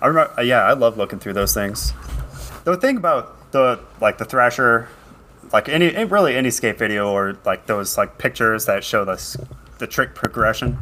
[0.00, 1.92] I remember, uh, yeah, I love looking through those things.
[2.68, 4.88] The thing about the like the Thrasher,
[5.54, 9.16] like any any- really any skate video or like those like pictures that show the
[9.78, 10.76] the trick progression,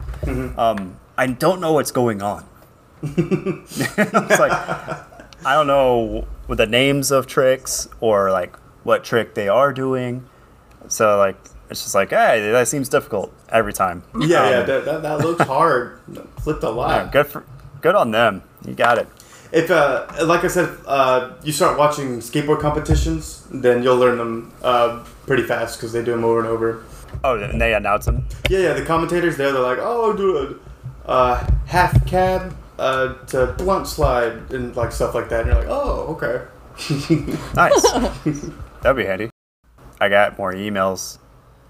[0.57, 2.45] um, I don't know what's going on.
[3.03, 9.49] it's like I don't know what the names of tricks or like what trick they
[9.49, 10.27] are doing.
[10.89, 11.37] So like
[11.71, 14.03] it's just like hey, that seems difficult every time.
[14.19, 14.63] Yeah, Um, yeah.
[14.63, 16.01] That, that, that looks hard.
[16.41, 17.13] Flipped a yeah, lot.
[17.13, 17.45] good for
[17.81, 18.43] good on them.
[18.67, 19.07] You got it.
[19.53, 24.53] If, uh, like I said, uh, you start watching skateboard competitions, then you'll learn them
[24.63, 26.85] uh, pretty fast because they do them over and over.
[27.23, 28.27] Oh, and they announce them.
[28.51, 28.73] Yeah, yeah.
[28.73, 30.61] The commentators there, they're like, "Oh, do
[31.07, 35.61] a uh, half cab uh, to blunt slide and like stuff like that." And you're
[35.61, 36.45] like, "Oh, okay."
[37.55, 37.93] Nice.
[38.83, 39.31] That'd be handy.
[40.01, 41.19] I got more emails.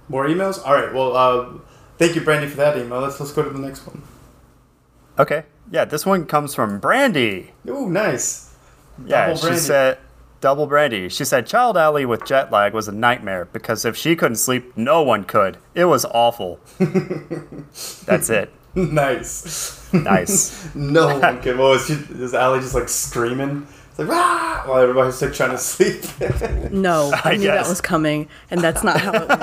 [0.08, 0.64] More emails.
[0.66, 0.92] All right.
[0.92, 1.58] Well, uh,
[1.98, 3.00] thank you, Brandy, for that email.
[3.00, 4.02] Let's let's go to the next one.
[5.18, 5.44] Okay.
[5.70, 7.52] Yeah, this one comes from Brandy.
[7.68, 8.54] Ooh, nice.
[9.04, 9.60] Yeah, Double she Brandy.
[9.60, 9.98] said
[10.40, 11.08] double Brandy.
[11.08, 14.76] She said Child Ally with jet lag was a nightmare because if she couldn't sleep,
[14.76, 15.58] no one could.
[15.74, 16.60] It was awful.
[16.78, 18.52] That's it.
[18.74, 19.92] nice.
[19.92, 20.68] Nice.
[20.74, 21.58] no one can.
[21.58, 21.94] What was she?
[21.94, 23.66] Is Ally just like screaming?
[23.90, 24.62] It's like rah!
[24.66, 26.02] While everybody's like trying to sleep.
[26.70, 29.40] no, I, I knew that was coming, and that's not how it went.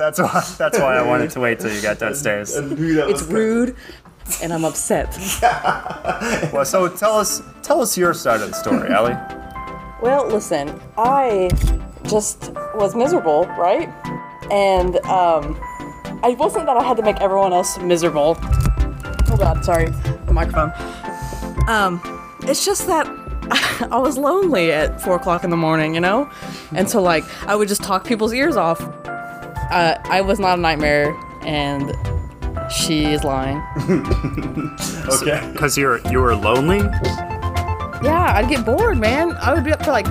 [0.00, 2.56] That's why that's why I wanted to wait till you got downstairs.
[2.56, 3.76] and who that It's rude,
[4.42, 5.08] and I'm upset.
[6.52, 9.12] Well, so tell us tell us your side of the story, Ally.
[10.02, 11.50] Well, listen, I
[12.04, 13.88] just was miserable, right?
[14.50, 15.56] And um,
[16.22, 18.36] I wasn't that I had to make everyone else miserable.
[18.40, 19.86] Oh God, sorry,
[20.26, 20.72] the microphone.
[21.68, 22.00] Um,
[22.42, 23.06] it's just that
[23.92, 26.30] I was lonely at four o'clock in the morning, you know,
[26.72, 28.80] and so like I would just talk people's ears off.
[29.70, 31.94] Uh, I was not a nightmare, and
[32.70, 33.62] she is lying.
[35.10, 35.50] Okay.
[35.52, 36.78] Because you're you were lonely.
[38.02, 39.36] Yeah, I'd get bored, man.
[39.40, 40.06] I would be up for like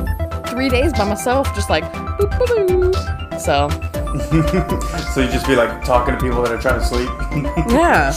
[0.48, 3.40] three days by myself, just like boop, boop, boop.
[3.40, 3.69] So
[5.14, 7.10] So you just be like talking to people that are trying to sleep.
[7.72, 8.14] yeah,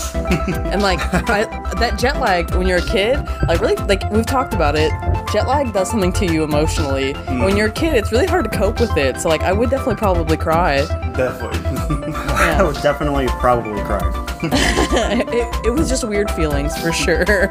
[0.73, 0.99] and like
[1.31, 1.45] I,
[1.75, 3.17] that jet lag when you're a kid,
[3.47, 4.91] like really, like we've talked about it.
[5.33, 7.15] Jet lag does something to you emotionally.
[7.15, 9.19] When you're a kid, it's really hard to cope with it.
[9.19, 10.85] So like, I would definitely probably cry.
[11.17, 11.59] Definitely.
[12.15, 14.01] I would definitely probably cry.
[14.43, 17.49] it, it was just weird feelings for sure.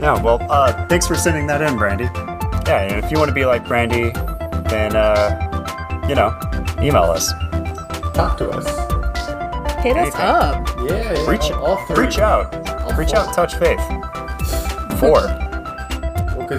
[0.00, 2.04] Yeah, well, uh, thanks for sending that in, Brandy.
[2.66, 4.10] Yeah, and if you want to be like Brandy,
[4.70, 6.34] then, uh, you know,
[6.82, 7.32] email us.
[8.14, 8.66] Talk to us.
[9.84, 10.20] Hit us Anything.
[10.20, 10.66] up.
[10.78, 11.30] Yeah, yeah.
[11.30, 12.06] Reach, all, all three.
[12.06, 12.52] reach out.
[12.82, 13.18] All reach four.
[13.18, 13.80] out, touch faith.
[14.98, 15.39] Four.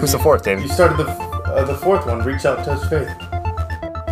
[0.00, 0.64] Who's the fourth, David?
[0.64, 2.20] You started the uh, the fourth one.
[2.20, 3.08] Reach out, touch faith.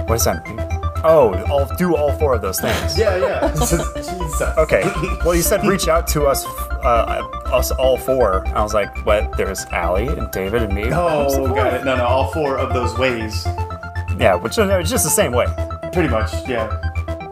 [0.09, 0.59] What does that mean?
[1.03, 2.99] Oh, I'll do all four of those things.
[2.99, 3.49] Yeah, yeah.
[3.55, 4.43] Jesus.
[4.59, 4.83] Okay.
[5.25, 6.45] Well, you said reach out to us,
[6.85, 8.47] uh, us all four.
[8.49, 9.35] I was like, what?
[9.37, 10.91] There's Ally and David and me.
[10.93, 11.85] Oh, got it.
[11.85, 12.05] No, no.
[12.05, 13.47] All four of those ways.
[14.19, 15.47] Yeah, which is just the same way.
[15.93, 16.33] Pretty much.
[16.47, 16.69] Yeah.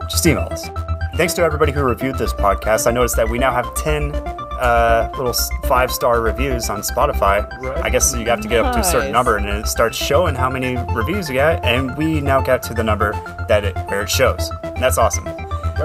[0.09, 0.69] just email us.
[1.16, 2.87] Thanks to everybody who reviewed this podcast.
[2.87, 4.12] I noticed that we now have 10
[4.59, 5.32] uh, little
[5.64, 7.48] five star reviews on Spotify.
[7.60, 7.85] Right.
[7.85, 10.35] I guess you have to get up to a certain number and it starts showing
[10.35, 11.64] how many reviews you got.
[11.64, 13.12] And we now got to the number
[13.48, 14.51] that it, where it shows.
[14.62, 15.26] And that's awesome.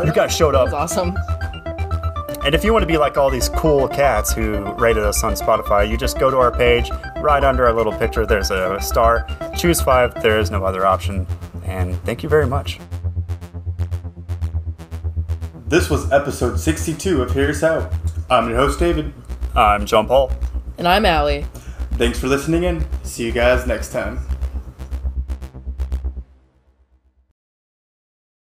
[0.06, 0.80] You guys showed That was up.
[0.82, 1.16] awesome.
[2.46, 5.34] And if you want to be like all these cool cats who rated us on
[5.34, 6.90] Spotify, you just go to our page,
[7.22, 9.26] right under our little picture, there's a star.
[9.56, 11.26] Choose five, there is no other option.
[11.66, 12.80] And thank you very much.
[15.68, 17.92] This was episode 62 of Hear Us Out.
[18.34, 19.14] I'm your host, David.
[19.56, 20.32] I'm John Paul.
[20.80, 21.44] And I'm Ally.
[22.00, 22.84] Thanks for listening in.
[23.04, 24.20] See you guys next time.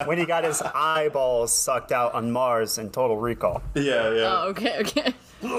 [0.03, 3.61] when he got his eyeballs sucked out on Mars in Total Recall.
[3.75, 4.41] Yeah, yeah.
[4.41, 5.13] Oh, okay, okay.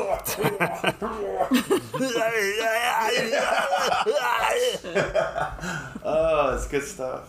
[6.03, 7.29] Oh, it's good stuff.